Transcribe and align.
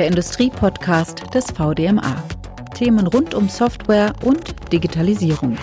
der 0.00 0.06
Industriepodcast 0.06 1.34
des 1.34 1.44
VDMA. 1.50 2.24
Themen 2.74 3.06
rund 3.06 3.34
um 3.34 3.50
Software 3.50 4.14
und 4.24 4.72
Digitalisierung. 4.72 5.58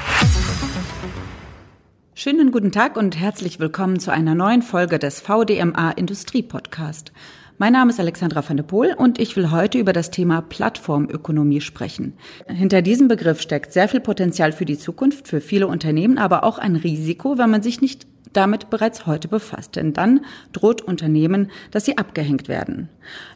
Schönen 2.13 2.51
guten 2.51 2.71
Tag 2.71 2.97
und 2.97 3.19
herzlich 3.19 3.59
willkommen 3.59 3.99
zu 3.99 4.11
einer 4.11 4.35
neuen 4.35 4.61
Folge 4.61 4.99
des 4.99 5.21
VDMA 5.21 5.89
Industriepodcast. 5.89 7.13
Mein 7.57 7.73
Name 7.73 7.89
ist 7.89 7.99
Alexandra 7.99 8.47
van 8.47 8.57
der 8.57 8.63
Poel 8.63 8.93
und 8.93 9.17
ich 9.17 9.35
will 9.35 9.49
heute 9.49 9.79
über 9.79 9.91
das 9.91 10.11
Thema 10.11 10.43
Plattformökonomie 10.43 11.61
sprechen. 11.61 12.13
Hinter 12.45 12.83
diesem 12.83 13.07
Begriff 13.07 13.41
steckt 13.41 13.73
sehr 13.73 13.87
viel 13.87 14.01
Potenzial 14.01 14.51
für 14.51 14.65
die 14.65 14.77
Zukunft, 14.77 15.27
für 15.27 15.41
viele 15.41 15.65
Unternehmen, 15.65 16.19
aber 16.19 16.43
auch 16.43 16.59
ein 16.59 16.75
Risiko, 16.75 17.39
wenn 17.39 17.49
man 17.49 17.63
sich 17.63 17.81
nicht 17.81 18.05
damit 18.37 18.69
bereits 18.69 19.05
heute 19.05 19.27
befasst. 19.27 19.75
Denn 19.75 19.93
dann 19.93 20.21
droht 20.53 20.81
Unternehmen, 20.81 21.51
dass 21.71 21.85
sie 21.85 21.97
abgehängt 21.97 22.47
werden. 22.47 22.89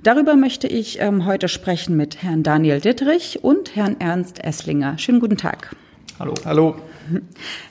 Darüber 0.04 0.36
möchte 0.36 0.68
ich 0.68 1.02
ähm, 1.02 1.26
heute 1.26 1.48
sprechen 1.48 1.98
mit 1.98 2.22
Herrn 2.22 2.44
Daniel 2.44 2.80
Dittrich 2.80 3.44
und 3.44 3.76
Herrn 3.76 3.98
Ernst 4.00 4.44
Esslinger. 4.44 4.98
Schönen 4.98 5.20
guten 5.20 5.38
Tag. 5.38 5.76
Hallo. 6.20 6.36
Hallo. 6.46 6.76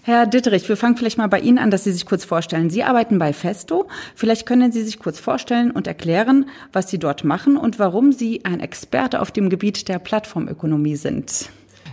Herr 0.02 0.26
Dittrich, 0.26 0.68
wir 0.68 0.76
fangen 0.76 0.96
vielleicht 0.96 1.18
mal 1.18 1.28
bei 1.28 1.38
Ihnen 1.38 1.58
an, 1.58 1.70
dass 1.70 1.84
Sie 1.84 1.92
sich 1.92 2.04
kurz 2.04 2.24
vorstellen. 2.24 2.68
Sie 2.68 2.82
arbeiten 2.82 3.18
bei 3.18 3.32
Festo. 3.32 3.86
Vielleicht 4.14 4.44
können 4.44 4.72
Sie 4.72 4.82
sich 4.82 4.98
kurz 4.98 5.20
vorstellen 5.20 5.70
und 5.70 5.86
erklären, 5.86 6.46
was 6.72 6.90
Sie 6.90 6.98
dort 6.98 7.24
machen 7.24 7.56
und 7.56 7.78
warum 7.78 8.12
Sie 8.12 8.44
ein 8.44 8.60
Experte 8.60 9.20
auf 9.20 9.30
dem 9.30 9.48
Gebiet 9.48 9.88
der 9.88 9.98
Plattformökonomie 9.98 10.96
sind. 10.96 11.48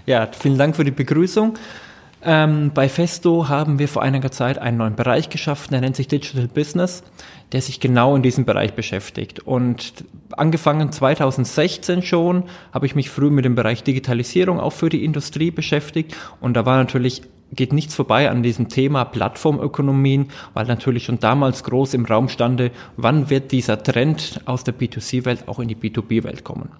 Ja, 0.07 0.27
vielen 0.31 0.57
Dank 0.57 0.75
für 0.75 0.83
die 0.83 0.91
Begrüßung. 0.91 1.57
Ähm, 2.29 2.71
bei 2.73 2.89
Festo 2.89 3.47
haben 3.47 3.79
wir 3.79 3.87
vor 3.87 4.01
einiger 4.01 4.31
Zeit 4.31 4.57
einen 4.57 4.75
neuen 4.75 4.97
Bereich 4.97 5.29
geschaffen, 5.29 5.71
der 5.71 5.79
nennt 5.79 5.95
sich 5.95 6.09
Digital 6.09 6.49
Business, 6.49 7.01
der 7.53 7.61
sich 7.61 7.79
genau 7.79 8.17
in 8.17 8.21
diesem 8.21 8.43
Bereich 8.43 8.73
beschäftigt. 8.73 9.39
Und 9.39 10.03
angefangen 10.31 10.91
2016 10.91 12.01
schon 12.01 12.43
habe 12.73 12.85
ich 12.85 12.95
mich 12.95 13.09
früh 13.09 13.29
mit 13.29 13.45
dem 13.45 13.55
Bereich 13.55 13.81
Digitalisierung 13.81 14.59
auch 14.59 14.73
für 14.73 14.89
die 14.89 15.05
Industrie 15.05 15.51
beschäftigt. 15.51 16.17
Und 16.41 16.55
da 16.55 16.65
war 16.65 16.75
natürlich 16.75 17.21
geht 17.53 17.71
nichts 17.71 17.95
vorbei 17.95 18.29
an 18.29 18.43
diesem 18.43 18.67
Thema 18.67 19.05
Plattformökonomien, 19.05 20.27
weil 20.53 20.65
natürlich 20.65 21.05
schon 21.05 21.21
damals 21.21 21.63
groß 21.63 21.93
im 21.93 22.03
Raum 22.03 22.27
stande, 22.27 22.71
wann 22.97 23.29
wird 23.29 23.53
dieser 23.53 23.81
Trend 23.81 24.41
aus 24.43 24.65
der 24.65 24.73
B2C-Welt 24.73 25.47
auch 25.47 25.59
in 25.59 25.69
die 25.69 25.77
B2B-Welt 25.77 26.43
kommen. 26.43 26.71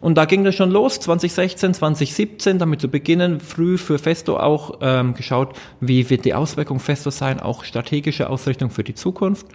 Und 0.00 0.16
da 0.16 0.26
ging 0.26 0.44
das 0.44 0.54
schon 0.54 0.70
los, 0.70 1.00
2016, 1.00 1.74
2017, 1.74 2.58
damit 2.58 2.80
zu 2.80 2.88
beginnen, 2.88 3.40
früh 3.40 3.78
für 3.78 3.98
Festo 3.98 4.38
auch 4.38 4.78
ähm, 4.80 5.14
geschaut, 5.14 5.54
wie 5.80 6.08
wird 6.08 6.24
die 6.24 6.34
Auswirkung 6.34 6.78
Festo 6.78 7.10
sein, 7.10 7.40
auch 7.40 7.64
strategische 7.64 8.30
Ausrichtung 8.30 8.70
für 8.70 8.84
die 8.84 8.94
Zukunft 8.94 9.46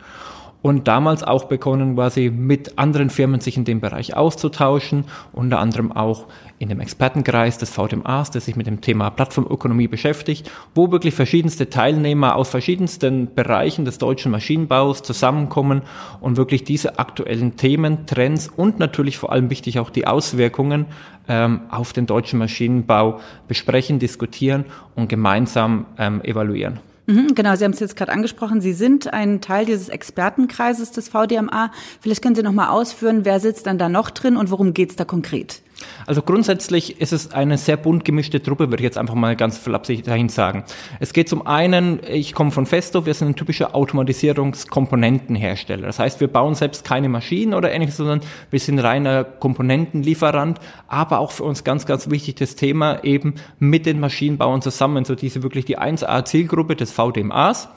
und 0.63 0.87
damals 0.87 1.23
auch 1.23 1.43
begonnen, 1.43 1.95
quasi 1.95 2.31
mit 2.31 2.79
anderen 2.79 3.11
Firmen 3.11 3.41
sich 3.41 3.57
in 3.57 3.65
dem 3.65 3.81
Bereich 3.81 4.15
auszutauschen, 4.15 5.03
unter 5.33 5.59
anderem 5.59 5.91
auch 5.91 6.25
in 6.57 6.69
dem 6.69 6.79
Expertenkreis 6.79 7.57
des 7.57 7.69
VDMAs, 7.69 8.31
der 8.31 8.39
sich 8.39 8.55
mit 8.55 8.65
dem 8.65 8.79
Thema 8.79 9.09
Plattformökonomie 9.09 9.89
beschäftigt, 9.89 10.49
wo 10.73 10.89
wirklich 10.91 11.13
verschiedenste 11.13 11.69
Teilnehmer 11.69 12.37
aus 12.37 12.49
verschiedensten 12.49 13.35
Bereichen 13.35 13.83
des 13.83 13.97
deutschen 13.97 14.31
Maschinenbaus 14.31 15.03
zusammenkommen 15.03 15.81
und 16.21 16.37
wirklich 16.37 16.63
diese 16.63 16.97
aktuellen 16.97 17.57
Themen, 17.57 18.05
Trends 18.05 18.47
und 18.47 18.79
natürlich 18.79 19.17
vor 19.17 19.33
allem 19.33 19.49
wichtig 19.49 19.79
auch 19.79 19.89
die 19.89 20.07
Auswirkungen 20.07 20.85
ähm, 21.27 21.61
auf 21.69 21.91
den 21.91 22.05
deutschen 22.05 22.39
Maschinenbau 22.39 23.19
besprechen, 23.49 23.99
diskutieren 23.99 24.63
und 24.95 25.09
gemeinsam 25.09 25.87
ähm, 25.97 26.21
evaluieren. 26.23 26.79
Mhm, 27.05 27.35
genau, 27.35 27.55
Sie 27.55 27.65
haben 27.65 27.73
es 27.73 27.79
jetzt 27.79 27.95
gerade 27.95 28.11
angesprochen. 28.11 28.61
Sie 28.61 28.73
sind 28.73 29.11
ein 29.11 29.41
Teil 29.41 29.65
dieses 29.65 29.89
Expertenkreises 29.89 30.91
des 30.91 31.09
VDMA. 31.09 31.71
Vielleicht 31.99 32.21
können 32.21 32.35
Sie 32.35 32.43
noch 32.43 32.53
mal 32.53 32.69
ausführen, 32.69 33.25
wer 33.25 33.39
sitzt 33.39 33.67
dann 33.67 33.77
da 33.77 33.89
noch 33.89 34.09
drin 34.09 34.37
und 34.37 34.51
worum 34.51 34.73
geht 34.73 34.91
es 34.91 34.95
da 34.95 35.03
konkret? 35.03 35.61
Also 36.05 36.21
grundsätzlich 36.21 37.01
ist 37.01 37.13
es 37.13 37.31
eine 37.31 37.57
sehr 37.57 37.77
bunt 37.77 38.05
gemischte 38.05 38.41
Truppe, 38.41 38.69
würde 38.69 38.77
ich 38.77 38.85
jetzt 38.85 38.97
einfach 38.97 39.15
mal 39.15 39.35
ganz 39.35 39.57
flapsig 39.57 40.03
dahin 40.03 40.29
sagen. 40.29 40.63
Es 40.99 41.13
geht 41.13 41.29
zum 41.29 41.47
einen, 41.47 41.99
ich 42.07 42.33
komme 42.33 42.51
von 42.51 42.65
Festo, 42.65 43.05
wir 43.05 43.13
sind 43.13 43.29
ein 43.29 43.35
typischer 43.35 43.75
Automatisierungskomponentenhersteller. 43.75 45.87
Das 45.87 45.99
heißt, 45.99 46.19
wir 46.19 46.27
bauen 46.27 46.55
selbst 46.55 46.83
keine 46.83 47.09
Maschinen 47.09 47.53
oder 47.53 47.71
ähnliches, 47.71 47.97
sondern 47.97 48.21
wir 48.49 48.59
sind 48.59 48.79
reiner 48.79 49.23
Komponentenlieferant, 49.23 50.59
aber 50.87 51.19
auch 51.19 51.31
für 51.31 51.43
uns 51.43 51.63
ganz, 51.63 51.85
ganz 51.85 52.09
wichtig 52.09 52.35
das 52.35 52.55
Thema 52.55 53.03
eben 53.03 53.35
mit 53.59 53.85
den 53.85 53.99
Maschinenbauern 53.99 54.61
zusammen, 54.61 55.05
so 55.05 55.15
diese 55.15 55.43
wirklich 55.43 55.65
die 55.65 55.77
1A-Zielgruppe 55.77 56.75
des 56.75 56.91
VDMAs 56.91 57.69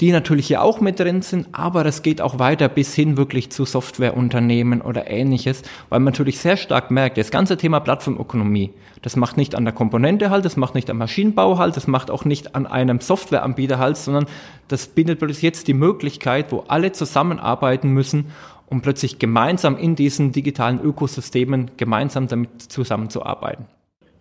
die 0.00 0.12
natürlich 0.12 0.46
hier 0.46 0.62
auch 0.62 0.80
mit 0.80 0.98
drin 0.98 1.20
sind, 1.22 1.48
aber 1.52 1.84
es 1.84 2.02
geht 2.02 2.20
auch 2.22 2.38
weiter 2.38 2.68
bis 2.68 2.94
hin 2.94 3.16
wirklich 3.16 3.50
zu 3.50 3.66
Softwareunternehmen 3.66 4.80
oder 4.80 5.10
ähnliches, 5.10 5.62
weil 5.90 6.00
man 6.00 6.12
natürlich 6.12 6.38
sehr 6.38 6.56
stark 6.56 6.90
merkt, 6.90 7.18
das 7.18 7.30
ganze 7.30 7.58
Thema 7.58 7.80
Plattformökonomie, 7.80 8.72
das 9.02 9.16
macht 9.16 9.36
nicht 9.36 9.54
an 9.54 9.64
der 9.64 9.74
Komponente 9.74 10.30
halt, 10.30 10.44
das 10.44 10.56
macht 10.56 10.74
nicht 10.74 10.88
am 10.88 10.98
Maschinenbau 10.98 11.58
halt, 11.58 11.76
das 11.76 11.86
macht 11.86 12.10
auch 12.10 12.24
nicht 12.24 12.54
an 12.54 12.66
einem 12.66 13.00
Softwareanbieter 13.00 13.78
halt, 13.78 13.98
sondern 13.98 14.26
das 14.68 14.86
bindet 14.86 15.18
plötzlich 15.18 15.42
jetzt 15.42 15.68
die 15.68 15.74
Möglichkeit, 15.74 16.50
wo 16.50 16.64
alle 16.68 16.92
zusammenarbeiten 16.92 17.90
müssen, 17.90 18.26
um 18.66 18.80
plötzlich 18.80 19.18
gemeinsam 19.18 19.76
in 19.76 19.96
diesen 19.96 20.32
digitalen 20.32 20.80
Ökosystemen 20.80 21.72
gemeinsam 21.76 22.28
damit 22.28 22.62
zusammenzuarbeiten. 22.62 23.66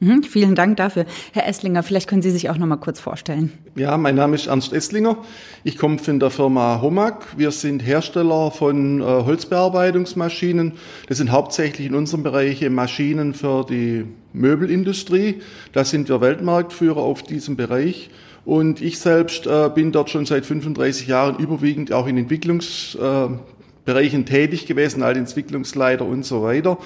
Mhm, 0.01 0.23
vielen 0.23 0.55
Dank 0.55 0.77
dafür. 0.77 1.05
Herr 1.33 1.45
Esslinger, 1.45 1.83
vielleicht 1.83 2.07
können 2.07 2.21
Sie 2.21 2.31
sich 2.31 2.49
auch 2.49 2.57
noch 2.57 2.67
mal 2.67 2.77
kurz 2.77 3.01
vorstellen. 3.01 3.51
Ja, 3.75 3.97
mein 3.97 4.15
Name 4.15 4.35
ist 4.35 4.47
Ernst 4.47 4.71
Esslinger. 4.71 5.17
Ich 5.65 5.77
komme 5.77 5.99
von 5.99 6.21
der 6.21 6.29
Firma 6.29 6.79
Homag. 6.81 7.15
Wir 7.35 7.51
sind 7.51 7.85
Hersteller 7.85 8.49
von 8.51 9.01
äh, 9.01 9.03
Holzbearbeitungsmaschinen. 9.03 10.73
Das 11.07 11.17
sind 11.17 11.31
hauptsächlich 11.31 11.87
in 11.87 11.95
unserem 11.95 12.23
Bereich 12.23 12.67
Maschinen 12.69 13.33
für 13.33 13.65
die 13.65 14.05
Möbelindustrie. 14.31 15.41
Da 15.73 15.83
sind 15.83 16.07
wir 16.07 16.21
Weltmarktführer 16.21 17.01
auf 17.01 17.21
diesem 17.21 17.57
Bereich. 17.57 18.09
Und 18.45 18.81
ich 18.81 18.99
selbst 18.99 19.47
äh, 19.47 19.69
bin 19.73 19.91
dort 19.91 20.09
schon 20.09 20.25
seit 20.25 20.45
35 20.45 21.07
Jahren 21.07 21.37
überwiegend 21.39 21.91
auch 21.91 22.07
in 22.07 22.17
Entwicklungsbereichen 22.17 24.21
äh, 24.21 24.25
tätig 24.25 24.65
gewesen, 24.65 25.03
als 25.03 25.17
Entwicklungsleiter 25.17 26.05
und 26.05 26.25
so 26.25 26.41
weiter. 26.41 26.77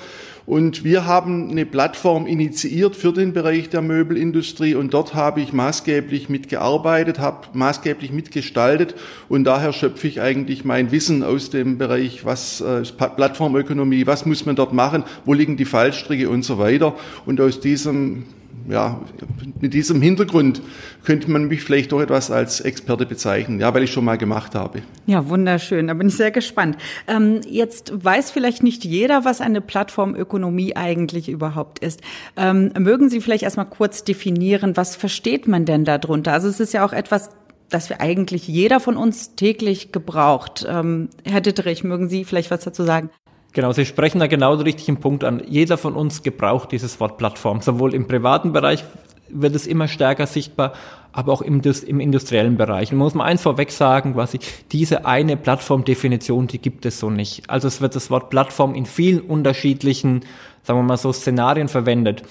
Und 0.45 0.83
wir 0.83 1.05
haben 1.05 1.49
eine 1.49 1.65
Plattform 1.65 2.27
initiiert 2.27 2.97
für 2.97 3.13
den 3.13 3.31
Bereich 3.31 3.69
der 3.69 3.81
Möbelindustrie 3.81 4.75
und 4.75 4.93
dort 4.93 5.13
habe 5.13 5.39
ich 5.39 5.53
maßgeblich 5.53 6.27
mitgearbeitet, 6.27 7.19
habe 7.19 7.47
maßgeblich 7.53 8.11
mitgestaltet 8.11 8.95
und 9.29 9.45
daher 9.45 9.71
schöpfe 9.71 10.07
ich 10.07 10.19
eigentlich 10.19 10.65
mein 10.65 10.91
Wissen 10.91 11.23
aus 11.23 11.49
dem 11.49 11.77
Bereich, 11.77 12.25
was 12.25 12.59
äh, 12.59 12.81
Plattformökonomie, 12.81 14.05
was 14.05 14.25
muss 14.25 14.45
man 14.45 14.57
dort 14.57 14.73
machen, 14.73 15.05
wo 15.23 15.33
liegen 15.33 15.55
die 15.55 15.65
Fallstricke 15.65 16.29
und 16.29 16.43
so 16.43 16.57
weiter. 16.57 16.95
Und 17.25 17.39
aus 17.39 17.61
diesem 17.61 18.25
ja, 18.69 19.01
mit 19.59 19.73
diesem 19.73 20.01
Hintergrund 20.01 20.61
könnte 21.03 21.29
man 21.29 21.47
mich 21.47 21.63
vielleicht 21.63 21.91
doch 21.91 22.01
etwas 22.01 22.31
als 22.31 22.61
Experte 22.61 23.05
bezeichnen, 23.05 23.59
ja, 23.59 23.73
weil 23.73 23.83
ich 23.83 23.91
schon 23.91 24.05
mal 24.05 24.17
gemacht 24.17 24.55
habe. 24.55 24.81
Ja, 25.05 25.27
wunderschön. 25.29 25.87
Da 25.87 25.93
bin 25.93 26.07
ich 26.07 26.15
sehr 26.15 26.31
gespannt. 26.31 26.77
Ähm, 27.07 27.41
jetzt 27.47 27.91
weiß 28.03 28.31
vielleicht 28.31 28.63
nicht 28.63 28.85
jeder, 28.85 29.25
was 29.25 29.41
eine 29.41 29.61
Plattformökonomie 29.61 30.75
eigentlich 30.75 31.29
überhaupt 31.29 31.79
ist. 31.79 32.01
Ähm, 32.37 32.71
mögen 32.77 33.09
Sie 33.09 33.21
vielleicht 33.21 33.43
erstmal 33.43 33.69
kurz 33.69 34.03
definieren, 34.03 34.77
was 34.77 34.95
versteht 34.95 35.47
man 35.47 35.65
denn 35.65 35.85
darunter? 35.85 36.33
Also 36.33 36.47
es 36.47 36.59
ist 36.59 36.73
ja 36.73 36.85
auch 36.85 36.93
etwas, 36.93 37.29
das 37.69 37.89
wir 37.89 38.01
eigentlich 38.01 38.47
jeder 38.47 38.79
von 38.79 38.97
uns 38.97 39.35
täglich 39.35 39.91
gebraucht. 39.91 40.65
Ähm, 40.69 41.09
Herr 41.25 41.41
Ditterich, 41.41 41.83
mögen 41.83 42.07
Sie 42.07 42.23
vielleicht 42.23 42.51
was 42.51 42.63
dazu 42.63 42.83
sagen? 42.83 43.09
Genau, 43.53 43.71
Sie 43.71 43.85
sprechen 43.85 44.19
da 44.19 44.25
genau 44.25 44.55
den 44.55 44.63
richtigen 44.63 44.97
Punkt 44.97 45.23
an. 45.23 45.43
Jeder 45.47 45.77
von 45.77 45.93
uns 45.93 46.23
gebraucht 46.23 46.71
dieses 46.71 46.99
Wort 46.99 47.17
Plattform. 47.19 47.61
Sowohl 47.61 47.93
im 47.93 48.07
privaten 48.07 48.51
Bereich 48.51 48.83
wird 49.29 49.55
es 49.55 49.67
immer 49.67 49.87
stärker 49.87 50.25
sichtbar, 50.25 50.73
aber 51.11 51.31
auch 51.31 51.41
im, 51.41 51.61
im 51.61 51.99
industriellen 51.99 52.57
Bereich. 52.57 52.91
Und 52.91 52.97
man 52.97 53.05
muss 53.05 53.13
mal 53.13 53.25
eins 53.25 53.43
vorweg 53.43 53.71
sagen, 53.71 54.13
quasi, 54.13 54.39
diese 54.71 55.05
eine 55.05 55.37
Plattformdefinition, 55.37 56.47
die 56.47 56.59
gibt 56.59 56.85
es 56.87 56.99
so 56.99 57.11
nicht. 57.11 57.47
Also 57.49 57.67
es 57.67 57.79
wird 57.79 57.95
das 57.95 58.09
Wort 58.09 58.31
Plattform 58.31 58.73
in 58.73 58.87
vielen 58.87 59.21
unterschiedlichen, 59.21 60.21
sagen 60.63 60.79
wir 60.79 60.83
mal 60.83 60.97
so, 60.97 61.13
Szenarien 61.13 61.67
verwendet. 61.67 62.23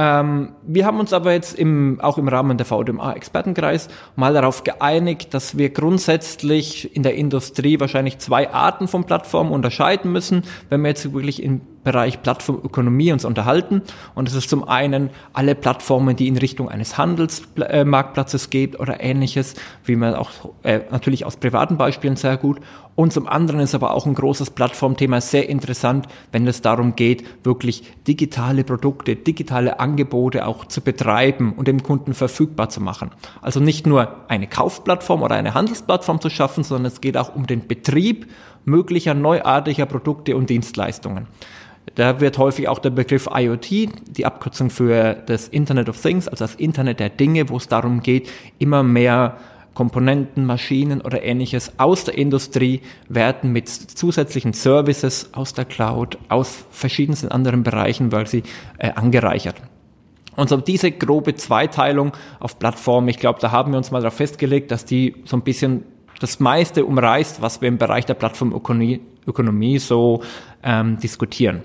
Ähm, 0.00 0.50
wir 0.62 0.86
haben 0.86 1.00
uns 1.00 1.12
aber 1.12 1.32
jetzt 1.32 1.58
im, 1.58 1.98
auch 2.00 2.18
im 2.18 2.28
Rahmen 2.28 2.56
der 2.56 2.66
VDMA-Expertenkreis 2.66 3.88
mal 4.14 4.32
darauf 4.32 4.62
geeinigt, 4.62 5.34
dass 5.34 5.58
wir 5.58 5.70
grundsätzlich 5.70 6.94
in 6.94 7.02
der 7.02 7.16
Industrie 7.16 7.80
wahrscheinlich 7.80 8.18
zwei 8.18 8.48
Arten 8.52 8.86
von 8.86 9.04
Plattformen 9.04 9.50
unterscheiden 9.50 10.12
müssen, 10.12 10.44
wenn 10.68 10.82
wir 10.82 10.90
jetzt 10.90 11.12
wirklich 11.12 11.42
in 11.42 11.62
Bereich 11.84 12.22
Plattformökonomie 12.22 13.12
uns 13.12 13.24
unterhalten. 13.24 13.82
Und 14.14 14.28
es 14.28 14.34
ist 14.34 14.50
zum 14.50 14.68
einen 14.68 15.10
alle 15.32 15.54
Plattformen, 15.54 16.16
die 16.16 16.28
in 16.28 16.36
Richtung 16.36 16.68
eines 16.68 16.98
Handelsmarktplatzes 16.98 18.50
geht 18.50 18.78
oder 18.78 19.00
ähnliches, 19.00 19.54
wie 19.84 19.96
man 19.96 20.14
auch 20.14 20.30
äh, 20.62 20.80
natürlich 20.90 21.24
aus 21.24 21.36
privaten 21.36 21.76
Beispielen 21.76 22.16
sehr 22.16 22.36
gut. 22.36 22.60
Und 22.98 23.12
zum 23.12 23.28
anderen 23.28 23.60
ist 23.60 23.76
aber 23.76 23.94
auch 23.94 24.06
ein 24.06 24.14
großes 24.14 24.50
Plattformthema 24.50 25.20
sehr 25.20 25.48
interessant, 25.48 26.08
wenn 26.32 26.48
es 26.48 26.62
darum 26.62 26.96
geht, 26.96 27.24
wirklich 27.44 27.84
digitale 28.08 28.64
Produkte, 28.64 29.14
digitale 29.14 29.78
Angebote 29.78 30.44
auch 30.44 30.64
zu 30.64 30.80
betreiben 30.80 31.52
und 31.52 31.68
dem 31.68 31.84
Kunden 31.84 32.12
verfügbar 32.12 32.70
zu 32.70 32.80
machen. 32.80 33.12
Also 33.40 33.60
nicht 33.60 33.86
nur 33.86 34.24
eine 34.26 34.48
Kaufplattform 34.48 35.22
oder 35.22 35.36
eine 35.36 35.54
Handelsplattform 35.54 36.20
zu 36.20 36.28
schaffen, 36.28 36.64
sondern 36.64 36.90
es 36.90 37.00
geht 37.00 37.16
auch 37.16 37.36
um 37.36 37.46
den 37.46 37.68
Betrieb 37.68 38.26
möglicher 38.68 39.14
neuartiger 39.14 39.86
Produkte 39.86 40.36
und 40.36 40.50
Dienstleistungen. 40.50 41.26
Da 41.94 42.20
wird 42.20 42.38
häufig 42.38 42.68
auch 42.68 42.78
der 42.78 42.90
Begriff 42.90 43.28
IoT, 43.32 43.70
die 43.70 44.26
Abkürzung 44.26 44.70
für 44.70 45.14
das 45.14 45.48
Internet 45.48 45.88
of 45.88 46.00
Things, 46.00 46.28
also 46.28 46.44
das 46.44 46.54
Internet 46.54 47.00
der 47.00 47.08
Dinge, 47.08 47.48
wo 47.48 47.56
es 47.56 47.68
darum 47.68 48.02
geht, 48.02 48.28
immer 48.58 48.82
mehr 48.82 49.38
Komponenten, 49.74 50.44
Maschinen 50.44 51.00
oder 51.00 51.22
ähnliches 51.22 51.72
aus 51.78 52.02
der 52.04 52.18
Industrie 52.18 52.80
werden 53.08 53.52
mit 53.52 53.68
zusätzlichen 53.68 54.52
Services 54.52 55.30
aus 55.34 55.54
der 55.54 55.66
Cloud, 55.66 56.18
aus 56.28 56.64
verschiedensten 56.70 57.28
anderen 57.28 57.62
Bereichen, 57.62 58.10
weil 58.10 58.26
sie 58.26 58.42
äh, 58.78 58.90
angereichert. 58.92 59.54
Und 60.34 60.48
so 60.48 60.56
diese 60.56 60.90
grobe 60.90 61.36
Zweiteilung 61.36 62.12
auf 62.40 62.58
Plattformen, 62.58 63.08
ich 63.08 63.18
glaube, 63.18 63.38
da 63.40 63.52
haben 63.52 63.72
wir 63.72 63.78
uns 63.78 63.92
mal 63.92 64.00
darauf 64.00 64.14
festgelegt, 64.14 64.70
dass 64.72 64.84
die 64.84 65.14
so 65.24 65.36
ein 65.36 65.42
bisschen 65.42 65.84
das 66.20 66.40
meiste 66.40 66.84
umreißt, 66.84 67.42
was 67.42 67.60
wir 67.60 67.68
im 67.68 67.78
Bereich 67.78 68.06
der 68.06 68.14
Plattformökonomie 68.14 69.00
Ökonomie 69.28 69.78
so 69.78 70.22
ähm, 70.62 70.98
diskutieren. 70.98 71.62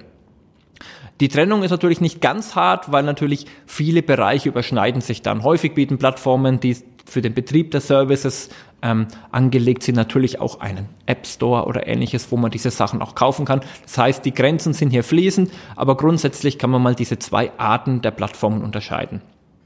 Die 1.22 1.30
Trennung 1.30 1.64
ist 1.64 1.72
natürlich 1.72 2.02
nicht 2.02 2.22
ganz 2.22 2.56
hart, 2.56 2.92
weil 2.92 3.04
natürlich 3.04 3.46
viele 3.66 4.04
Bereiche 4.04 4.50
überschneiden 4.50 5.02
sich 5.02 5.22
dann. 5.22 5.44
Häufig 5.44 5.74
bieten 5.74 5.98
Plattformen, 5.98 6.60
die 6.60 6.76
für 7.06 7.22
den 7.22 7.34
Betrieb 7.34 7.72
der 7.72 7.82
Services 7.82 8.50
ähm, 8.82 9.08
angelegt 9.32 9.84
sind, 9.84 9.96
natürlich 9.96 10.42
auch 10.42 10.60
einen 10.60 10.90
App 11.06 11.26
Store 11.26 11.66
oder 11.66 11.88
ähnliches, 11.88 12.32
wo 12.32 12.38
man 12.38 12.52
diese 12.52 12.72
Sachen 12.72 13.02
auch 13.02 13.16
kaufen 13.16 13.46
kann. 13.46 13.62
Das 13.84 13.98
heißt, 13.98 14.26
die 14.26 14.34
Grenzen 14.34 14.74
sind 14.74 14.90
hier 14.90 15.04
fließend, 15.04 15.52
aber 15.76 15.96
grundsätzlich 15.96 16.58
kann 16.58 16.70
man 16.70 16.82
mal 16.82 16.96
diese 16.96 17.20
zwei 17.20 17.52
Arten 17.58 18.02
der 18.02 18.12
Plattformen 18.12 18.62
unterscheiden. 18.62 19.22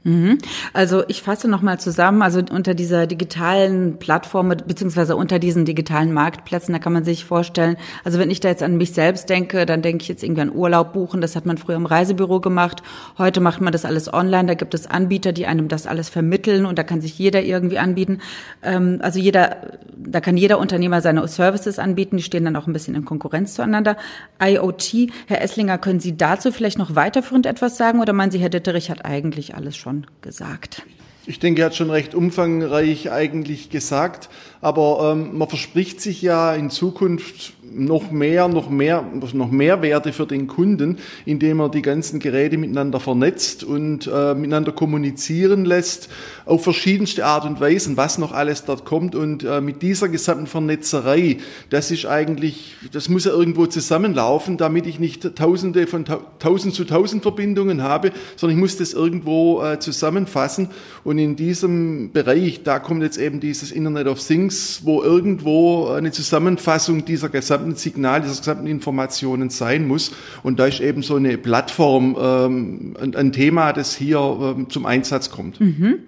Mhm. 0.08 0.38
Also 0.72 1.04
ich 1.08 1.20
fasse 1.20 1.48
nochmal 1.48 1.78
zusammen, 1.78 2.22
also 2.22 2.40
unter 2.50 2.72
dieser 2.72 3.06
digitalen 3.06 3.98
Plattform 3.98 4.48
beziehungsweise 4.48 5.14
unter 5.16 5.38
diesen 5.38 5.66
digitalen 5.66 6.14
Marktplätzen, 6.14 6.72
da 6.72 6.78
kann 6.78 6.94
man 6.94 7.04
sich 7.04 7.26
vorstellen, 7.26 7.76
also 8.04 8.18
wenn 8.18 8.30
ich 8.30 8.40
da 8.40 8.48
jetzt 8.48 8.62
an 8.62 8.78
mich 8.78 8.94
selbst 8.94 9.28
denke, 9.28 9.66
dann 9.66 9.82
denke 9.82 10.00
ich 10.00 10.08
jetzt 10.08 10.22
irgendwie 10.22 10.40
an 10.40 10.54
Urlaub 10.54 10.94
buchen, 10.94 11.20
das 11.20 11.36
hat 11.36 11.44
man 11.44 11.58
früher 11.58 11.76
im 11.76 11.84
Reisebüro 11.84 12.40
gemacht, 12.40 12.82
heute 13.18 13.42
macht 13.42 13.60
man 13.60 13.70
das 13.70 13.84
alles 13.84 14.10
online, 14.10 14.46
da 14.46 14.54
gibt 14.54 14.72
es 14.72 14.86
Anbieter, 14.86 15.32
die 15.32 15.44
einem 15.44 15.68
das 15.68 15.86
alles 15.86 16.08
vermitteln 16.08 16.64
und 16.64 16.78
da 16.78 16.84
kann 16.84 17.02
sich 17.02 17.18
jeder 17.18 17.42
irgendwie 17.42 17.78
anbieten. 17.78 18.20
Ähm, 18.62 19.00
also 19.02 19.18
jeder, 19.18 19.58
da 19.94 20.22
kann 20.22 20.38
jeder 20.38 20.58
Unternehmer 20.58 21.02
seine 21.02 21.28
Services 21.28 21.78
anbieten, 21.78 22.16
die 22.16 22.22
stehen 22.22 22.46
dann 22.46 22.56
auch 22.56 22.66
ein 22.66 22.72
bisschen 22.72 22.94
in 22.94 23.04
Konkurrenz 23.04 23.52
zueinander. 23.52 23.98
IoT, 24.42 25.10
Herr 25.26 25.42
Esslinger, 25.42 25.76
können 25.76 26.00
Sie 26.00 26.16
dazu 26.16 26.50
vielleicht 26.50 26.78
noch 26.78 26.94
weiterführend 26.94 27.44
etwas 27.44 27.76
sagen 27.76 28.00
oder 28.00 28.14
meinen 28.14 28.30
Sie, 28.30 28.38
Herr 28.38 28.48
Ditterich 28.48 28.90
hat 28.90 29.04
eigentlich 29.04 29.54
alles 29.54 29.76
schon 29.76 29.97
schon 29.98 30.06
gesagt. 30.22 30.82
Ich 31.26 31.38
denke, 31.38 31.62
er 31.62 31.66
hat 31.66 31.76
schon 31.76 31.90
recht 31.90 32.14
umfangreich 32.14 33.10
eigentlich 33.10 33.68
gesagt, 33.68 34.30
aber 34.60 35.12
ähm, 35.12 35.38
man 35.38 35.48
verspricht 35.48 36.00
sich 36.00 36.22
ja 36.22 36.54
in 36.54 36.70
Zukunft 36.70 37.54
noch 37.70 38.10
mehr, 38.10 38.48
noch 38.48 38.70
mehr, 38.70 39.04
noch 39.32 39.50
mehr 39.50 39.82
Werte 39.82 40.12
für 40.12 40.26
den 40.26 40.46
Kunden, 40.46 40.98
indem 41.24 41.60
er 41.60 41.68
die 41.68 41.82
ganzen 41.82 42.20
Geräte 42.20 42.56
miteinander 42.56 43.00
vernetzt 43.00 43.64
und 43.64 44.06
äh, 44.06 44.34
miteinander 44.34 44.72
kommunizieren 44.72 45.64
lässt, 45.64 46.08
auf 46.46 46.64
verschiedenste 46.64 47.24
Art 47.24 47.44
und 47.44 47.60
Weisen, 47.60 47.96
was 47.96 48.18
noch 48.18 48.32
alles 48.32 48.64
dort 48.64 48.84
kommt. 48.84 49.14
Und 49.14 49.44
äh, 49.44 49.60
mit 49.60 49.82
dieser 49.82 50.08
gesamten 50.08 50.46
Vernetzerei, 50.46 51.38
das 51.70 51.90
ist 51.90 52.06
eigentlich, 52.06 52.76
das 52.92 53.08
muss 53.08 53.24
ja 53.24 53.32
irgendwo 53.32 53.66
zusammenlaufen, 53.66 54.56
damit 54.56 54.86
ich 54.86 54.98
nicht 54.98 55.36
Tausende 55.36 55.86
von 55.86 56.04
Tausend 56.38 56.74
zu 56.74 56.84
Tausend 56.84 57.22
Verbindungen 57.22 57.82
habe, 57.82 58.12
sondern 58.36 58.56
ich 58.56 58.60
muss 58.60 58.76
das 58.76 58.92
irgendwo 58.92 59.62
äh, 59.62 59.78
zusammenfassen. 59.78 60.68
Und 61.04 61.18
in 61.18 61.36
diesem 61.36 62.12
Bereich, 62.12 62.62
da 62.64 62.78
kommt 62.78 63.02
jetzt 63.02 63.18
eben 63.18 63.40
dieses 63.40 63.72
Internet 63.72 64.06
of 64.06 64.24
Things, 64.24 64.47
wo 64.84 65.02
irgendwo 65.02 65.88
eine 65.88 66.12
Zusammenfassung 66.12 67.04
dieser 67.04 67.28
gesamten 67.28 67.48
gesamten 67.48 67.76
Signal, 67.76 68.20
dieser 68.22 68.38
gesamten 68.38 68.66
Informationen 68.66 69.50
sein 69.50 69.86
muss. 69.86 70.12
Und 70.42 70.58
da 70.58 70.66
ist 70.66 70.80
eben 70.80 71.02
so 71.02 71.16
eine 71.16 71.38
Plattform 71.38 72.16
ähm, 72.20 72.96
ein, 73.00 73.14
ein, 73.14 73.32
Thema, 73.32 73.72
das 73.72 73.94
hier 73.94 74.18
ähm, 74.18 74.70
zum 74.70 74.86
Einsatz 74.86 75.30
kommt. 75.30 75.60
Mhm. 75.60 76.00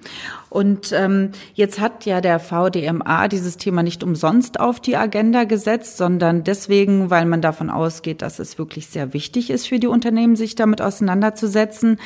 Und 0.48 0.92
ähm, 0.92 1.30
jetzt 1.54 1.78
hat 1.78 2.06
ja 2.06 2.20
der 2.20 2.40
VDMA 2.40 3.28
dieses 3.28 3.56
Thema 3.56 3.82
nicht 3.82 4.02
umsonst 4.02 4.58
auf 4.58 4.80
die 4.80 4.96
Agenda 4.96 5.44
gesetzt, 5.44 5.96
sondern 5.96 6.42
deswegen, 6.42 7.08
weil 7.08 7.24
man 7.24 7.40
davon 7.40 7.70
ausgeht, 7.70 8.20
dass 8.20 8.38
es 8.38 8.58
wirklich 8.58 8.88
sehr 8.88 9.14
wichtig 9.14 9.50
ist 9.50 9.68
für 9.68 9.78
die 9.78 9.86
Unternehmen, 9.86 10.36
sich 10.36 10.56
damit 10.56 10.82
auseinanderzusetzen. 10.82 11.98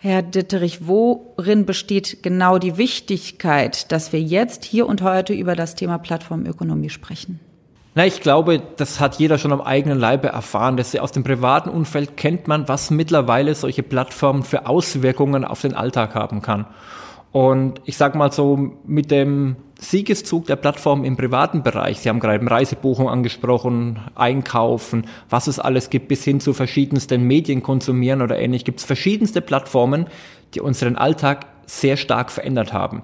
Herr 0.00 0.22
Ditterich, 0.22 0.86
worin 0.86 1.66
besteht 1.66 2.22
genau 2.22 2.58
die 2.58 2.76
Wichtigkeit, 2.76 3.90
dass 3.90 4.12
wir 4.12 4.20
jetzt 4.20 4.64
hier 4.64 4.86
und 4.86 5.02
heute 5.02 5.32
über 5.32 5.56
das 5.56 5.74
Thema 5.74 5.98
Plattformökonomie 5.98 6.88
sprechen? 6.88 7.40
Na, 7.96 8.06
ich 8.06 8.20
glaube, 8.20 8.62
das 8.76 9.00
hat 9.00 9.16
jeder 9.18 9.38
schon 9.38 9.50
am 9.52 9.60
eigenen 9.60 9.98
Leibe 9.98 10.28
erfahren. 10.28 10.76
Dass 10.76 10.94
aus 10.94 11.10
dem 11.10 11.24
privaten 11.24 11.68
Umfeld 11.68 12.16
kennt 12.16 12.46
man, 12.46 12.68
was 12.68 12.92
mittlerweile 12.92 13.56
solche 13.56 13.82
Plattformen 13.82 14.44
für 14.44 14.66
Auswirkungen 14.66 15.44
auf 15.44 15.62
den 15.62 15.74
Alltag 15.74 16.14
haben 16.14 16.42
kann. 16.42 16.66
Und 17.32 17.80
ich 17.84 17.96
sag 17.96 18.14
mal 18.14 18.30
so, 18.30 18.78
mit 18.86 19.10
dem 19.10 19.56
Siegeszug 19.80 20.46
der 20.46 20.56
Plattform 20.56 21.04
im 21.04 21.16
privaten 21.16 21.62
Bereich, 21.62 22.00
Sie 22.00 22.08
haben 22.08 22.18
gerade 22.18 22.44
Reisebuchung 22.50 23.08
angesprochen, 23.08 24.00
Einkaufen, 24.16 25.06
was 25.30 25.46
es 25.46 25.60
alles 25.60 25.88
gibt, 25.88 26.08
bis 26.08 26.24
hin 26.24 26.40
zu 26.40 26.52
verschiedensten 26.52 27.22
Medien 27.22 27.62
konsumieren 27.62 28.20
oder 28.20 28.38
ähnlich, 28.38 28.64
gibt 28.64 28.80
es 28.80 28.84
verschiedenste 28.84 29.40
Plattformen, 29.40 30.06
die 30.54 30.60
unseren 30.60 30.96
Alltag 30.96 31.46
sehr 31.66 31.96
stark 31.96 32.32
verändert 32.32 32.72
haben. 32.72 33.02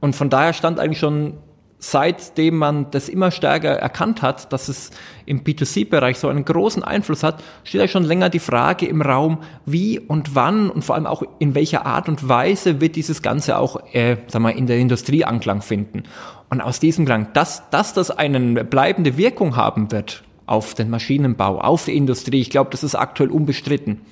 Und 0.00 0.16
von 0.16 0.30
daher 0.30 0.54
stand 0.54 0.80
eigentlich 0.80 0.98
schon 0.98 1.34
seitdem 1.80 2.56
man 2.56 2.90
das 2.90 3.08
immer 3.08 3.30
stärker 3.30 3.70
erkannt 3.70 4.22
hat, 4.22 4.52
dass 4.52 4.68
es 4.68 4.90
im 5.24 5.42
B2C-Bereich 5.42 6.18
so 6.18 6.28
einen 6.28 6.44
großen 6.44 6.84
Einfluss 6.84 7.22
hat, 7.22 7.42
steht 7.64 7.80
ja 7.80 7.88
schon 7.88 8.04
länger 8.04 8.28
die 8.28 8.38
Frage 8.38 8.86
im 8.86 9.00
Raum, 9.02 9.38
wie 9.64 9.98
und 9.98 10.34
wann 10.34 10.70
und 10.70 10.84
vor 10.84 10.94
allem 10.94 11.06
auch 11.06 11.22
in 11.38 11.54
welcher 11.54 11.86
Art 11.86 12.08
und 12.08 12.28
Weise 12.28 12.80
wird 12.80 12.96
dieses 12.96 13.22
Ganze 13.22 13.58
auch, 13.58 13.80
äh, 13.92 14.18
sag 14.28 14.42
mal, 14.42 14.50
in 14.50 14.66
der 14.66 14.78
Industrie 14.78 15.24
Anklang 15.24 15.62
finden. 15.62 16.04
Und 16.50 16.60
aus 16.60 16.80
diesem 16.80 17.06
Klang, 17.06 17.32
dass, 17.32 17.68
dass 17.70 17.94
das 17.94 18.10
eine 18.10 18.64
bleibende 18.64 19.16
Wirkung 19.16 19.56
haben 19.56 19.90
wird 19.90 20.22
auf 20.44 20.74
den 20.74 20.90
Maschinenbau, 20.90 21.60
auf 21.60 21.86
die 21.86 21.96
Industrie, 21.96 22.40
ich 22.40 22.50
glaube, 22.50 22.70
das 22.70 22.84
ist 22.84 22.94
aktuell 22.94 23.30
unbestritten. 23.30 24.02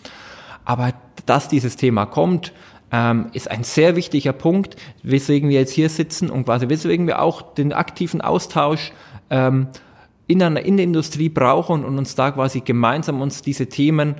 Aber 0.64 0.92
dass 1.26 1.48
dieses 1.48 1.76
Thema 1.76 2.06
kommt, 2.06 2.52
ähm, 2.92 3.26
ist 3.32 3.50
ein 3.50 3.64
sehr 3.64 3.96
wichtiger 3.96 4.32
Punkt, 4.32 4.76
weswegen 5.02 5.48
wir 5.48 5.60
jetzt 5.60 5.72
hier 5.72 5.88
sitzen 5.88 6.30
und 6.30 6.44
quasi 6.44 6.68
weswegen 6.68 7.06
wir 7.06 7.20
auch 7.20 7.54
den 7.54 7.72
aktiven 7.72 8.20
Austausch 8.20 8.92
ähm, 9.30 9.68
in, 10.26 10.42
einer, 10.42 10.60
in 10.62 10.76
der 10.76 10.84
Industrie 10.84 11.28
brauchen 11.28 11.84
und 11.84 11.98
uns 11.98 12.14
da 12.14 12.30
quasi 12.30 12.60
gemeinsam 12.60 13.20
uns 13.20 13.42
diese 13.42 13.66
Themen 13.66 14.16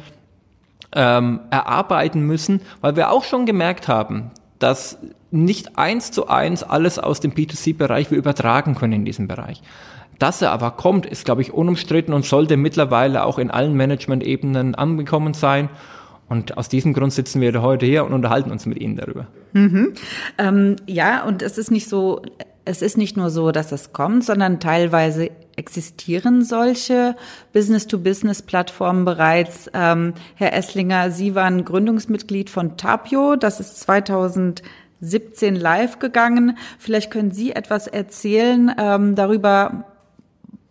ähm, 0.92 1.40
erarbeiten 1.50 2.22
müssen, 2.22 2.60
weil 2.80 2.96
wir 2.96 3.10
auch 3.10 3.24
schon 3.24 3.46
gemerkt 3.46 3.88
haben, 3.88 4.30
dass 4.58 4.98
nicht 5.30 5.78
eins 5.78 6.10
zu 6.10 6.28
eins 6.28 6.62
alles 6.62 6.98
aus 6.98 7.20
dem 7.20 7.32
B2C-Bereich 7.32 8.10
wir 8.10 8.18
übertragen 8.18 8.74
können 8.74 8.94
in 8.94 9.04
diesem 9.04 9.28
Bereich. 9.28 9.62
Dass 10.18 10.42
er 10.42 10.50
aber 10.50 10.72
kommt, 10.72 11.06
ist, 11.06 11.24
glaube 11.24 11.42
ich, 11.42 11.52
unumstritten 11.52 12.12
und 12.12 12.24
sollte 12.24 12.56
mittlerweile 12.56 13.24
auch 13.24 13.38
in 13.38 13.50
allen 13.50 13.74
Management-Ebenen 13.74 14.74
angekommen 14.74 15.34
sein. 15.34 15.68
Und 16.28 16.58
aus 16.58 16.68
diesem 16.68 16.92
Grund 16.92 17.12
sitzen 17.12 17.40
wir 17.40 17.62
heute 17.62 17.86
hier 17.86 18.04
und 18.04 18.12
unterhalten 18.12 18.50
uns 18.50 18.66
mit 18.66 18.78
Ihnen 18.78 18.96
darüber. 18.96 19.26
Mhm. 19.52 19.94
Ähm, 20.36 20.76
ja, 20.86 21.24
und 21.24 21.42
es 21.42 21.56
ist 21.56 21.70
nicht 21.70 21.88
so, 21.88 22.22
es 22.64 22.82
ist 22.82 22.98
nicht 22.98 23.16
nur 23.16 23.30
so, 23.30 23.50
dass 23.50 23.72
es 23.72 23.92
kommt, 23.92 24.24
sondern 24.24 24.60
teilweise 24.60 25.30
existieren 25.56 26.44
solche 26.44 27.16
Business-to-Business-Plattformen 27.52 29.04
bereits. 29.04 29.70
Ähm, 29.72 30.12
Herr 30.34 30.52
Esslinger, 30.52 31.10
Sie 31.10 31.34
waren 31.34 31.64
Gründungsmitglied 31.64 32.50
von 32.50 32.76
Tapio. 32.76 33.36
Das 33.36 33.58
ist 33.58 33.80
2017 33.80 35.56
live 35.56 35.98
gegangen. 35.98 36.58
Vielleicht 36.78 37.10
können 37.10 37.30
Sie 37.30 37.52
etwas 37.52 37.86
erzählen 37.86 38.70
ähm, 38.78 39.14
darüber, 39.14 39.84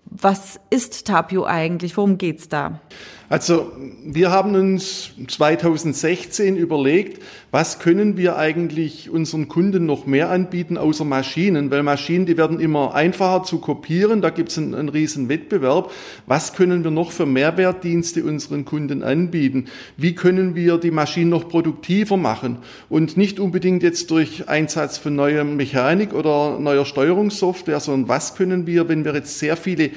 was 0.05 0.59
ist 0.69 1.05
Tapio 1.07 1.45
eigentlich? 1.45 1.97
Worum 1.97 2.17
geht's 2.17 2.47
da? 2.47 2.79
Also 3.29 3.73
wir 4.05 4.31
haben 4.31 4.55
uns 4.55 5.11
2016 5.27 6.55
überlegt, 6.55 7.21
was 7.51 7.79
können 7.79 8.15
wir 8.15 8.37
eigentlich 8.37 9.09
unseren 9.09 9.49
Kunden 9.49 9.85
noch 9.85 10.05
mehr 10.05 10.29
anbieten 10.29 10.77
außer 10.77 11.03
Maschinen? 11.03 11.69
Weil 11.69 11.83
Maschinen, 11.83 12.25
die 12.25 12.37
werden 12.37 12.61
immer 12.61 12.95
einfacher 12.95 13.43
zu 13.43 13.59
kopieren, 13.59 14.21
da 14.21 14.29
gibt 14.29 14.49
es 14.49 14.57
einen, 14.57 14.73
einen 14.73 14.87
riesen 14.87 15.27
Wettbewerb. 15.27 15.91
Was 16.25 16.53
können 16.53 16.85
wir 16.85 16.91
noch 16.91 17.11
für 17.11 17.25
Mehrwertdienste 17.25 18.23
unseren 18.23 18.63
Kunden 18.63 19.03
anbieten? 19.03 19.65
Wie 19.97 20.15
können 20.15 20.55
wir 20.55 20.77
die 20.77 20.91
Maschinen 20.91 21.29
noch 21.29 21.49
produktiver 21.49 22.15
machen? 22.15 22.59
Und 22.87 23.17
nicht 23.17 23.41
unbedingt 23.41 23.83
jetzt 23.83 24.09
durch 24.09 24.47
Einsatz 24.47 24.97
von 24.97 25.15
neuer 25.15 25.43
Mechanik 25.43 26.13
oder 26.13 26.59
neuer 26.59 26.85
Steuerungssoftware, 26.85 27.81
sondern 27.81 28.07
was 28.07 28.35
können 28.35 28.67
wir, 28.67 28.87
wenn 28.87 29.03
wir 29.03 29.13
jetzt 29.13 29.39
sehr 29.39 29.57
viele 29.57 29.89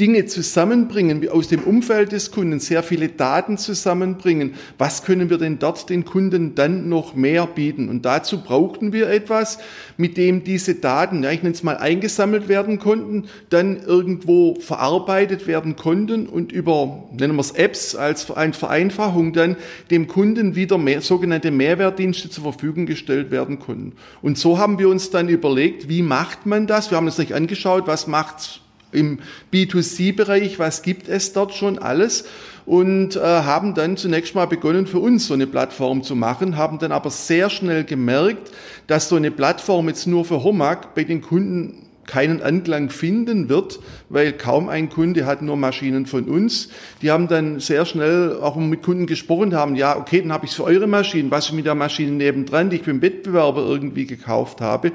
Dinge 0.00 0.24
zusammenbringen, 0.24 1.28
aus 1.28 1.48
dem 1.48 1.60
Umfeld 1.60 2.12
des 2.12 2.30
Kunden 2.30 2.60
sehr 2.60 2.82
viele 2.82 3.08
Daten 3.08 3.58
zusammenbringen. 3.58 4.54
Was 4.78 5.04
können 5.04 5.28
wir 5.28 5.36
denn 5.36 5.58
dort 5.58 5.90
den 5.90 6.04
Kunden 6.04 6.54
dann 6.54 6.88
noch 6.88 7.14
mehr 7.14 7.46
bieten? 7.46 7.88
Und 7.90 8.04
dazu 8.04 8.42
brauchten 8.42 8.92
wir 8.92 9.10
etwas, 9.10 9.58
mit 9.98 10.16
dem 10.16 10.44
diese 10.44 10.76
Daten, 10.76 11.22
ja, 11.22 11.30
ich 11.30 11.42
nenne 11.42 11.54
es 11.54 11.62
mal, 11.62 11.76
eingesammelt 11.76 12.48
werden 12.48 12.78
konnten, 12.78 13.28
dann 13.50 13.82
irgendwo 13.82 14.54
verarbeitet 14.56 15.46
werden 15.46 15.76
konnten 15.76 16.26
und 16.26 16.52
über, 16.52 17.04
nennen 17.12 17.34
wir 17.34 17.40
es 17.40 17.52
Apps 17.52 17.94
als 17.94 18.24
Vereinfachung 18.24 19.34
dann 19.34 19.56
dem 19.90 20.06
Kunden 20.06 20.56
wieder 20.56 20.78
mehr, 20.78 21.02
sogenannte 21.02 21.50
Mehrwertdienste 21.50 22.30
zur 22.30 22.44
Verfügung 22.44 22.86
gestellt 22.86 23.30
werden 23.30 23.58
konnten. 23.58 23.92
Und 24.22 24.38
so 24.38 24.56
haben 24.58 24.78
wir 24.78 24.88
uns 24.88 25.10
dann 25.10 25.28
überlegt, 25.28 25.90
wie 25.90 26.02
macht 26.02 26.46
man 26.46 26.66
das? 26.66 26.90
Wir 26.90 26.96
haben 26.96 27.06
uns 27.06 27.18
nicht 27.18 27.34
angeschaut, 27.34 27.86
was 27.86 28.06
macht 28.06 28.61
im 28.92 29.18
B2C-Bereich, 29.52 30.58
was 30.58 30.82
gibt 30.82 31.08
es 31.08 31.32
dort 31.32 31.54
schon 31.54 31.78
alles 31.78 32.24
und 32.64 33.16
äh, 33.16 33.20
haben 33.20 33.74
dann 33.74 33.96
zunächst 33.96 34.34
mal 34.34 34.46
begonnen, 34.46 34.86
für 34.86 35.00
uns 35.00 35.26
so 35.26 35.34
eine 35.34 35.46
Plattform 35.46 36.02
zu 36.02 36.14
machen, 36.14 36.56
haben 36.56 36.78
dann 36.78 36.92
aber 36.92 37.10
sehr 37.10 37.50
schnell 37.50 37.84
gemerkt, 37.84 38.52
dass 38.86 39.08
so 39.08 39.16
eine 39.16 39.30
Plattform 39.30 39.88
jetzt 39.88 40.06
nur 40.06 40.24
für 40.24 40.44
Homag 40.44 40.94
bei 40.94 41.04
den 41.04 41.22
Kunden 41.22 41.88
keinen 42.06 42.42
Anklang 42.42 42.90
finden 42.90 43.48
wird, 43.48 43.78
weil 44.08 44.32
kaum 44.32 44.68
ein 44.68 44.88
Kunde 44.88 45.24
hat 45.24 45.40
nur 45.40 45.56
Maschinen 45.56 46.06
von 46.06 46.24
uns. 46.24 46.68
Die 47.00 47.10
haben 47.10 47.28
dann 47.28 47.60
sehr 47.60 47.86
schnell 47.86 48.38
auch 48.40 48.56
mit 48.56 48.82
Kunden 48.82 49.06
gesprochen, 49.06 49.54
haben, 49.54 49.76
ja, 49.76 49.96
okay, 49.96 50.20
dann 50.20 50.32
habe 50.32 50.44
ich 50.44 50.50
es 50.50 50.56
für 50.56 50.64
eure 50.64 50.86
Maschinen, 50.86 51.30
was 51.30 51.46
ich 51.46 51.52
mit 51.52 51.64
der 51.64 51.74
Maschine 51.74 52.12
nebendran, 52.12 52.70
die 52.70 52.76
ich 52.76 52.82
beim 52.82 53.00
Wettbewerber 53.00 53.64
irgendwie 53.64 54.06
gekauft 54.06 54.60
habe. 54.60 54.92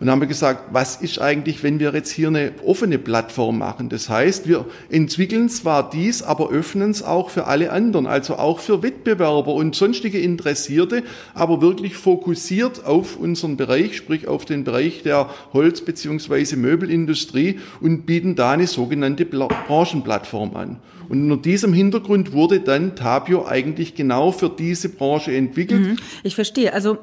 Und 0.00 0.08
haben 0.08 0.22
wir 0.22 0.28
gesagt, 0.28 0.70
was 0.72 0.96
ist 0.96 1.20
eigentlich, 1.20 1.62
wenn 1.62 1.78
wir 1.78 1.92
jetzt 1.92 2.10
hier 2.10 2.28
eine 2.28 2.52
offene 2.64 2.98
Plattform 2.98 3.58
machen? 3.58 3.90
Das 3.90 4.08
heißt, 4.08 4.48
wir 4.48 4.64
entwickeln 4.88 5.50
zwar 5.50 5.90
dies, 5.90 6.22
aber 6.22 6.50
öffnen 6.50 6.90
es 6.90 7.02
auch 7.02 7.28
für 7.28 7.46
alle 7.46 7.70
anderen, 7.70 8.06
also 8.06 8.36
auch 8.36 8.60
für 8.60 8.82
Wettbewerber 8.82 9.52
und 9.52 9.74
sonstige 9.74 10.18
Interessierte, 10.18 11.02
aber 11.34 11.60
wirklich 11.60 11.96
fokussiert 11.96 12.86
auf 12.86 13.16
unseren 13.18 13.58
Bereich, 13.58 13.94
sprich 13.94 14.26
auf 14.26 14.46
den 14.46 14.64
Bereich 14.64 15.02
der 15.02 15.28
Holz- 15.52 15.82
bzw. 15.82 16.56
Möbelindustrie 16.56 17.60
und 17.82 18.06
bieten 18.06 18.36
da 18.36 18.52
eine 18.52 18.66
sogenannte 18.66 19.26
Branchenplattform 19.26 20.56
an. 20.56 20.80
Und 21.10 21.30
unter 21.30 21.42
diesem 21.42 21.74
Hintergrund 21.74 22.32
wurde 22.32 22.60
dann 22.60 22.96
Tapio 22.96 23.44
eigentlich 23.44 23.96
genau 23.96 24.32
für 24.32 24.48
diese 24.48 24.88
Branche 24.88 25.34
entwickelt. 25.34 25.80
Mhm. 25.80 25.96
Ich 26.22 26.36
verstehe. 26.36 26.72
Also 26.72 26.98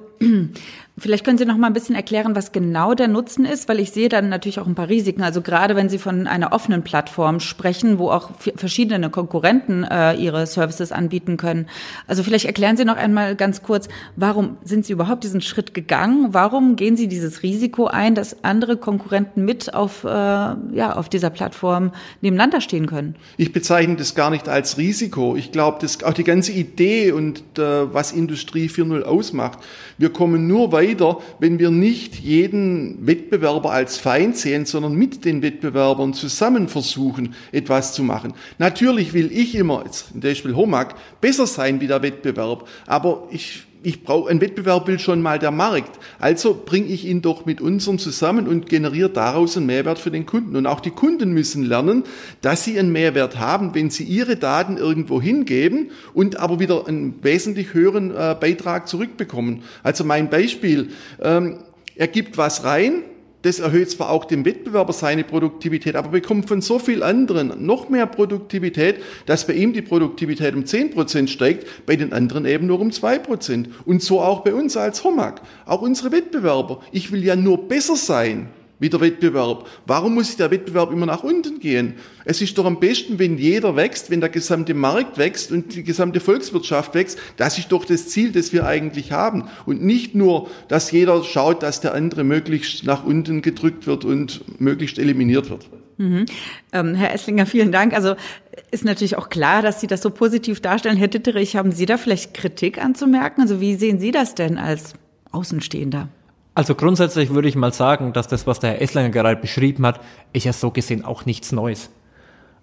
Vielleicht 0.99 1.23
können 1.23 1.37
Sie 1.37 1.45
noch 1.45 1.57
mal 1.57 1.67
ein 1.67 1.73
bisschen 1.73 1.95
erklären, 1.95 2.35
was 2.35 2.51
genau 2.51 2.95
der 2.95 3.07
Nutzen 3.07 3.45
ist, 3.45 3.69
weil 3.69 3.79
ich 3.79 3.91
sehe 3.91 4.09
dann 4.09 4.29
natürlich 4.29 4.59
auch 4.59 4.65
ein 4.65 4.73
paar 4.73 4.89
Risiken. 4.89 5.21
Also 5.21 5.43
gerade 5.43 5.75
wenn 5.75 5.89
Sie 5.89 5.99
von 5.99 6.25
einer 6.25 6.53
offenen 6.53 6.81
Plattform 6.81 7.39
sprechen, 7.39 7.99
wo 7.99 8.09
auch 8.09 8.31
verschiedene 8.55 9.11
Konkurrenten 9.11 9.83
äh, 9.83 10.15
ihre 10.15 10.47
Services 10.47 10.91
anbieten 10.91 11.37
können. 11.37 11.67
Also 12.07 12.23
vielleicht 12.23 12.45
erklären 12.45 12.77
Sie 12.77 12.85
noch 12.85 12.97
einmal 12.97 13.35
ganz 13.35 13.61
kurz, 13.61 13.89
warum 14.15 14.57
sind 14.63 14.87
Sie 14.87 14.93
überhaupt 14.93 15.23
diesen 15.23 15.41
Schritt 15.41 15.75
gegangen? 15.75 16.29
Warum 16.31 16.75
gehen 16.75 16.97
Sie 16.97 17.07
dieses 17.07 17.43
Risiko 17.43 17.85
ein, 17.85 18.15
dass 18.15 18.43
andere 18.43 18.75
Konkurrenten 18.75 19.45
mit 19.45 19.75
auf, 19.75 20.03
äh, 20.03 20.07
ja, 20.07 20.95
auf 20.95 21.09
dieser 21.09 21.29
Plattform 21.29 21.91
nebeneinander 22.21 22.59
stehen 22.59 22.87
können? 22.87 23.15
Ich 23.37 23.53
bezeichne 23.53 23.97
das 23.97 24.15
gar 24.15 24.31
nicht 24.31 24.49
als 24.49 24.79
Risiko. 24.79 25.35
Ich 25.35 25.51
glaube, 25.51 25.77
dass 25.79 26.03
auch 26.03 26.13
die 26.13 26.23
ganze 26.23 26.53
Idee 26.53 27.11
und 27.11 27.43
äh, 27.59 27.93
was 27.93 28.13
Industrie 28.13 28.67
4.0 28.67 29.03
ausmacht, 29.03 29.59
wir 29.99 30.09
kommen 30.11 30.47
nur 30.47 30.71
weiter 30.71 30.86
weiter, 30.87 31.19
wenn 31.39 31.59
wir 31.59 31.71
nicht 31.71 32.15
jeden 32.15 33.05
Wettbewerber 33.05 33.71
als 33.71 33.97
Feind 33.97 34.37
sehen, 34.37 34.65
sondern 34.65 34.95
mit 34.95 35.25
den 35.25 35.41
Wettbewerbern 35.41 36.13
zusammen 36.13 36.67
versuchen, 36.67 37.35
etwas 37.51 37.93
zu 37.93 38.03
machen. 38.03 38.33
Natürlich 38.57 39.13
will 39.13 39.31
ich 39.31 39.55
immer, 39.55 39.83
jetzt 39.85 40.19
Beispiel 40.19 40.55
Homag, 40.55 40.95
besser 41.21 41.47
sein 41.47 41.81
wie 41.81 41.87
der 41.87 42.01
Wettbewerb, 42.01 42.67
aber 42.85 43.27
ich 43.31 43.66
ich 43.83 44.03
brauche, 44.03 44.29
ein 44.29 44.41
Wettbewerb 44.41 44.87
will 44.87 44.99
schon 44.99 45.21
mal 45.21 45.39
der 45.39 45.51
Markt. 45.51 45.99
Also 46.19 46.61
bringe 46.65 46.87
ich 46.87 47.05
ihn 47.05 47.21
doch 47.21 47.45
mit 47.45 47.61
unseren 47.61 47.99
zusammen 47.99 48.47
und 48.47 48.67
generiere 48.69 49.09
daraus 49.09 49.55
einen 49.55 49.65
Mehrwert 49.65 49.99
für 49.99 50.11
den 50.11 50.25
Kunden. 50.25 50.55
Und 50.55 50.65
auch 50.65 50.79
die 50.79 50.91
Kunden 50.91 51.31
müssen 51.31 51.63
lernen, 51.63 52.03
dass 52.41 52.63
sie 52.63 52.79
einen 52.79 52.91
Mehrwert 52.91 53.39
haben, 53.39 53.75
wenn 53.75 53.89
sie 53.89 54.03
ihre 54.03 54.35
Daten 54.35 54.77
irgendwo 54.77 55.21
hingeben 55.21 55.91
und 56.13 56.39
aber 56.39 56.59
wieder 56.59 56.87
einen 56.87 57.23
wesentlich 57.23 57.73
höheren 57.73 58.11
äh, 58.11 58.35
Beitrag 58.39 58.87
zurückbekommen. 58.87 59.63
Also 59.83 60.03
mein 60.03 60.29
Beispiel, 60.29 60.89
ähm, 61.21 61.59
er 61.95 62.07
gibt 62.07 62.37
was 62.37 62.63
rein, 62.63 63.03
das 63.47 63.59
erhöht 63.59 63.89
zwar 63.89 64.09
auch 64.09 64.25
dem 64.25 64.43
Wettbewerber 64.43 64.91
seine 64.91 65.23
Produktivität, 65.23 65.95
aber 65.95 66.09
bekommt 66.09 66.49
von 66.49 66.61
so 66.61 66.79
viel 66.79 67.01
anderen 67.01 67.65
noch 67.65 67.87
mehr 67.87 68.05
Produktivität, 68.05 68.97
dass 69.25 69.47
bei 69.47 69.53
ihm 69.53 69.71
die 69.71 69.81
Produktivität 69.81 70.53
um 70.53 70.63
10% 70.63 71.27
steigt, 71.29 71.85
bei 71.85 71.95
den 71.95 72.11
anderen 72.11 72.45
eben 72.45 72.67
nur 72.67 72.81
um 72.81 72.89
2%. 72.89 73.67
Und 73.85 74.03
so 74.03 74.19
auch 74.21 74.41
bei 74.41 74.53
uns 74.53 74.75
als 74.75 75.03
Homag. 75.03 75.41
Auch 75.65 75.81
unsere 75.81 76.11
Wettbewerber. 76.11 76.81
Ich 76.91 77.11
will 77.11 77.23
ja 77.23 77.37
nur 77.37 77.69
besser 77.69 77.95
sein 77.95 78.49
wie 78.79 78.89
der 78.89 79.01
Wettbewerb. 79.01 79.67
Warum 79.85 80.15
muss 80.15 80.35
der 80.35 80.51
Wettbewerb 80.51 80.91
immer 80.91 81.05
nach 81.05 81.23
unten 81.23 81.59
gehen? 81.59 81.95
Es 82.25 82.41
ist 82.41 82.57
doch 82.57 82.65
am 82.65 82.79
besten, 82.79 83.19
wenn 83.19 83.37
jeder 83.37 83.75
wächst, 83.75 84.11
wenn 84.11 84.19
der 84.19 84.29
gesamte 84.29 84.73
Markt 84.73 85.17
wächst 85.17 85.51
und 85.51 85.75
die 85.75 85.83
gesamte 85.83 86.19
Volkswirtschaft 86.19 86.93
wächst. 86.93 87.17
Das 87.37 87.57
ist 87.57 87.71
doch 87.71 87.85
das 87.85 88.09
Ziel, 88.09 88.31
das 88.31 88.53
wir 88.53 88.65
eigentlich 88.65 89.11
haben. 89.11 89.45
Und 89.65 89.83
nicht 89.83 90.15
nur, 90.15 90.49
dass 90.67 90.91
jeder 90.91 91.23
schaut, 91.23 91.63
dass 91.63 91.81
der 91.81 91.93
andere 91.93 92.23
möglichst 92.23 92.85
nach 92.85 93.03
unten 93.03 93.41
gedrückt 93.41 93.87
wird 93.87 94.05
und 94.05 94.59
möglichst 94.59 94.99
eliminiert 94.99 95.49
wird. 95.49 95.67
Mhm. 95.97 96.25
Ähm, 96.73 96.93
Herr 96.93 97.13
Esslinger, 97.13 97.45
vielen 97.45 97.71
Dank. 97.71 97.93
Also 97.93 98.15
ist 98.71 98.85
natürlich 98.85 99.17
auch 99.17 99.29
klar, 99.29 99.61
dass 99.61 99.81
Sie 99.81 99.87
das 99.87 100.01
so 100.01 100.09
positiv 100.09 100.61
darstellen. 100.61 100.97
Herr 100.97 101.07
Ditterich, 101.07 101.55
haben 101.55 101.71
Sie 101.71 101.85
da 101.85 101.97
vielleicht 101.97 102.33
Kritik 102.33 102.83
anzumerken? 102.83 103.41
Also 103.41 103.59
wie 103.59 103.75
sehen 103.75 103.99
Sie 103.99 104.11
das 104.11 104.35
denn 104.35 104.57
als 104.57 104.93
Außenstehender? 105.31 106.09
Also 106.57 106.73
grundsätzlich 106.73 107.29
würde 107.35 107.47
ich 107.47 107.55
mal 107.55 107.71
sagen, 107.71 108.13
dass 108.13 108.27
das, 108.27 108.47
was 108.47 108.59
der 108.59 108.71
Herr 108.71 108.81
Esslinger 108.81 109.11
gerade 109.11 109.39
beschrieben 109.39 109.85
hat, 109.85 109.99
ist 110.33 110.43
ja 110.43 110.53
so 110.53 110.71
gesehen 110.71 111.05
auch 111.05 111.23
nichts 111.23 111.51
Neues. 111.51 111.91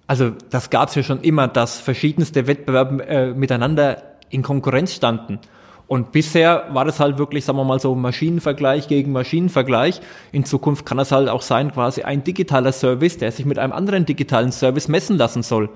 Also 0.09 0.33
das 0.51 0.71
gab 0.71 0.89
es 0.89 0.97
ja 0.97 1.05
schon 1.05 1.21
immer, 1.21 1.47
dass 1.47 1.79
verschiedenste 1.79 2.49
Wettbewerbe 2.49 3.07
äh, 3.07 3.27
miteinander 3.35 4.03
in 4.31 4.43
Konkurrenz 4.43 4.95
standen. 4.95 5.39
Und 5.87 6.11
bisher 6.11 6.67
war 6.73 6.85
das 6.85 6.99
halt 6.99 7.19
wirklich, 7.19 7.45
sagen 7.45 7.57
wir 7.57 7.65
mal 7.65 7.79
so, 7.79 7.95
Maschinenvergleich 7.95 8.89
gegen 8.89 9.13
Maschinenvergleich. 9.13 10.01
In 10.33 10.45
Zukunft 10.45 10.85
kann 10.85 10.99
das 10.99 11.13
halt 11.13 11.29
auch 11.29 11.43
sein, 11.43 11.71
quasi 11.71 12.03
ein 12.03 12.25
digitaler 12.25 12.73
Service, 12.73 13.19
der 13.19 13.31
sich 13.31 13.45
mit 13.45 13.61
einem 13.61 13.73
anderen 13.73 14.07
digitalen 14.07 14.51
Service 14.51 14.89
messen 14.89 15.19
lassen 15.19 15.45
soll. 15.45 15.69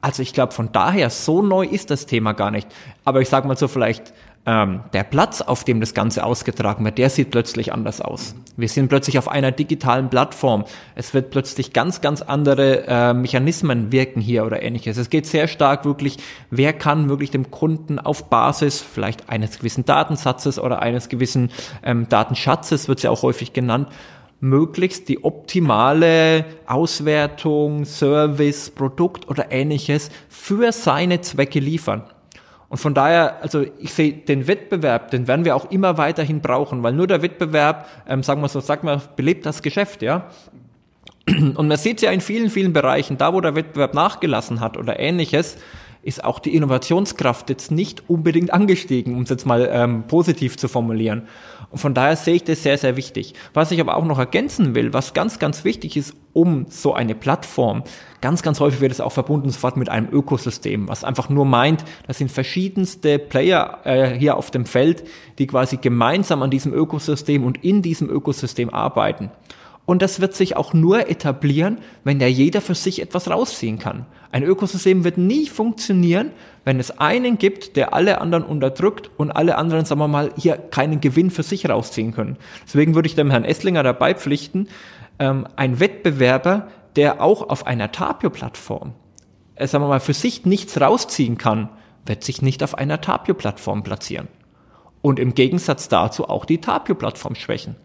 Also 0.00 0.22
ich 0.22 0.32
glaube, 0.32 0.54
von 0.54 0.72
daher, 0.72 1.10
so 1.10 1.42
neu 1.42 1.66
ist 1.66 1.90
das 1.90 2.06
Thema 2.06 2.32
gar 2.32 2.50
nicht. 2.50 2.68
Aber 3.04 3.20
ich 3.20 3.28
sage 3.28 3.46
mal 3.46 3.58
so, 3.58 3.68
vielleicht 3.68 4.14
ähm, 4.46 4.84
der 4.92 5.02
Platz, 5.02 5.40
auf 5.40 5.64
dem 5.64 5.80
das 5.80 5.92
Ganze 5.92 6.24
ausgetragen 6.24 6.84
wird, 6.84 6.98
der 6.98 7.10
sieht 7.10 7.32
plötzlich 7.32 7.72
anders 7.72 8.00
aus. 8.00 8.36
Wir 8.56 8.68
sind 8.68 8.88
plötzlich 8.88 9.18
auf 9.18 9.28
einer 9.28 9.50
digitalen 9.50 10.08
Plattform. 10.08 10.64
Es 10.94 11.12
wird 11.12 11.30
plötzlich 11.30 11.72
ganz, 11.72 12.00
ganz 12.00 12.22
andere 12.22 12.86
äh, 12.86 13.12
Mechanismen 13.12 13.90
wirken 13.90 14.20
hier 14.20 14.46
oder 14.46 14.62
ähnliches. 14.62 14.96
Es 14.96 15.10
geht 15.10 15.26
sehr 15.26 15.48
stark 15.48 15.84
wirklich, 15.84 16.18
wer 16.50 16.72
kann 16.72 17.08
wirklich 17.08 17.32
dem 17.32 17.50
Kunden 17.50 17.98
auf 17.98 18.30
Basis 18.30 18.80
vielleicht 18.80 19.28
eines 19.28 19.58
gewissen 19.58 19.84
Datensatzes 19.84 20.60
oder 20.60 20.80
eines 20.80 21.08
gewissen 21.08 21.50
ähm, 21.82 22.08
Datenschatzes, 22.08 22.88
wird 22.88 23.02
ja 23.02 23.10
auch 23.10 23.22
häufig 23.22 23.52
genannt, 23.52 23.88
möglichst 24.38 25.08
die 25.08 25.24
optimale 25.24 26.44
Auswertung, 26.66 27.84
Service, 27.84 28.70
Produkt 28.70 29.28
oder 29.28 29.50
ähnliches 29.50 30.10
für 30.28 30.70
seine 30.72 31.20
Zwecke 31.20 31.58
liefern. 31.58 32.04
Und 32.68 32.78
von 32.78 32.94
daher, 32.94 33.42
also 33.42 33.64
ich 33.78 33.92
sehe 33.92 34.12
den 34.12 34.48
Wettbewerb, 34.48 35.10
den 35.10 35.28
werden 35.28 35.44
wir 35.44 35.54
auch 35.54 35.70
immer 35.70 35.98
weiterhin 35.98 36.40
brauchen, 36.40 36.82
weil 36.82 36.92
nur 36.92 37.06
der 37.06 37.22
Wettbewerb, 37.22 37.88
ähm, 38.08 38.22
sagen 38.22 38.40
wir 38.40 38.48
so, 38.48 38.60
sag 38.60 38.82
mal, 38.82 39.00
belebt 39.14 39.46
das 39.46 39.62
Geschäft, 39.62 40.02
ja. 40.02 40.28
Und 41.28 41.68
man 41.68 41.76
sieht 41.76 42.02
ja 42.02 42.10
in 42.10 42.20
vielen, 42.20 42.50
vielen 42.50 42.72
Bereichen, 42.72 43.18
da 43.18 43.32
wo 43.32 43.40
der 43.40 43.54
Wettbewerb 43.54 43.94
nachgelassen 43.94 44.60
hat 44.60 44.76
oder 44.76 44.98
ähnliches, 44.98 45.58
ist 46.02 46.22
auch 46.22 46.38
die 46.38 46.54
Innovationskraft 46.54 47.50
jetzt 47.50 47.72
nicht 47.72 48.08
unbedingt 48.08 48.52
angestiegen, 48.52 49.16
um 49.16 49.22
es 49.22 49.30
jetzt 49.30 49.44
mal 49.44 49.68
ähm, 49.72 50.04
positiv 50.06 50.56
zu 50.56 50.68
formulieren. 50.68 51.26
Und 51.70 51.78
von 51.78 51.94
daher 51.94 52.16
sehe 52.16 52.34
ich 52.36 52.44
das 52.44 52.62
sehr, 52.62 52.78
sehr 52.78 52.96
wichtig. 52.96 53.34
Was 53.54 53.70
ich 53.70 53.80
aber 53.80 53.96
auch 53.96 54.04
noch 54.04 54.18
ergänzen 54.18 54.74
will, 54.74 54.92
was 54.92 55.14
ganz, 55.14 55.38
ganz 55.38 55.64
wichtig 55.64 55.96
ist, 55.96 56.14
um 56.32 56.66
so 56.68 56.94
eine 56.94 57.14
Plattform, 57.14 57.82
ganz, 58.20 58.42
ganz 58.42 58.60
häufig 58.60 58.80
wird 58.80 58.92
es 58.92 59.00
auch 59.00 59.12
verbunden 59.12 59.50
sofort 59.50 59.76
mit 59.76 59.88
einem 59.88 60.08
Ökosystem, 60.10 60.88
was 60.88 61.04
einfach 61.04 61.28
nur 61.28 61.44
meint, 61.44 61.84
das 62.06 62.18
sind 62.18 62.30
verschiedenste 62.30 63.18
Player 63.18 63.78
äh, 63.84 64.10
hier 64.18 64.36
auf 64.36 64.50
dem 64.50 64.66
Feld, 64.66 65.04
die 65.38 65.46
quasi 65.46 65.78
gemeinsam 65.78 66.42
an 66.42 66.50
diesem 66.50 66.72
Ökosystem 66.72 67.44
und 67.44 67.64
in 67.64 67.82
diesem 67.82 68.10
Ökosystem 68.10 68.70
arbeiten. 68.70 69.30
Und 69.86 70.02
das 70.02 70.20
wird 70.20 70.34
sich 70.34 70.56
auch 70.56 70.74
nur 70.74 71.08
etablieren, 71.08 71.78
wenn 72.02 72.18
da 72.18 72.26
jeder 72.26 72.60
für 72.60 72.74
sich 72.74 73.00
etwas 73.00 73.30
rausziehen 73.30 73.78
kann. 73.78 74.04
Ein 74.32 74.42
Ökosystem 74.42 75.04
wird 75.04 75.16
nie 75.16 75.46
funktionieren, 75.46 76.32
wenn 76.64 76.80
es 76.80 76.98
einen 76.98 77.38
gibt, 77.38 77.76
der 77.76 77.94
alle 77.94 78.20
anderen 78.20 78.44
unterdrückt 78.44 79.10
und 79.16 79.30
alle 79.30 79.56
anderen, 79.56 79.84
sagen 79.84 80.00
wir 80.00 80.08
mal, 80.08 80.32
hier 80.36 80.56
keinen 80.56 81.00
Gewinn 81.00 81.30
für 81.30 81.44
sich 81.44 81.68
rausziehen 81.68 82.12
können. 82.12 82.36
Deswegen 82.66 82.96
würde 82.96 83.06
ich 83.06 83.14
dem 83.14 83.30
Herrn 83.30 83.44
Esslinger 83.44 83.84
dabei 83.84 84.14
pflichten, 84.14 84.68
ähm, 85.20 85.46
ein 85.54 85.78
Wettbewerber, 85.78 86.66
der 86.96 87.22
auch 87.22 87.48
auf 87.48 87.66
einer 87.66 87.92
Tapio-Plattform, 87.92 88.92
äh, 89.54 89.68
sagen 89.68 89.84
wir 89.84 89.88
mal, 89.88 90.00
für 90.00 90.14
sich 90.14 90.44
nichts 90.44 90.80
rausziehen 90.80 91.38
kann, 91.38 91.68
wird 92.04 92.24
sich 92.24 92.42
nicht 92.42 92.62
auf 92.64 92.76
einer 92.76 93.00
Tapio-Plattform 93.00 93.84
platzieren. 93.84 94.26
Und 95.00 95.20
im 95.20 95.34
Gegensatz 95.34 95.88
dazu 95.88 96.28
auch 96.28 96.44
die 96.44 96.60
Tapio-Plattform 96.60 97.36
schwächen. 97.36 97.76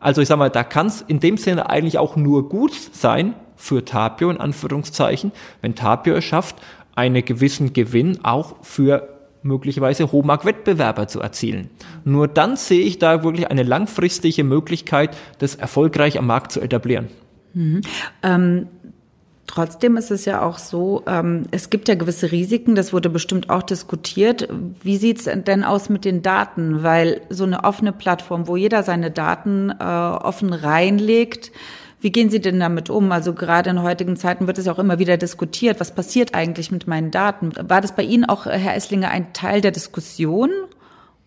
Also 0.00 0.20
ich 0.20 0.28
sag 0.28 0.38
mal, 0.38 0.50
da 0.50 0.64
kann 0.64 0.86
es 0.86 1.02
in 1.02 1.20
dem 1.20 1.36
Sinne 1.36 1.70
eigentlich 1.70 1.98
auch 1.98 2.16
nur 2.16 2.48
gut 2.48 2.74
sein 2.92 3.34
für 3.56 3.84
Tapio 3.84 4.30
in 4.30 4.38
Anführungszeichen, 4.38 5.32
wenn 5.62 5.74
Tapio 5.74 6.14
es 6.14 6.24
schafft, 6.24 6.56
einen 6.94 7.24
gewissen 7.24 7.72
Gewinn 7.72 8.24
auch 8.24 8.56
für 8.62 9.08
möglicherweise 9.42 10.10
Hohmark-Wettbewerber 10.10 11.08
zu 11.08 11.20
erzielen. 11.20 11.70
Nur 12.04 12.28
dann 12.28 12.56
sehe 12.56 12.82
ich 12.82 12.98
da 12.98 13.22
wirklich 13.22 13.50
eine 13.50 13.62
langfristige 13.62 14.44
Möglichkeit, 14.44 15.16
das 15.38 15.54
erfolgreich 15.54 16.18
am 16.18 16.26
Markt 16.26 16.52
zu 16.52 16.60
etablieren. 16.60 17.08
Mhm. 17.54 17.80
Ähm, 18.22 18.66
Trotzdem 19.46 19.96
ist 19.96 20.10
es 20.10 20.24
ja 20.24 20.42
auch 20.42 20.58
so, 20.58 21.02
ähm, 21.06 21.44
es 21.52 21.70
gibt 21.70 21.88
ja 21.88 21.94
gewisse 21.94 22.32
Risiken, 22.32 22.74
das 22.74 22.92
wurde 22.92 23.08
bestimmt 23.08 23.48
auch 23.48 23.62
diskutiert. 23.62 24.48
Wie 24.82 24.96
sieht 24.96 25.18
es 25.18 25.44
denn 25.44 25.62
aus 25.62 25.88
mit 25.88 26.04
den 26.04 26.22
Daten? 26.22 26.82
Weil 26.82 27.20
so 27.30 27.44
eine 27.44 27.62
offene 27.64 27.92
Plattform, 27.92 28.48
wo 28.48 28.56
jeder 28.56 28.82
seine 28.82 29.10
Daten 29.10 29.70
äh, 29.70 29.84
offen 29.84 30.52
reinlegt, 30.52 31.52
wie 32.00 32.12
gehen 32.12 32.28
Sie 32.28 32.40
denn 32.40 32.60
damit 32.60 32.90
um? 32.90 33.10
Also 33.10 33.32
gerade 33.32 33.70
in 33.70 33.82
heutigen 33.82 34.16
Zeiten 34.16 34.46
wird 34.46 34.58
es 34.58 34.66
ja 34.66 34.72
auch 34.72 34.78
immer 34.78 34.98
wieder 34.98 35.16
diskutiert. 35.16 35.80
Was 35.80 35.94
passiert 35.94 36.34
eigentlich 36.34 36.70
mit 36.70 36.86
meinen 36.86 37.10
Daten? 37.10 37.52
War 37.56 37.80
das 37.80 37.96
bei 37.96 38.02
Ihnen 38.02 38.24
auch, 38.26 38.46
Herr 38.46 38.74
Esslinger, 38.74 39.10
ein 39.10 39.32
Teil 39.32 39.60
der 39.60 39.70
Diskussion? 39.70 40.50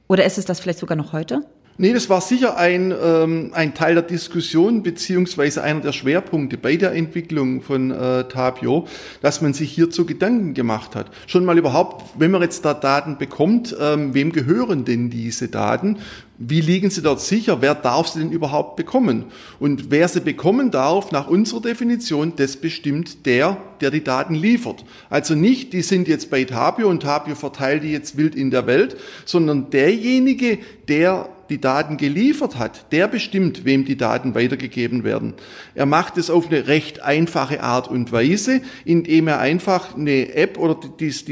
Oder 0.07 0.25
ist 0.25 0.37
es 0.37 0.45
das 0.45 0.59
vielleicht 0.59 0.79
sogar 0.79 0.95
noch 0.95 1.11
heute? 1.11 1.41
Nee, 1.81 1.93
das 1.93 2.09
war 2.09 2.19
sicher 2.19 2.57
ein, 2.57 2.93
ähm, 3.01 3.51
ein 3.53 3.73
Teil 3.73 3.93
der 3.93 4.03
Diskussion 4.03 4.83
beziehungsweise 4.83 5.63
einer 5.63 5.79
der 5.79 5.93
Schwerpunkte 5.93 6.57
bei 6.57 6.75
der 6.75 6.91
Entwicklung 6.91 7.61
von 7.61 7.91
äh, 7.91 8.25
Tapio, 8.25 8.85
dass 9.21 9.41
man 9.41 9.53
sich 9.53 9.71
hierzu 9.71 10.05
Gedanken 10.05 10.53
gemacht 10.53 10.93
hat. 10.93 11.09
Schon 11.25 11.45
mal 11.45 11.57
überhaupt, 11.57 12.19
wenn 12.19 12.31
man 12.31 12.41
jetzt 12.41 12.65
da 12.65 12.73
Daten 12.73 13.17
bekommt, 13.17 13.73
ähm, 13.79 14.13
wem 14.13 14.33
gehören 14.33 14.83
denn 14.83 15.09
diese 15.09 15.47
Daten? 15.47 15.99
Wie 16.37 16.59
liegen 16.59 16.89
sie 16.89 17.01
dort 17.01 17.21
sicher? 17.21 17.61
Wer 17.61 17.75
darf 17.75 18.09
sie 18.09 18.19
denn 18.19 18.31
überhaupt 18.33 18.75
bekommen? 18.75 19.27
Und 19.61 19.89
wer 19.89 20.09
sie 20.09 20.19
bekommen 20.19 20.71
darf, 20.71 21.13
nach 21.13 21.29
unserer 21.29 21.61
Definition, 21.61 22.33
das 22.35 22.57
bestimmt 22.57 23.25
der, 23.25 23.55
der 23.79 23.89
die 23.89 24.03
Daten 24.03 24.35
liefert. 24.35 24.83
Also 25.09 25.33
nicht, 25.33 25.71
die 25.71 25.81
sind 25.81 26.09
jetzt 26.09 26.29
bei 26.29 26.43
Tapio 26.43 26.89
und 26.89 27.03
Tapio 27.03 27.35
verteilt 27.35 27.83
die 27.83 27.93
jetzt 27.93 28.17
wild 28.17 28.35
in 28.35 28.51
der 28.51 28.67
Welt, 28.67 28.97
sondern 29.23 29.69
derjenige, 29.69 30.59
der 30.89 31.29
die 31.49 31.59
Daten 31.59 31.97
geliefert 31.97 32.57
hat, 32.57 32.91
der 32.91 33.07
bestimmt, 33.07 33.65
wem 33.65 33.85
die 33.85 33.97
Daten 33.97 34.35
weitergegeben 34.35 35.03
werden. 35.03 35.33
Er 35.75 35.85
macht 35.85 36.17
es 36.17 36.29
auf 36.29 36.47
eine 36.47 36.67
recht 36.67 37.01
einfache 37.01 37.61
Art 37.61 37.87
und 37.87 38.11
Weise, 38.11 38.61
indem 38.85 39.27
er 39.27 39.39
einfach 39.39 39.95
eine 39.95 40.33
App 40.35 40.57
oder 40.57 40.79
dieses, 40.99 41.25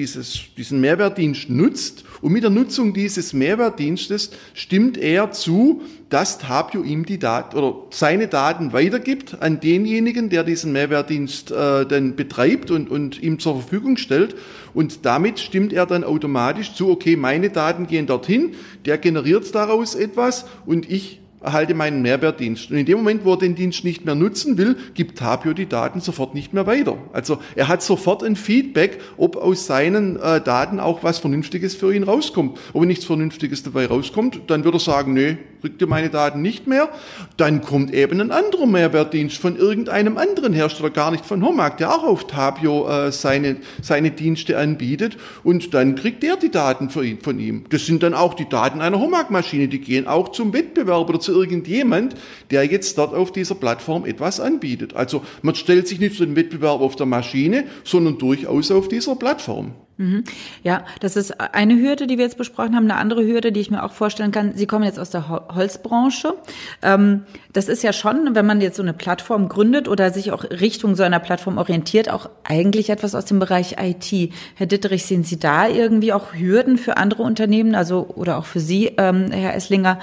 diesen 0.58 0.82
Mehrwertdienst 0.82 1.50
nutzt 1.50 2.04
und 2.22 2.34
mit 2.34 2.44
der 2.44 2.50
Nutzung 2.50 2.94
dieses 2.94 3.34
Mehrwertdienstes 3.34 4.32
stimmt 4.54 4.98
er 4.98 5.32
zu, 5.32 5.82
dass 6.10 6.38
Tapio 6.38 6.84
ihm 6.84 7.06
die 7.06 7.20
Daten 7.20 7.58
oder 7.58 7.76
seine 7.90 8.28
Daten 8.28 8.72
weitergibt 8.72 9.42
an 9.42 9.60
denjenigen, 9.60 10.30
der 10.30 10.44
diesen 10.44 10.72
Mehrwertdienst 10.72 11.52
äh, 11.52 11.86
dann 11.86 12.16
betreibt 12.16 12.72
und, 12.72 12.90
und 12.90 13.22
ihm 13.22 13.40
zur 13.40 13.62
Verfügung 13.62 13.98
stellt. 13.98 14.36
Und 14.74 15.06
damit 15.06 15.40
stimmt 15.40 15.74
er 15.74 15.86
dann 15.86 16.04
automatisch 16.04 16.74
zu, 16.74 16.90
okay, 16.90 17.16
meine 17.16 17.50
Daten 17.50 17.88
gehen 17.88 18.08
dorthin, 18.08 18.56
der 18.86 18.98
generiert 18.98 19.54
daraus 19.54 19.96
etwas 19.96 20.46
und 20.66 20.90
ich 20.90 21.20
erhalte 21.42 21.74
meinen 21.76 22.02
Mehrwertdienst. 22.02 22.72
Und 22.72 22.78
in 22.78 22.86
dem 22.86 22.98
Moment, 22.98 23.24
wo 23.24 23.34
er 23.34 23.38
den 23.38 23.56
Dienst 23.56 23.84
nicht 23.84 24.06
mehr 24.06 24.16
nutzen 24.16 24.58
will, 24.58 24.76
gibt 24.96 25.20
Tapio 25.20 25.54
die 25.54 25.68
Daten 25.68 26.02
sofort 26.02 26.34
nicht 26.34 26.54
mehr 26.54 26.66
weiter. 26.66 26.98
Also 27.14 27.40
er 27.56 27.68
hat 27.68 27.84
sofort 27.84 28.24
ein 28.24 28.36
Feedback, 28.36 29.00
ob 29.18 29.36
aus 29.38 29.68
seinen 29.68 30.18
äh, 30.18 30.42
Daten 30.42 30.80
auch 30.80 31.04
was 31.04 31.20
Vernünftiges 31.20 31.76
für 31.76 31.94
ihn 31.94 32.04
rauskommt. 32.04 32.60
Wenn 32.74 32.88
nichts 32.88 33.06
Vernünftiges 33.06 33.64
dabei 33.64 33.86
rauskommt, 33.86 34.42
dann 34.48 34.64
würde 34.64 34.78
er 34.78 34.82
sagen, 34.82 35.14
nee, 35.14 35.38
kriegt 35.62 35.82
ihr 35.82 35.88
meine 35.88 36.10
Daten 36.10 36.42
nicht 36.42 36.68
mehr. 36.68 36.90
Dann 37.38 37.62
kommt 37.62 37.94
eben 37.94 38.22
ein 38.22 38.32
anderer 38.32 38.66
Mehrwertdienst 38.66 39.38
von 39.38 39.56
irgendeinem 39.56 40.18
anderen 40.18 40.54
Hersteller, 40.54 40.90
gar 40.90 41.12
nicht 41.12 41.26
von 41.26 41.44
Homag, 41.44 41.78
der 41.78 41.94
auch 41.94 42.04
auf 42.04 42.28
Tapio 42.28 42.88
äh, 42.88 43.12
seine, 43.12 43.58
seine 43.82 44.12
Dienste 44.12 44.58
anbietet. 44.58 45.18
Und 45.44 45.74
dann 45.74 45.96
kriegt 45.96 46.24
der 46.24 46.36
die 46.38 46.52
Daten 46.52 46.90
ihn, 47.04 47.20
von 47.22 47.40
ihm. 47.40 47.66
Das 47.70 47.86
sind 47.86 48.04
dann 48.04 48.14
auch 48.14 48.34
die 48.34 48.50
Daten 48.50 48.82
einer 48.82 49.00
Homag-Maschine, 49.00 49.68
die 49.68 49.80
gehen 49.80 50.08
auch 50.08 50.30
zum 50.30 50.54
Wettbewerber 50.54 51.10
oder 51.10 51.20
zu 51.20 51.34
irgendjemand, 51.34 52.16
der 52.52 52.64
jetzt 52.66 52.98
dort 52.98 53.14
auf 53.14 53.32
dieser 53.32 53.56
Plattform 53.56 54.06
etwas 54.06 54.40
anbietet. 54.40 54.96
Also 54.96 55.24
man 55.42 55.56
stellt 55.56 55.88
sich 55.88 56.00
nicht 56.00 56.16
zu 56.16 56.26
dem 56.26 56.36
Wettbewerb 56.36 56.82
auf 56.82 56.96
der 56.96 57.06
Maschine, 57.06 57.66
sondern 57.84 58.18
durchaus 58.18 58.72
auf 58.72 58.88
dieser 58.88 59.16
Plattform. 59.16 59.74
Mhm. 59.98 60.24
Ja, 60.64 60.86
das 61.00 61.16
ist 61.16 61.40
eine 61.42 61.76
Hürde, 61.76 62.06
die 62.06 62.18
wir 62.18 62.26
jetzt 62.26 62.38
besprochen 62.38 62.76
haben. 62.76 62.84
Eine 62.84 63.00
andere 63.00 63.26
Hürde, 63.26 63.52
die 63.52 63.60
ich 63.60 63.72
mir 63.72 63.84
auch 63.84 63.92
vorstellen 63.92 64.32
kann, 64.32 64.54
Sie 64.56 64.68
kommen 64.68 64.84
jetzt 64.84 65.00
aus 65.00 65.10
der 65.10 65.28
Holzbranche. 65.30 66.36
Ähm, 66.84 67.24
das 67.52 67.68
ist 67.68 67.82
ja 67.82 67.92
schon, 67.94 68.36
wenn 68.36 68.46
man 68.46 68.62
jetzt 68.62 68.78
so 68.78 68.84
eine 68.84 68.94
Plattform 68.94 69.50
gründet 69.50 69.88
oder 69.88 70.12
sich 70.12 70.32
auch 70.32 70.44
Richtung 70.44 70.96
so 70.96 71.02
einer 71.02 71.20
Plattform 71.20 71.58
orientiert, 71.58 72.12
auch 72.12 72.30
eigentlich 72.44 72.92
etwas 72.92 73.16
aus 73.16 73.26
dem 73.26 73.40
Bereich 73.40 73.78
IT. 73.82 74.32
Herr 74.56 74.68
Ditterich, 74.68 75.06
sehen 75.06 75.24
Sie 75.24 75.40
da 75.40 75.68
irgendwie 75.68 76.14
auch 76.14 76.36
Hürden 76.36 76.78
für 76.78 76.98
andere 76.98 77.24
Unternehmen, 77.24 77.74
also 77.74 78.08
oder 78.16 78.38
auch 78.38 78.46
für 78.46 78.60
Sie, 78.60 78.92
ähm, 78.98 79.32
Herr 79.32 79.56
Esslinger, 79.56 80.00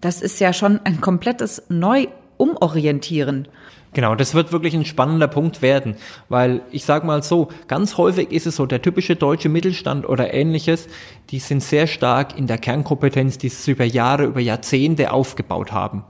das 0.00 0.20
ist 0.20 0.40
ja 0.40 0.52
schon 0.52 0.80
ein 0.82 1.00
komplettes 1.00 1.62
Neu-Umorientieren. 1.68 3.46
Genau, 3.94 4.14
das 4.14 4.34
wird 4.34 4.52
wirklich 4.52 4.74
ein 4.74 4.84
spannender 4.84 5.28
Punkt 5.28 5.62
werden, 5.62 5.96
weil 6.28 6.60
ich 6.70 6.84
sage 6.84 7.06
mal 7.06 7.22
so, 7.22 7.48
ganz 7.68 7.96
häufig 7.96 8.30
ist 8.32 8.46
es 8.46 8.56
so, 8.56 8.66
der 8.66 8.82
typische 8.82 9.16
deutsche 9.16 9.48
Mittelstand 9.48 10.06
oder 10.08 10.34
ähnliches, 10.34 10.88
die 11.30 11.38
sind 11.38 11.62
sehr 11.62 11.86
stark 11.86 12.38
in 12.38 12.46
der 12.46 12.58
Kernkompetenz, 12.58 13.38
die 13.38 13.48
sie 13.48 13.70
über 13.70 13.84
Jahre, 13.84 14.24
über 14.24 14.40
Jahrzehnte 14.40 15.12
aufgebaut 15.12 15.72
haben. 15.72 16.04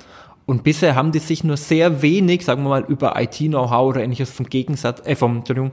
Und 0.44 0.64
bisher 0.64 0.96
haben 0.96 1.12
die 1.12 1.18
sich 1.18 1.44
nur 1.44 1.56
sehr 1.56 2.02
wenig, 2.02 2.44
sagen 2.44 2.62
wir 2.62 2.70
mal, 2.70 2.84
über 2.88 3.20
IT-Know-how 3.20 3.90
oder 3.90 4.02
ähnliches 4.02 4.30
vom 4.30 4.48
Gegensatz, 4.48 5.06
äh, 5.06 5.14
vom, 5.14 5.38
Entschuldigung, 5.38 5.72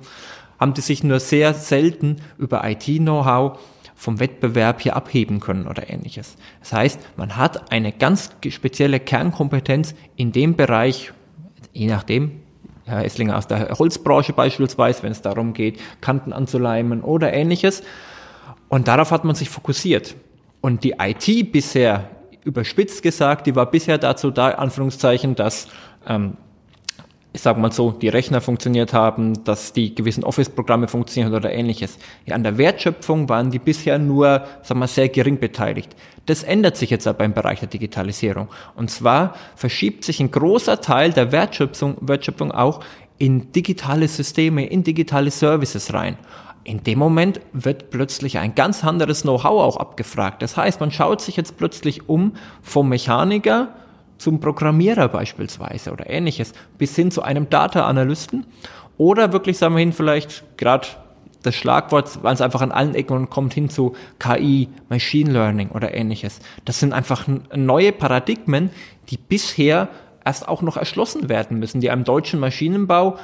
haben 0.60 0.74
die 0.74 0.82
sich 0.82 1.04
nur 1.04 1.20
sehr 1.20 1.54
selten 1.54 2.18
über 2.38 2.70
IT-Know-how 2.70 3.58
vom 3.96 4.20
Wettbewerb 4.20 4.82
hier 4.82 4.96
abheben 4.96 5.40
können 5.40 5.68
oder 5.68 5.90
ähnliches. 5.90 6.36
Das 6.60 6.74
heißt, 6.74 7.00
man 7.16 7.38
hat 7.38 7.72
eine 7.72 7.94
ganz 7.94 8.32
spezielle 8.50 9.00
Kernkompetenz 9.00 9.96
in 10.18 10.34
dem 10.34 10.56
Bereich, 10.56 11.14
je 11.76 11.88
nachdem, 11.88 12.32
Herr 12.86 13.04
Esslinger 13.04 13.38
aus 13.38 13.48
der 13.48 13.70
Holzbranche 13.78 14.34
beispielsweise, 14.34 15.04
wenn 15.04 15.12
es 15.12 15.22
darum 15.22 15.54
geht, 15.54 15.80
Kanten 16.02 16.34
anzuleimen 16.34 17.02
oder 17.02 17.34
ähnliches. 17.34 17.84
Und 18.70 18.88
darauf 18.88 19.12
hat 19.12 19.26
man 19.26 19.36
sich 19.36 19.50
fokussiert. 19.50 20.16
Und 20.62 20.84
die 20.84 20.96
IT 21.00 21.52
bisher, 21.52 22.10
überspitzt 22.44 23.04
gesagt, 23.04 23.48
die 23.48 23.56
war 23.56 23.70
bisher 23.70 23.98
dazu 23.98 24.32
da, 24.32 24.50
Anführungszeichen, 24.50 25.36
dass 25.36 25.68
ähm, 26.08 26.38
ich 27.36 27.42
sage 27.42 27.60
mal 27.60 27.72
so, 27.72 27.92
die 27.92 28.08
Rechner 28.08 28.40
funktioniert 28.40 28.94
haben, 28.94 29.44
dass 29.44 29.74
die 29.74 29.94
gewissen 29.94 30.24
Office-Programme 30.24 30.88
funktionieren 30.88 31.34
oder 31.34 31.52
ähnliches. 31.52 31.98
Ja, 32.26 32.34
an 32.34 32.44
der 32.44 32.58
Wertschöpfung 32.58 33.28
waren 33.28 33.52
die 33.52 33.60
bisher 33.60 34.00
nur, 34.00 34.46
sagen 34.64 34.80
wir, 34.80 34.88
sehr 34.88 35.10
gering 35.10 35.38
beteiligt. 35.38 35.96
Das 36.28 36.44
ändert 36.44 36.78
sich 36.78 36.90
jetzt 36.90 37.08
aber 37.08 37.26
im 37.26 37.34
Bereich 37.34 37.60
der 37.60 37.68
Digitalisierung. 37.68 38.48
Und 38.76 38.90
zwar 38.90 39.36
verschiebt 39.58 40.06
sich 40.06 40.22
ein 40.22 40.32
großer 40.32 40.80
Teil 40.80 41.12
der 41.12 41.34
Wertschöpfung, 41.34 41.98
Wertschöpfung 42.00 42.54
auch 42.54 42.80
in 43.18 43.52
digitale 43.52 44.08
Systeme, 44.08 44.66
in 44.66 44.84
digitale 44.84 45.30
Services 45.30 45.94
rein. 45.94 46.18
In 46.64 46.84
dem 46.84 47.00
Moment 47.00 47.42
wird 47.52 47.90
plötzlich 47.90 48.38
ein 48.38 48.56
ganz 48.56 48.84
anderes 48.86 49.24
Know-how 49.24 49.62
auch 49.62 49.78
abgefragt. 49.78 50.42
Das 50.42 50.56
heißt, 50.56 50.80
man 50.80 50.92
schaut 50.92 51.20
sich 51.20 51.36
jetzt 51.36 51.58
plötzlich 51.58 52.08
um 52.08 52.34
vom 52.62 52.88
Mechaniker 52.88 53.74
zum 54.18 54.40
Programmierer 54.40 55.08
beispielsweise 55.08 55.92
oder 55.92 56.10
ähnliches, 56.10 56.54
bis 56.78 56.96
hin 56.96 57.12
zu 57.12 57.22
einem 57.22 57.50
Data-Analysten 57.50 58.46
oder 58.98 59.34
wirklich, 59.34 59.58
sagen 59.58 59.76
wir 59.76 59.80
hin, 59.80 59.94
vielleicht 59.94 60.58
gerade 60.58 60.88
das 61.44 61.56
Schlagwort, 61.56 62.24
weil 62.24 62.34
es 62.34 62.42
einfach 62.42 62.62
an 62.62 62.72
allen 62.72 62.96
Ecken 62.96 63.30
kommt, 63.30 63.54
hin 63.54 63.70
zu 63.70 63.96
KI, 64.20 64.70
Machine 64.90 65.32
Learning 65.32 65.70
oder 65.70 65.94
ähnliches. 65.94 66.40
Das 66.66 66.80
sind 66.80 66.94
einfach 66.94 67.28
neue 67.56 67.92
Paradigmen, 67.92 68.72
die 69.10 69.18
bisher 69.18 69.90
erst 70.24 70.48
auch 70.48 70.62
noch 70.62 70.78
erschlossen 70.78 71.30
werden 71.30 71.60
müssen, 71.60 71.82
die 71.82 71.92
einem 71.92 72.04
deutschen 72.04 72.40
Maschinenbau, 72.40 73.18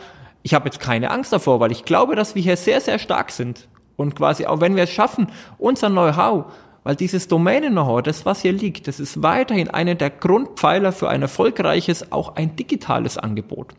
ich 0.44 0.54
habe 0.54 0.66
jetzt 0.66 0.80
keine 0.80 1.12
Angst 1.12 1.34
davor, 1.34 1.60
weil 1.60 1.72
ich 1.72 1.86
glaube, 1.86 2.16
dass 2.16 2.36
wir 2.36 2.42
hier 2.42 2.58
sehr, 2.58 2.82
sehr 2.82 3.00
stark 3.00 3.32
sind. 3.32 3.68
Und 3.96 4.16
quasi 4.16 4.46
auch 4.46 4.62
wenn 4.62 4.76
wir 4.76 4.84
es 4.84 4.90
schaffen, 4.90 5.28
unser 5.58 5.90
Know-how 5.90 6.46
weil 6.84 6.96
dieses 6.96 7.28
Domänen-Know-how, 7.28 8.02
das 8.02 8.26
was 8.26 8.42
hier 8.42 8.54
liegt, 8.54 8.88
das 8.88 9.00
ist 9.00 9.22
weiterhin 9.22 9.70
einer 9.70 9.96
der 9.96 10.10
Grundpfeiler 10.10 10.92
für 10.92 11.10
ein 11.10 11.22
erfolgreiches, 11.22 12.12
auch 12.12 12.36
ein 12.36 12.56
digitales 12.56 13.18
Angebot. 13.18 13.74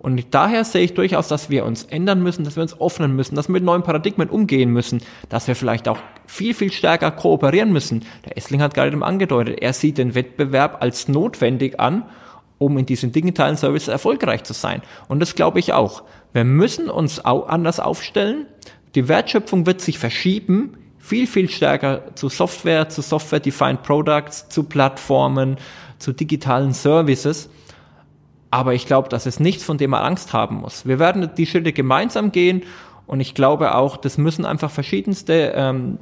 Und 0.00 0.26
daher 0.30 0.64
sehe 0.64 0.84
ich 0.84 0.94
durchaus, 0.94 1.26
dass 1.26 1.50
wir 1.50 1.64
uns 1.64 1.82
ändern 1.82 2.22
müssen, 2.22 2.44
dass 2.44 2.56
wir 2.56 2.62
uns 2.62 2.80
öffnen 2.80 3.16
müssen, 3.16 3.34
dass 3.34 3.48
wir 3.48 3.54
mit 3.54 3.64
neuen 3.64 3.82
Paradigmen 3.82 4.30
umgehen 4.30 4.70
müssen, 4.70 5.02
dass 5.28 5.48
wir 5.48 5.56
vielleicht 5.56 5.88
auch 5.88 5.98
viel, 6.26 6.54
viel 6.54 6.70
stärker 6.70 7.10
kooperieren 7.10 7.72
müssen. 7.72 8.04
Der 8.24 8.36
Essling 8.36 8.62
hat 8.62 8.74
gerade 8.74 8.92
eben 8.92 9.02
angedeutet, 9.02 9.60
er 9.60 9.72
sieht 9.72 9.98
den 9.98 10.14
Wettbewerb 10.14 10.80
als 10.80 11.08
notwendig 11.08 11.80
an 11.80 12.04
um 12.58 12.76
in 12.76 12.86
diesen 12.86 13.12
digitalen 13.12 13.56
Services 13.56 13.88
erfolgreich 13.88 14.44
zu 14.44 14.52
sein. 14.52 14.82
Und 15.06 15.20
das 15.20 15.34
glaube 15.34 15.60
ich 15.60 15.72
auch. 15.72 16.02
Wir 16.32 16.44
müssen 16.44 16.90
uns 16.90 17.24
auch 17.24 17.48
anders 17.48 17.80
aufstellen. 17.80 18.46
Die 18.94 19.08
Wertschöpfung 19.08 19.66
wird 19.66 19.80
sich 19.80 19.98
verschieben, 19.98 20.76
viel, 21.08 21.26
viel 21.26 21.48
stärker 21.48 22.14
zu 22.14 22.28
Software, 22.28 22.90
zu 22.90 23.00
Software-Defined 23.00 23.82
Products, 23.82 24.48
zu 24.50 24.64
Plattformen, 24.64 25.56
zu 25.98 26.12
digitalen 26.12 26.74
Services. 26.74 27.48
Aber 28.50 28.74
ich 28.74 28.86
glaube, 28.86 29.08
das 29.08 29.24
ist 29.24 29.40
nichts, 29.40 29.64
von 29.64 29.78
dem 29.78 29.90
man 29.90 30.04
Angst 30.04 30.34
haben 30.34 30.56
muss. 30.56 30.86
Wir 30.86 30.98
werden 30.98 31.30
die 31.36 31.46
Schritte 31.46 31.72
gemeinsam 31.72 32.30
gehen 32.30 32.62
und 33.06 33.20
ich 33.20 33.34
glaube 33.34 33.74
auch, 33.74 33.96
das 33.96 34.18
müssen 34.18 34.44
einfach 34.44 34.70
verschiedenste 34.70 35.54
ähm, 35.56 35.98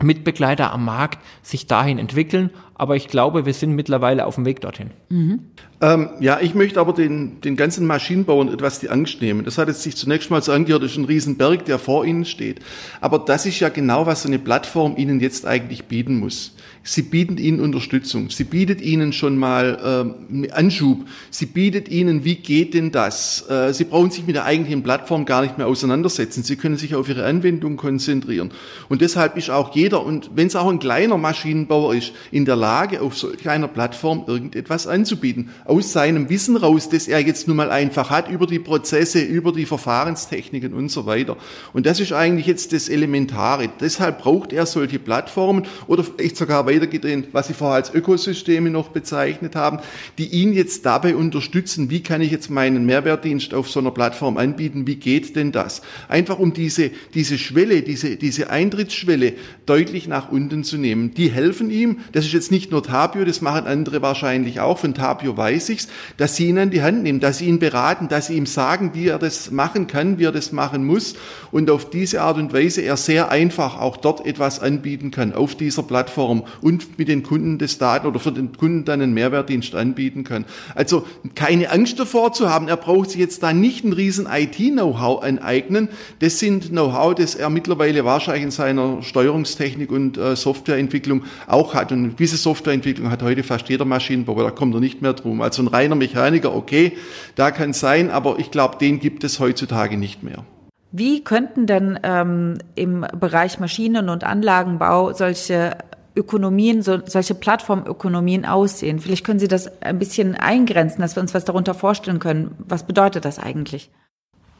Mitbegleiter 0.00 0.70
am 0.70 0.84
Markt 0.84 1.18
sich 1.42 1.66
dahin 1.66 1.98
entwickeln. 1.98 2.50
Aber 2.82 2.96
ich 2.96 3.06
glaube, 3.06 3.46
wir 3.46 3.54
sind 3.54 3.76
mittlerweile 3.76 4.26
auf 4.26 4.34
dem 4.34 4.44
Weg 4.44 4.60
dorthin. 4.60 4.90
Mhm. 5.08 5.38
Ähm, 5.80 6.10
ja, 6.18 6.40
ich 6.40 6.56
möchte 6.56 6.80
aber 6.80 6.92
den, 6.92 7.40
den 7.40 7.54
ganzen 7.54 7.86
Maschinenbauern 7.86 8.48
etwas 8.48 8.80
die 8.80 8.90
Angst 8.90 9.22
nehmen. 9.22 9.44
Das 9.44 9.56
hat 9.56 9.68
jetzt 9.68 9.82
sich 9.82 9.96
zunächst 9.96 10.32
mal 10.32 10.42
so 10.42 10.50
angehört, 10.50 10.82
das 10.82 10.90
ist 10.90 10.96
ein 10.96 11.04
Riesenberg, 11.04 11.64
der 11.64 11.78
vor 11.78 12.04
ihnen 12.04 12.24
steht. 12.24 12.58
Aber 13.00 13.20
das 13.20 13.46
ist 13.46 13.60
ja 13.60 13.68
genau, 13.68 14.06
was 14.06 14.22
so 14.22 14.28
eine 14.28 14.40
Plattform 14.40 14.96
ihnen 14.96 15.20
jetzt 15.20 15.46
eigentlich 15.46 15.84
bieten 15.84 16.18
muss. 16.18 16.56
Sie 16.84 17.02
bietet 17.02 17.38
ihnen 17.38 17.60
Unterstützung. 17.60 18.30
Sie 18.30 18.42
bietet 18.42 18.80
ihnen 18.80 19.12
schon 19.12 19.38
mal 19.38 20.14
äh, 20.32 20.50
Anschub. 20.50 21.06
Sie 21.30 21.46
bietet 21.46 21.88
ihnen, 21.88 22.24
wie 22.24 22.34
geht 22.34 22.74
denn 22.74 22.90
das? 22.90 23.48
Äh, 23.48 23.72
Sie 23.72 23.84
brauchen 23.84 24.10
sich 24.10 24.26
mit 24.26 24.34
der 24.34 24.44
eigentlichen 24.44 24.82
Plattform 24.82 25.24
gar 25.24 25.42
nicht 25.42 25.58
mehr 25.58 25.68
auseinandersetzen. 25.68 26.42
Sie 26.42 26.56
können 26.56 26.76
sich 26.76 26.96
auf 26.96 27.08
ihre 27.08 27.24
Anwendung 27.24 27.76
konzentrieren. 27.76 28.50
Und 28.88 29.00
deshalb 29.00 29.36
ist 29.36 29.50
auch 29.50 29.76
jeder, 29.76 30.04
und 30.04 30.30
wenn 30.34 30.48
es 30.48 30.56
auch 30.56 30.68
ein 30.68 30.80
kleiner 30.80 31.18
Maschinenbauer 31.18 31.94
ist, 31.94 32.12
in 32.32 32.44
der 32.44 32.56
Lage, 32.56 32.71
auf 32.72 33.16
solch 33.16 33.48
einer 33.48 33.68
Plattform 33.68 34.24
irgendetwas 34.26 34.86
anzubieten. 34.86 35.50
Aus 35.64 35.92
seinem 35.92 36.28
Wissen 36.28 36.56
raus, 36.56 36.88
das 36.88 37.06
er 37.06 37.20
jetzt 37.20 37.46
nun 37.48 37.56
mal 37.56 37.70
einfach 37.70 38.10
hat, 38.10 38.30
über 38.30 38.46
die 38.46 38.58
Prozesse, 38.58 39.20
über 39.20 39.52
die 39.52 39.66
Verfahrenstechniken 39.66 40.72
und 40.72 40.90
so 40.90 41.06
weiter. 41.06 41.36
Und 41.72 41.86
das 41.86 42.00
ist 42.00 42.12
eigentlich 42.12 42.46
jetzt 42.46 42.72
das 42.72 42.88
Elementare. 42.88 43.68
Deshalb 43.80 44.22
braucht 44.22 44.52
er 44.52 44.66
solche 44.66 44.98
Plattformen 44.98 45.66
oder 45.86 46.02
vielleicht 46.02 46.36
sogar 46.36 46.66
weitergedreht, 46.66 47.28
was 47.32 47.48
Sie 47.48 47.54
vorher 47.54 47.76
als 47.76 47.94
Ökosysteme 47.94 48.70
noch 48.70 48.88
bezeichnet 48.88 49.54
haben, 49.54 49.78
die 50.18 50.28
ihn 50.28 50.52
jetzt 50.52 50.86
dabei 50.86 51.14
unterstützen, 51.14 51.90
wie 51.90 52.02
kann 52.02 52.20
ich 52.20 52.30
jetzt 52.30 52.50
meinen 52.50 52.86
Mehrwertdienst 52.86 53.54
auf 53.54 53.70
so 53.70 53.80
einer 53.80 53.90
Plattform 53.90 54.36
anbieten, 54.36 54.86
wie 54.86 54.96
geht 54.96 55.36
denn 55.36 55.52
das? 55.52 55.82
Einfach 56.08 56.38
um 56.38 56.52
diese, 56.52 56.90
diese 57.14 57.38
Schwelle, 57.38 57.82
diese, 57.82 58.16
diese 58.16 58.50
Eintrittsschwelle 58.50 59.34
deutlich 59.66 60.08
nach 60.08 60.30
unten 60.30 60.64
zu 60.64 60.78
nehmen. 60.78 61.14
Die 61.14 61.30
helfen 61.30 61.70
ihm, 61.70 61.98
das 62.12 62.24
ist 62.24 62.32
jetzt 62.32 62.50
nicht 62.50 62.61
nur 62.70 62.82
Tapio, 62.82 63.24
das 63.24 63.40
machen 63.40 63.66
andere 63.66 64.02
wahrscheinlich 64.02 64.60
auch, 64.60 64.78
von 64.78 64.94
Tapio 64.94 65.36
weiß 65.36 65.70
ich's, 65.70 65.88
dass 66.16 66.36
sie 66.36 66.48
ihn 66.48 66.58
an 66.58 66.70
die 66.70 66.82
Hand 66.82 67.02
nehmen, 67.02 67.20
dass 67.20 67.38
sie 67.38 67.46
ihn 67.46 67.58
beraten, 67.58 68.08
dass 68.08 68.28
sie 68.28 68.36
ihm 68.36 68.46
sagen, 68.46 68.92
wie 68.94 69.08
er 69.08 69.18
das 69.18 69.50
machen 69.50 69.86
kann, 69.86 70.18
wie 70.18 70.24
er 70.24 70.32
das 70.32 70.52
machen 70.52 70.84
muss 70.84 71.14
und 71.50 71.70
auf 71.70 71.90
diese 71.90 72.22
Art 72.22 72.36
und 72.36 72.52
Weise 72.52 72.82
er 72.82 72.96
sehr 72.96 73.30
einfach 73.30 73.78
auch 73.80 73.96
dort 73.96 74.24
etwas 74.26 74.60
anbieten 74.60 75.10
kann 75.10 75.32
auf 75.32 75.54
dieser 75.54 75.82
Plattform 75.82 76.44
und 76.60 76.98
mit 76.98 77.08
den 77.08 77.22
Kunden 77.22 77.58
des 77.58 77.78
Daten 77.78 78.06
oder 78.06 78.20
für 78.20 78.32
den 78.32 78.56
Kunden 78.56 78.84
dann 78.84 79.00
einen 79.00 79.14
Mehrwertdienst 79.14 79.74
anbieten 79.74 80.24
kann. 80.24 80.44
Also 80.74 81.06
keine 81.34 81.70
Angst 81.70 81.98
davor 81.98 82.32
zu 82.32 82.48
haben, 82.48 82.68
er 82.68 82.76
braucht 82.76 83.10
sich 83.10 83.20
jetzt 83.20 83.42
da 83.42 83.52
nicht 83.52 83.84
ein 83.84 83.92
riesen 83.92 84.26
IT-Know-how 84.30 85.22
aneignen. 85.22 85.88
Das 86.20 86.38
sind 86.38 86.70
Know-how, 86.70 87.14
das 87.14 87.34
er 87.34 87.50
mittlerweile 87.50 88.04
wahrscheinlich 88.04 88.44
in 88.44 88.50
seiner 88.50 89.02
Steuerungstechnik 89.02 89.90
und 89.90 90.18
äh, 90.18 90.36
Softwareentwicklung 90.36 91.24
auch 91.46 91.74
hat. 91.74 91.92
Und 91.92 92.16
diese 92.18 92.36
Softwareentwicklung 92.42 93.10
hat 93.10 93.22
heute 93.22 93.42
fast 93.42 93.68
jeder 93.68 93.84
Maschinenbauer, 93.84 94.44
da 94.44 94.50
kommt 94.50 94.74
er 94.74 94.80
nicht 94.80 95.02
mehr 95.02 95.12
drum. 95.12 95.40
Also 95.40 95.62
ein 95.62 95.68
reiner 95.68 95.94
Mechaniker, 95.94 96.54
okay, 96.54 96.92
da 97.34 97.50
kann 97.50 97.72
sein, 97.72 98.10
aber 98.10 98.38
ich 98.38 98.50
glaube, 98.50 98.78
den 98.78 99.00
gibt 99.00 99.24
es 99.24 99.40
heutzutage 99.40 99.96
nicht 99.96 100.22
mehr. 100.22 100.44
Wie 100.90 101.24
könnten 101.24 101.66
denn 101.66 101.98
ähm, 102.02 102.58
im 102.74 103.06
Bereich 103.18 103.58
Maschinen- 103.58 104.10
und 104.10 104.24
Anlagenbau 104.24 105.14
solche 105.14 105.78
Ökonomien, 106.14 106.82
so, 106.82 106.98
solche 107.06 107.34
Plattformökonomien 107.34 108.44
aussehen? 108.44 108.98
Vielleicht 108.98 109.24
können 109.24 109.38
Sie 109.38 109.48
das 109.48 109.82
ein 109.82 109.98
bisschen 109.98 110.34
eingrenzen, 110.34 111.00
dass 111.00 111.16
wir 111.16 111.22
uns 111.22 111.32
was 111.32 111.46
darunter 111.46 111.72
vorstellen 111.72 112.18
können. 112.18 112.54
Was 112.58 112.86
bedeutet 112.86 113.24
das 113.24 113.38
eigentlich? 113.38 113.90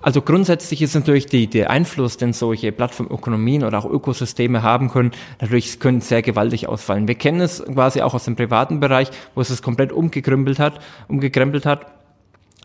Also 0.02 0.20
grundsätzlich 0.20 0.82
ist 0.82 0.94
natürlich 0.94 1.26
die, 1.26 1.46
der 1.46 1.70
Einfluss, 1.70 2.16
den 2.16 2.32
solche 2.32 2.72
Plattformökonomien 2.72 3.62
oder 3.62 3.78
auch 3.78 3.84
Ökosysteme 3.84 4.62
haben 4.62 4.90
können, 4.90 5.12
natürlich 5.40 5.78
können 5.78 6.00
sehr 6.00 6.22
gewaltig 6.22 6.68
ausfallen. 6.68 7.06
Wir 7.06 7.14
kennen 7.14 7.40
es 7.40 7.64
quasi 7.64 8.02
auch 8.02 8.12
aus 8.12 8.24
dem 8.24 8.34
privaten 8.34 8.80
Bereich, 8.80 9.08
wo 9.36 9.40
es 9.40 9.50
es 9.50 9.62
komplett 9.62 9.92
umgekrempelt 9.92 10.58
hat, 10.58 10.80
umgekrempelt 11.06 11.66
hat. 11.66 11.86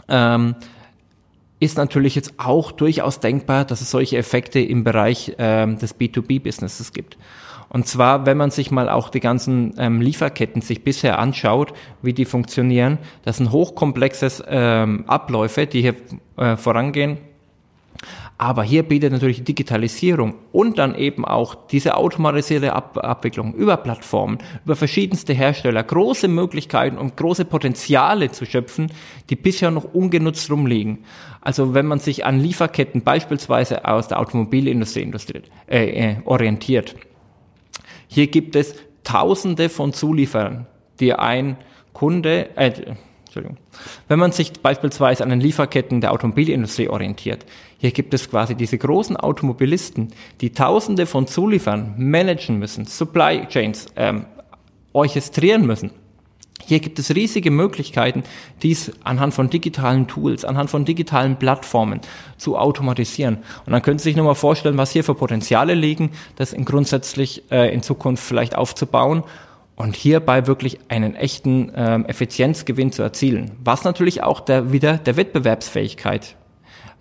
Ähm, 0.10 0.56
ist 1.60 1.78
natürlich 1.78 2.16
jetzt 2.16 2.34
auch 2.38 2.72
durchaus 2.72 3.20
denkbar, 3.20 3.66
dass 3.66 3.82
es 3.82 3.92
solche 3.92 4.18
Effekte 4.18 4.60
im 4.60 4.84
Bereich 4.84 5.34
ähm, 5.38 5.78
des 5.78 6.00
B2B-Businesses 6.00 6.94
gibt. 6.94 7.18
Und 7.70 7.88
zwar, 7.88 8.26
wenn 8.26 8.38
man 8.38 8.52
sich 8.52 8.72
mal 8.72 8.90
auch 8.90 9.10
die 9.10 9.20
ganzen 9.20 9.74
ähm, 9.78 10.00
Lieferketten 10.02 10.62
sich 10.62 10.84
bisher 10.84 11.20
anschaut, 11.20 11.74
wie 12.02 12.14
die 12.14 12.26
funktionieren, 12.26 12.98
das 13.24 13.38
sind 13.38 13.52
hochkomplexes 13.52 14.44
ähm, 14.48 15.04
Abläufe, 15.08 15.68
die 15.68 15.82
hier 15.82 15.96
äh, 16.38 16.56
vorangehen. 16.56 17.18
Aber 18.40 18.64
hier 18.64 18.84
bietet 18.84 19.12
natürlich 19.12 19.44
Digitalisierung 19.44 20.36
und 20.52 20.78
dann 20.78 20.94
eben 20.94 21.26
auch 21.26 21.56
diese 21.56 21.98
automatisierte 21.98 22.74
Ab 22.74 22.98
Abwicklung 22.98 23.56
über 23.56 23.78
Plattformen, 23.78 24.38
über 24.64 24.76
verschiedenste 24.76 25.34
Hersteller 25.34 25.84
große 25.84 26.28
Möglichkeiten 26.28 27.00
und 27.00 27.18
große 27.18 27.46
Potenziale 27.46 28.32
zu 28.32 28.46
schöpfen, 28.46 28.92
die 29.32 29.36
bisher 29.36 29.72
noch 29.72 29.92
ungenutzt 29.92 30.52
rumliegen. 30.52 31.00
Also 31.42 31.74
wenn 31.74 31.88
man 31.88 32.00
sich 32.00 32.26
an 32.26 32.40
Lieferketten 32.40 33.02
beispielsweise 33.02 33.86
aus 33.86 34.08
der 34.08 34.20
Automobilindustrie 34.20 35.12
äh, 35.68 36.12
äh, 36.12 36.16
orientiert, 36.26 36.96
hier 38.08 38.28
gibt 38.28 38.56
es 38.56 38.76
Tausende 39.04 39.70
von 39.70 39.94
Zulieferern, 39.94 40.68
die 41.00 41.14
ein 41.14 41.58
Kunde, 41.94 42.56
äh, 42.58 42.94
Entschuldigung, 43.38 43.58
wenn 44.08 44.20
man 44.20 44.32
sich 44.32 44.54
beispielsweise 44.54 45.24
an 45.24 45.30
den 45.30 45.40
Lieferketten 45.40 46.02
der 46.02 46.12
Automobilindustrie 46.12 46.90
orientiert, 46.90 47.46
hier 47.78 47.92
gibt 47.92 48.14
es 48.14 48.30
quasi 48.30 48.56
diese 48.56 48.78
großen 48.78 49.16
Automobilisten, 49.16 50.14
die 50.42 50.52
Tausende 50.52 51.06
von 51.06 51.28
Zulieferern 51.28 51.94
managen 51.98 52.58
müssen, 52.58 52.86
Supply 52.86 53.46
Chains 53.48 53.88
ähm, 53.96 54.26
orchestrieren 54.94 55.66
müssen. 55.68 55.92
Hier 56.66 56.80
gibt 56.80 56.98
es 57.00 57.16
riesige 57.16 57.52
Möglichkeiten, 57.52 58.24
dies 58.64 58.92
anhand 59.04 59.34
von 59.34 59.50
digitalen 59.50 60.08
Tools, 60.08 60.44
anhand 60.44 60.70
von 60.70 60.84
digitalen 60.84 61.38
Plattformen 61.38 62.02
zu 62.38 62.58
automatisieren. 62.58 63.38
Und 63.66 63.72
dann 63.72 63.84
können 63.84 64.00
Sie 64.00 64.06
sich 64.06 64.16
nochmal 64.18 64.36
vorstellen, 64.36 64.78
was 64.78 64.92
hier 64.92 65.04
für 65.04 65.16
Potenziale 65.16 65.76
liegen, 65.76 66.12
das 66.36 66.54
in 66.54 66.66
grundsätzlich 66.66 67.44
äh, 67.52 67.74
in 67.74 67.84
Zukunft 67.84 68.24
vielleicht 68.24 68.56
aufzubauen 68.56 69.24
und 69.78 69.96
hierbei 69.96 70.48
wirklich 70.48 70.80
einen 70.90 71.16
echten 71.16 71.72
ähm, 71.74 72.06
Effizienzgewinn 72.06 72.92
zu 72.92 73.04
erzielen. 73.04 73.52
Was 73.64 73.86
natürlich 73.86 74.24
auch 74.24 74.42
der, 74.42 74.74
wieder 74.74 74.98
der 74.98 75.16
Wettbewerbsfähigkeit 75.16 76.36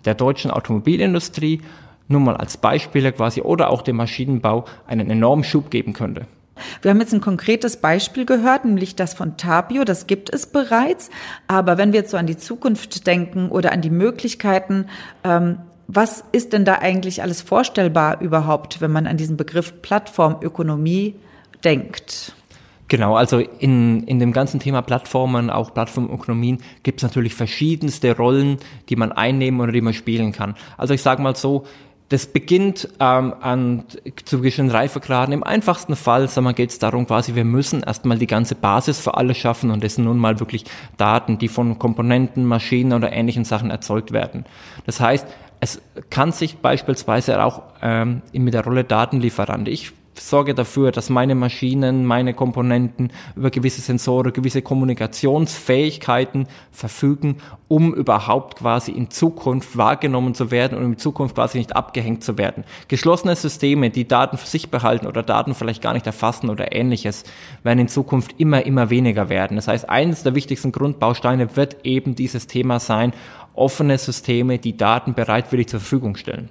der 0.05 0.13
deutschen 0.13 0.51
Automobilindustrie, 0.51 1.61
nur 2.07 2.21
mal 2.21 2.37
als 2.37 2.55
Beispiele 2.55 3.11
quasi, 3.11 3.41
oder 3.41 3.69
auch 3.69 3.81
dem 3.81 3.97
Maschinenbau 3.97 4.63
einen 4.85 5.09
enormen 5.09 5.43
Schub 5.43 5.69
geben 5.69 5.91
könnte. 5.91 6.27
Wir 6.81 6.91
haben 6.91 7.01
jetzt 7.01 7.13
ein 7.13 7.21
konkretes 7.21 7.77
Beispiel 7.77 8.25
gehört, 8.25 8.63
nämlich 8.63 8.95
das 8.95 9.13
von 9.13 9.37
Tapio. 9.37 9.83
Das 9.83 10.07
gibt 10.07 10.33
es 10.33 10.45
bereits. 10.45 11.09
Aber 11.47 11.77
wenn 11.77 11.91
wir 11.93 11.99
jetzt 11.99 12.11
so 12.11 12.17
an 12.17 12.27
die 12.27 12.37
Zukunft 12.37 13.05
denken 13.05 13.49
oder 13.49 13.71
an 13.71 13.81
die 13.81 13.89
Möglichkeiten, 13.89 14.85
ähm, 15.23 15.59
was 15.87 16.23
ist 16.31 16.53
denn 16.53 16.65
da 16.65 16.75
eigentlich 16.75 17.21
alles 17.21 17.41
vorstellbar 17.41 18.21
überhaupt, 18.21 18.81
wenn 18.81 18.91
man 18.91 19.07
an 19.07 19.17
diesen 19.17 19.37
Begriff 19.37 19.81
Plattformökonomie 19.81 21.15
denkt? 21.63 22.36
Genau, 22.87 23.15
also 23.15 23.39
in, 23.39 24.03
in 24.03 24.19
dem 24.19 24.31
ganzen 24.31 24.59
Thema 24.59 24.81
Plattformen, 24.81 25.49
auch 25.49 25.73
Plattformökonomien, 25.73 26.59
gibt 26.83 26.99
es 26.99 27.03
natürlich 27.03 27.35
verschiedenste 27.35 28.15
Rollen, 28.15 28.57
die 28.87 28.95
man 28.95 29.11
einnehmen 29.11 29.59
oder 29.59 29.73
die 29.73 29.81
man 29.81 29.93
spielen 29.93 30.31
kann. 30.31 30.55
Also 30.77 30.93
ich 30.93 31.01
sage 31.01 31.21
mal 31.21 31.35
so, 31.35 31.65
das 32.09 32.27
beginnt 32.27 32.87
ähm, 33.01 33.33
an 33.41 33.83
zu 34.23 34.37
gewissen 34.37 34.71
Reifegraden. 34.71 35.33
Im 35.33 35.43
einfachsten 35.43 35.97
Fall 35.97 36.29
sagen 36.29 36.45
wir, 36.45 36.53
geht 36.53 36.69
es 36.69 36.79
darum, 36.79 37.05
quasi, 37.05 37.35
wir 37.35 37.43
müssen 37.43 37.83
erstmal 37.83 38.17
die 38.17 38.27
ganze 38.27 38.55
Basis 38.55 38.99
für 38.99 39.15
alles 39.15 39.37
schaffen 39.37 39.71
und 39.71 39.83
das 39.83 39.95
sind 39.95 40.05
nun 40.05 40.17
mal 40.17 40.39
wirklich 40.39 40.63
Daten, 40.95 41.37
die 41.37 41.49
von 41.49 41.77
Komponenten, 41.77 42.45
Maschinen 42.45 42.93
oder 42.93 43.11
ähnlichen 43.11 43.43
Sachen 43.43 43.69
erzeugt 43.69 44.13
werden. 44.13 44.45
Das 44.85 45.01
heißt, 45.01 45.27
es 45.59 45.81
kann 46.09 46.31
sich 46.31 46.59
beispielsweise 46.59 47.43
auch 47.43 47.63
ähm, 47.81 48.21
mit 48.31 48.53
der 48.53 48.63
Rolle 48.63 48.85
Datenlieferant. 48.85 49.67
Ich 49.67 49.91
sorge 50.19 50.53
dafür, 50.53 50.91
dass 50.91 51.09
meine 51.09 51.35
Maschinen, 51.35 52.05
meine 52.05 52.33
Komponenten 52.33 53.11
über 53.35 53.49
gewisse 53.49 53.81
Sensoren, 53.81 54.33
gewisse 54.33 54.61
Kommunikationsfähigkeiten 54.61 56.47
verfügen, 56.71 57.37
um 57.67 57.93
überhaupt 57.93 58.57
quasi 58.57 58.91
in 58.91 59.09
Zukunft 59.09 59.77
wahrgenommen 59.77 60.33
zu 60.33 60.51
werden 60.51 60.77
und 60.77 60.85
in 60.85 60.97
Zukunft 60.97 61.35
quasi 61.35 61.57
nicht 61.57 61.75
abgehängt 61.75 62.23
zu 62.23 62.37
werden. 62.37 62.63
Geschlossene 62.87 63.35
Systeme, 63.35 63.89
die 63.89 64.07
Daten 64.07 64.37
für 64.37 64.47
sich 64.47 64.69
behalten 64.69 65.07
oder 65.07 65.23
Daten 65.23 65.55
vielleicht 65.55 65.81
gar 65.81 65.93
nicht 65.93 66.07
erfassen 66.07 66.49
oder 66.49 66.73
ähnliches, 66.73 67.23
werden 67.63 67.79
in 67.79 67.87
Zukunft 67.87 68.35
immer, 68.37 68.65
immer 68.65 68.89
weniger 68.89 69.29
werden. 69.29 69.55
Das 69.57 69.67
heißt, 69.67 69.89
eines 69.89 70.23
der 70.23 70.35
wichtigsten 70.35 70.71
Grundbausteine 70.71 71.55
wird 71.55 71.85
eben 71.85 72.15
dieses 72.15 72.47
Thema 72.47 72.79
sein, 72.79 73.13
offene 73.53 73.97
Systeme, 73.97 74.59
die 74.59 74.77
Daten 74.77 75.13
bereitwillig 75.13 75.67
zur 75.67 75.79
Verfügung 75.79 76.15
stellen. 76.15 76.49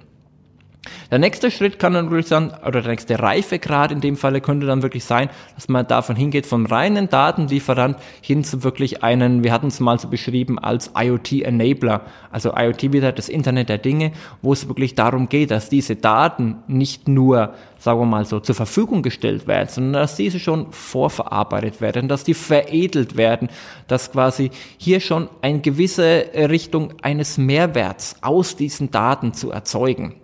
Der 1.11 1.19
nächste 1.19 1.51
Schritt 1.51 1.79
kann 1.79 1.93
dann 1.93 2.09
wirklich 2.09 2.27
sein, 2.27 2.51
oder 2.65 2.81
der 2.81 2.91
nächste 2.91 3.19
Reifegrad 3.19 3.91
in 3.91 4.01
dem 4.01 4.17
Falle 4.17 4.41
könnte 4.41 4.67
dann 4.67 4.81
wirklich 4.81 5.05
sein, 5.05 5.29
dass 5.55 5.67
man 5.69 5.87
davon 5.87 6.15
hingeht, 6.15 6.45
vom 6.45 6.65
reinen 6.65 7.09
Datenlieferant 7.09 7.97
hin 8.21 8.43
zu 8.43 8.63
wirklich 8.63 9.03
einen, 9.03 9.43
wir 9.43 9.51
hatten 9.51 9.67
es 9.67 9.79
mal 9.79 9.99
so 9.99 10.07
beschrieben, 10.07 10.59
als 10.59 10.91
IoT-Enabler, 10.95 12.01
also 12.31 12.53
IoT 12.55 12.93
wieder 12.93 13.11
das 13.11 13.29
Internet 13.29 13.69
der 13.69 13.77
Dinge, 13.77 14.11
wo 14.41 14.53
es 14.53 14.67
wirklich 14.67 14.95
darum 14.95 15.29
geht, 15.29 15.51
dass 15.51 15.69
diese 15.69 15.95
Daten 15.95 16.57
nicht 16.67 17.07
nur 17.07 17.53
sagen 17.79 17.99
wir 17.99 18.05
mal 18.05 18.25
so, 18.25 18.39
zur 18.39 18.55
Verfügung 18.55 19.01
gestellt 19.01 19.47
werden, 19.47 19.69
sondern 19.69 20.01
dass 20.01 20.15
diese 20.15 20.39
schon 20.39 20.71
vorverarbeitet 20.71 21.81
werden, 21.81 22.07
dass 22.07 22.23
die 22.23 22.33
veredelt 22.33 23.17
werden, 23.17 23.49
dass 23.87 24.11
quasi 24.11 24.51
hier 24.77 24.99
schon 24.99 25.29
eine 25.41 25.59
gewisse 25.59 26.25
Richtung 26.35 26.93
eines 27.01 27.37
Mehrwerts 27.37 28.17
aus 28.21 28.55
diesen 28.55 28.91
Daten 28.91 29.33
zu 29.33 29.51
erzeugen. 29.51 30.15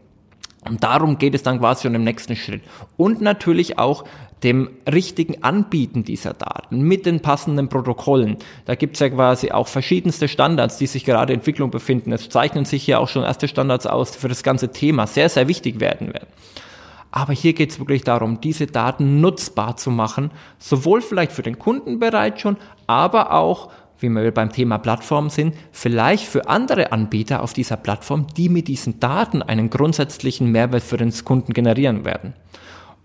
Und 0.67 0.83
darum 0.83 1.17
geht 1.17 1.35
es 1.35 1.43
dann 1.43 1.59
quasi 1.59 1.83
schon 1.83 1.95
im 1.95 2.03
nächsten 2.03 2.35
Schritt. 2.35 2.61
Und 2.97 3.21
natürlich 3.21 3.79
auch 3.79 4.05
dem 4.43 4.69
richtigen 4.91 5.43
Anbieten 5.43 6.03
dieser 6.03 6.33
Daten 6.33 6.81
mit 6.81 7.05
den 7.05 7.21
passenden 7.21 7.69
Protokollen. 7.69 8.37
Da 8.65 8.75
gibt 8.75 8.95
es 8.95 8.99
ja 8.99 9.09
quasi 9.09 9.51
auch 9.51 9.67
verschiedenste 9.67 10.27
Standards, 10.27 10.77
die 10.77 10.87
sich 10.87 11.05
gerade 11.05 11.33
in 11.33 11.39
Entwicklung 11.39 11.71
befinden. 11.71 12.11
Es 12.11 12.29
zeichnen 12.29 12.65
sich 12.65 12.83
hier 12.83 12.99
auch 12.99 13.07
schon 13.07 13.23
erste 13.23 13.47
Standards 13.47 13.87
aus 13.87 14.15
für 14.15 14.27
das 14.27 14.43
ganze 14.43 14.71
Thema, 14.71 15.07
sehr, 15.07 15.29
sehr 15.29 15.47
wichtig 15.47 15.79
werden 15.79 16.13
werden. 16.13 16.27
Aber 17.11 17.31
hier 17.31 17.53
geht 17.53 17.69
es 17.69 17.79
wirklich 17.79 18.03
darum, 18.03 18.41
diese 18.41 18.65
Daten 18.65 19.21
nutzbar 19.21 19.77
zu 19.77 19.91
machen, 19.91 20.31
sowohl 20.57 21.01
vielleicht 21.01 21.31
für 21.31 21.43
den 21.43 21.59
Kunden 21.59 21.99
bereits 21.99 22.41
schon, 22.41 22.57
aber 22.87 23.33
auch 23.33 23.69
wie 24.03 24.09
wir 24.09 24.31
beim 24.31 24.51
Thema 24.51 24.77
Plattform 24.77 25.29
sind, 25.29 25.55
vielleicht 25.71 26.27
für 26.27 26.47
andere 26.47 26.91
Anbieter 26.91 27.41
auf 27.41 27.53
dieser 27.53 27.77
Plattform, 27.77 28.27
die 28.37 28.49
mit 28.49 28.67
diesen 28.67 28.99
Daten 28.99 29.41
einen 29.41 29.71
grundsätzlichen 29.71 30.51
Mehrwert 30.51 30.83
für 30.83 30.97
den 30.97 31.11
Kunden 31.23 31.53
generieren 31.53 32.05
werden. 32.05 32.33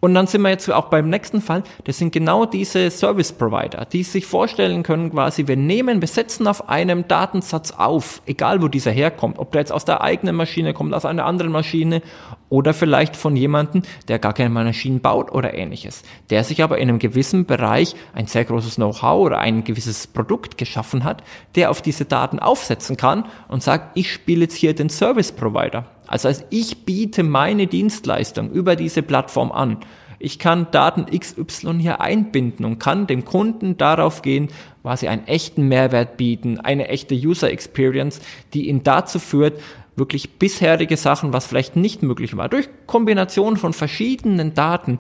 Und 0.01 0.15
dann 0.15 0.29
sind 0.29 0.43
wir 0.43 0.51
jetzt 0.51 0.71
auch 0.71 0.87
beim 0.87 1.11
nächsten 1.11 1.41
Fall. 1.41 1.65
Das 1.85 1.99
sind 1.99 2.13
genau 2.13 2.45
diese 2.45 2.89
Service 2.91 3.33
Provider, 3.33 3.85
die 3.85 4.05
sich 4.05 4.27
vorstellen 4.27 4.85
können, 4.85 5.11
quasi, 5.11 5.49
wir 5.49 5.57
nehmen, 5.57 6.01
wir 6.01 6.09
setzen 6.09 6.47
auf 6.47 6.69
einem 6.69 7.09
Datensatz 7.09 7.73
auf, 7.73 8.23
egal 8.27 8.63
wo 8.63 8.69
dieser 8.69 8.93
herkommt, 8.93 9.41
ob 9.41 9.51
der 9.51 9.63
jetzt 9.63 9.73
aus 9.73 9.85
der 9.85 10.01
eigenen 10.01 10.37
Maschine 10.37 10.73
kommt, 10.73 10.95
aus 10.95 11.05
einer 11.05 11.27
anderen 11.27 11.51
Maschine 11.51 12.03
oder 12.49 12.75
vielleicht 12.75 13.17
von 13.17 13.35
jemandem, 13.35 13.83
der 14.07 14.21
gar 14.21 14.35
keine 14.35 14.51
Maschinen 14.51 15.01
baut 15.01 15.33
oder 15.33 15.55
ähnliches, 15.55 16.05
der 16.31 16.45
sich 16.45 16.63
aber 16.63 16.79
in 16.79 16.89
einem 16.89 17.01
gewissen 17.01 17.45
Bereich 17.45 17.97
ein 18.15 18.29
sehr 18.29 18.45
großes 18.45 18.77
Know-how 18.77 19.27
oder 19.27 19.39
ein 19.39 19.65
gewisses 19.65 20.07
Produkt 20.07 20.59
geschaffen 20.59 21.03
hat, 21.03 21.25
der 21.57 21.71
auf 21.71 21.83
diese 21.83 22.05
Daten 22.05 22.39
aufsetzen 22.39 22.97
kann 22.97 23.25
und 23.49 23.65
sagt, 23.65 23.97
ich 23.97 24.13
spiele 24.13 24.43
jetzt 24.43 24.55
hier 24.55 24.75
den 24.75 24.91
Service 24.91 25.33
Provider. 25.33 25.87
Also 26.09 26.29
heißt, 26.29 26.47
ich 26.51 26.85
biete 26.85 27.23
meine 27.23 27.67
Dienstleistung 27.69 28.51
über 28.51 28.75
diese 28.75 29.03
Plattform 29.03 29.53
an. 29.53 29.79
Ich 30.19 30.41
kann 30.41 30.67
Daten 30.73 31.07
XY 31.07 31.75
hier 31.79 32.01
einbinden 32.01 32.65
und 32.65 32.81
kann 32.81 33.07
dem 33.07 33.25
Kunden 33.25 33.77
darauf 33.77 34.23
gehen, 34.23 34.49
quasi 34.83 35.07
einen 35.07 35.29
echten 35.29 35.69
Mehrwert 35.69 36.17
bieten, 36.17 36.59
eine 36.59 36.89
echte 36.89 37.15
User 37.15 37.53
Experience, 37.53 38.21
die 38.53 38.69
ihn 38.69 38.83
dazu 38.83 39.21
führt, 39.21 39.61
wirklich 39.95 40.39
bisherige 40.39 40.97
Sachen, 40.97 41.33
was 41.33 41.47
vielleicht 41.47 41.77
nicht 41.77 42.03
möglich 42.03 42.37
war, 42.37 42.49
durch 42.49 42.69
Kombination 42.87 43.57
von 43.57 43.73
verschiedenen 43.73 44.55
Daten 44.55 44.99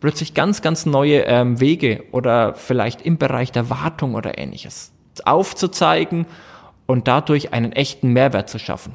plötzlich 0.00 0.34
ganz, 0.34 0.62
ganz 0.62 0.86
neue 0.86 1.22
ähm, 1.22 1.60
Wege 1.60 2.04
oder 2.12 2.54
vielleicht 2.54 3.02
im 3.02 3.18
Bereich 3.18 3.52
der 3.52 3.70
Wartung 3.70 4.14
oder 4.14 4.38
ähnliches 4.38 4.92
aufzuzeigen 5.24 6.26
und 6.86 7.08
dadurch 7.08 7.52
einen 7.52 7.72
echten 7.72 8.12
Mehrwert 8.12 8.50
zu 8.50 8.58
schaffen. 8.58 8.94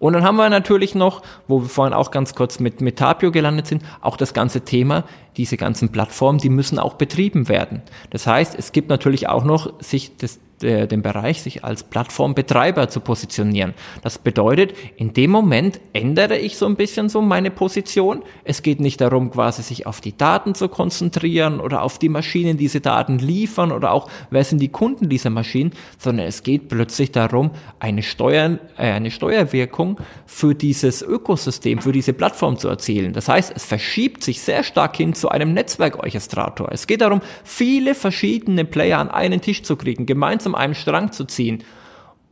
Und 0.00 0.14
dann 0.14 0.24
haben 0.24 0.36
wir 0.36 0.48
natürlich 0.48 0.96
noch, 0.96 1.22
wo 1.46 1.60
wir 1.60 1.68
vorhin 1.68 1.94
auch 1.94 2.10
ganz 2.10 2.34
kurz 2.34 2.58
mit, 2.58 2.80
mit 2.80 2.98
Tapio 2.98 3.30
gelandet 3.30 3.68
sind, 3.68 3.84
auch 4.00 4.16
das 4.16 4.34
ganze 4.34 4.62
Thema, 4.62 5.04
diese 5.36 5.56
ganzen 5.56 5.90
Plattformen, 5.90 6.38
die 6.38 6.48
müssen 6.48 6.78
auch 6.78 6.94
betrieben 6.94 7.48
werden. 7.48 7.82
Das 8.08 8.26
heißt, 8.26 8.56
es 8.58 8.72
gibt 8.72 8.88
natürlich 8.88 9.28
auch 9.28 9.44
noch 9.44 9.74
sich 9.80 10.16
das 10.16 10.40
äh, 10.62 10.86
den 10.86 11.00
Bereich, 11.00 11.42
sich 11.42 11.64
als 11.64 11.82
Plattformbetreiber 11.84 12.88
zu 12.88 13.00
positionieren. 13.00 13.72
Das 14.02 14.18
bedeutet, 14.18 14.74
in 14.96 15.14
dem 15.14 15.30
Moment 15.30 15.80
ändere 15.92 16.36
ich 16.36 16.58
so 16.58 16.66
ein 16.66 16.76
bisschen 16.76 17.08
so 17.08 17.22
meine 17.22 17.50
Position. 17.50 18.22
Es 18.44 18.62
geht 18.62 18.80
nicht 18.80 19.00
darum, 19.00 19.30
quasi 19.30 19.62
sich 19.62 19.86
auf 19.86 20.00
die 20.02 20.16
Daten 20.16 20.54
zu 20.54 20.68
konzentrieren 20.68 21.60
oder 21.60 21.82
auf 21.82 21.98
die 21.98 22.10
Maschinen, 22.10 22.58
die 22.58 22.64
diese 22.70 22.80
Daten 22.80 23.18
liefern 23.18 23.72
oder 23.72 23.90
auch, 23.92 24.10
wer 24.30 24.44
sind 24.44 24.60
die 24.60 24.68
Kunden 24.68 25.08
dieser 25.08 25.30
Maschinen, 25.30 25.72
sondern 25.98 26.26
es 26.26 26.42
geht 26.42 26.68
plötzlich 26.68 27.10
darum, 27.10 27.50
eine, 27.78 28.02
Steuer, 28.02 28.58
äh, 28.76 28.92
eine 28.92 29.10
Steuerwirkung 29.10 29.89
für 30.26 30.54
dieses 30.54 31.02
Ökosystem, 31.02 31.80
für 31.80 31.92
diese 31.92 32.12
Plattform 32.12 32.58
zu 32.58 32.68
erzielen. 32.68 33.12
Das 33.12 33.28
heißt, 33.28 33.52
es 33.54 33.64
verschiebt 33.64 34.22
sich 34.22 34.40
sehr 34.40 34.62
stark 34.62 34.96
hin 34.96 35.14
zu 35.14 35.28
einem 35.28 35.52
Netzwerkorchestrator. 35.52 36.70
Es 36.72 36.86
geht 36.86 37.00
darum, 37.00 37.20
viele 37.44 37.94
verschiedene 37.94 38.64
Player 38.64 38.98
an 38.98 39.10
einen 39.10 39.40
Tisch 39.40 39.62
zu 39.62 39.76
kriegen, 39.76 40.06
gemeinsam 40.06 40.54
einen 40.54 40.74
Strang 40.74 41.12
zu 41.12 41.24
ziehen 41.24 41.64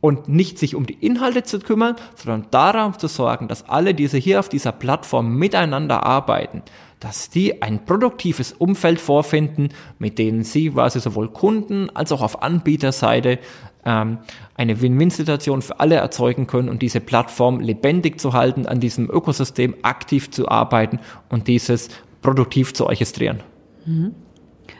und 0.01 0.29
nicht 0.29 0.57
sich 0.57 0.75
um 0.75 0.85
die 0.85 0.93
Inhalte 0.93 1.43
zu 1.43 1.59
kümmern, 1.59 1.95
sondern 2.15 2.47
darauf 2.51 2.97
zu 2.97 3.07
sorgen, 3.07 3.47
dass 3.47 3.67
alle, 3.67 3.93
diese 3.93 4.17
hier 4.17 4.39
auf 4.39 4.49
dieser 4.49 4.71
Plattform 4.71 5.35
miteinander 5.35 6.03
arbeiten, 6.03 6.63
dass 6.99 7.29
die 7.29 7.61
ein 7.61 7.85
produktives 7.85 8.53
Umfeld 8.53 8.99
vorfinden, 8.99 9.69
mit 9.99 10.17
denen 10.17 10.43
sie 10.43 10.69
quasi 10.69 10.99
sowohl 10.99 11.29
Kunden 11.29 11.89
als 11.93 12.11
auch 12.11 12.21
auf 12.21 12.41
Anbieterseite 12.41 13.39
ähm, 13.89 14.19
eine 14.55 14.81
Win-Win-Situation 14.81 15.61
für 15.61 15.79
alle 15.79 15.95
erzeugen 15.95 16.45
können 16.45 16.69
und 16.69 16.81
diese 16.81 16.99
Plattform 16.99 17.59
lebendig 17.59 18.19
zu 18.21 18.33
halten, 18.33 18.67
an 18.67 18.79
diesem 18.79 19.09
Ökosystem 19.09 19.75
aktiv 19.81 20.29
zu 20.29 20.47
arbeiten 20.47 20.99
und 21.29 21.47
dieses 21.47 21.89
produktiv 22.21 22.73
zu 22.73 22.85
orchestrieren. 22.85 23.39
Mhm. 23.85 24.13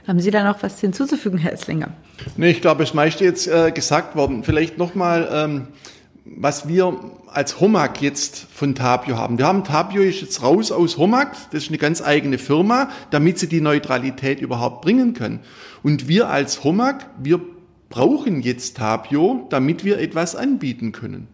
Haben 0.08 0.20
Sie 0.20 0.30
da 0.32 0.44
noch 0.44 0.62
was 0.62 0.80
hinzuzufügen, 0.80 1.40
Herr 1.40 1.54
Esslinger? 1.54 1.90
Nee, 2.38 2.52
ich 2.52 2.62
glaube, 2.62 2.84
das 2.84 2.94
meiste 2.94 3.24
jetzt 3.24 3.48
äh, 3.48 3.72
gesagt 3.72 4.16
worden. 4.16 4.44
Vielleicht 4.44 4.78
nochmal, 4.78 5.28
ähm, 5.32 5.68
was 6.26 6.68
wir 6.68 6.94
als 7.28 7.60
Homag 7.60 8.02
jetzt 8.02 8.48
von 8.54 8.76
Tapio 8.76 9.18
haben. 9.18 9.38
Wir 9.38 9.48
haben 9.48 9.64
Tapio 9.64 10.02
ist 10.02 10.22
jetzt 10.22 10.44
raus 10.44 10.72
aus 10.72 10.98
Homag, 10.98 11.32
das 11.52 11.64
ist 11.64 11.70
eine 11.70 11.78
ganz 11.78 12.02
eigene 12.02 12.38
Firma, 12.38 12.90
damit 13.10 13.40
sie 13.40 13.48
die 13.48 13.62
Neutralität 13.62 14.40
überhaupt 14.42 14.82
bringen 14.82 15.14
können. 15.14 15.40
Und 15.82 16.08
wir 16.08 16.30
als 16.30 16.64
Homag, 16.64 17.06
wir 17.20 17.40
brauchen 17.90 18.42
jetzt 18.42 18.78
Tapio, 18.78 19.48
damit 19.50 19.84
wir 19.84 20.00
etwas 20.00 20.36
anbieten 20.36 20.92
können. 20.92 21.28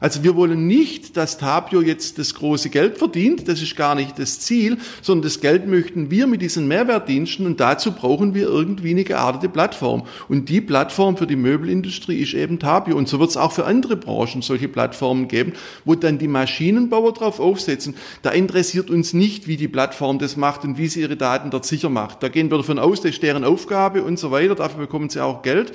Also 0.00 0.22
wir 0.22 0.36
wollen 0.36 0.66
nicht, 0.66 1.16
dass 1.16 1.38
Tapio 1.38 1.80
jetzt 1.80 2.18
das 2.18 2.34
große 2.34 2.70
Geld 2.70 2.98
verdient, 2.98 3.48
das 3.48 3.62
ist 3.62 3.76
gar 3.76 3.94
nicht 3.94 4.18
das 4.18 4.40
Ziel, 4.40 4.78
sondern 5.02 5.22
das 5.22 5.40
Geld 5.40 5.66
möchten 5.66 6.10
wir 6.10 6.26
mit 6.26 6.40
diesen 6.42 6.68
Mehrwertdiensten 6.68 7.46
und 7.46 7.60
dazu 7.60 7.92
brauchen 7.92 8.34
wir 8.34 8.46
irgendwie 8.46 8.90
eine 8.90 9.04
geartete 9.04 9.48
Plattform. 9.48 10.04
Und 10.28 10.48
die 10.48 10.60
Plattform 10.60 11.16
für 11.16 11.26
die 11.26 11.36
Möbelindustrie 11.36 12.20
ist 12.20 12.34
eben 12.34 12.58
Tapio 12.58 12.96
und 12.96 13.08
so 13.08 13.18
wird 13.18 13.30
es 13.30 13.36
auch 13.36 13.52
für 13.52 13.64
andere 13.64 13.96
Branchen 13.96 14.42
solche 14.42 14.68
Plattformen 14.68 15.28
geben, 15.28 15.52
wo 15.84 15.94
dann 15.94 16.18
die 16.18 16.28
Maschinenbauer 16.28 17.12
drauf 17.12 17.40
aufsetzen. 17.40 17.96
Da 18.22 18.30
interessiert 18.30 18.90
uns 18.90 19.14
nicht, 19.14 19.48
wie 19.48 19.56
die 19.56 19.68
Plattform 19.68 20.18
das 20.18 20.36
macht 20.36 20.64
und 20.64 20.78
wie 20.78 20.88
sie 20.88 21.00
ihre 21.00 21.16
Daten 21.16 21.50
dort 21.50 21.64
sicher 21.64 21.88
macht. 21.88 22.22
Da 22.22 22.28
gehen 22.28 22.50
wir 22.50 22.58
davon 22.58 22.78
aus, 22.78 23.00
das 23.00 23.12
ist 23.12 23.22
deren 23.22 23.44
Aufgabe 23.44 24.02
und 24.02 24.18
so 24.18 24.30
weiter, 24.30 24.54
dafür 24.54 24.80
bekommen 24.80 25.08
sie 25.08 25.22
auch 25.22 25.42
Geld. 25.42 25.72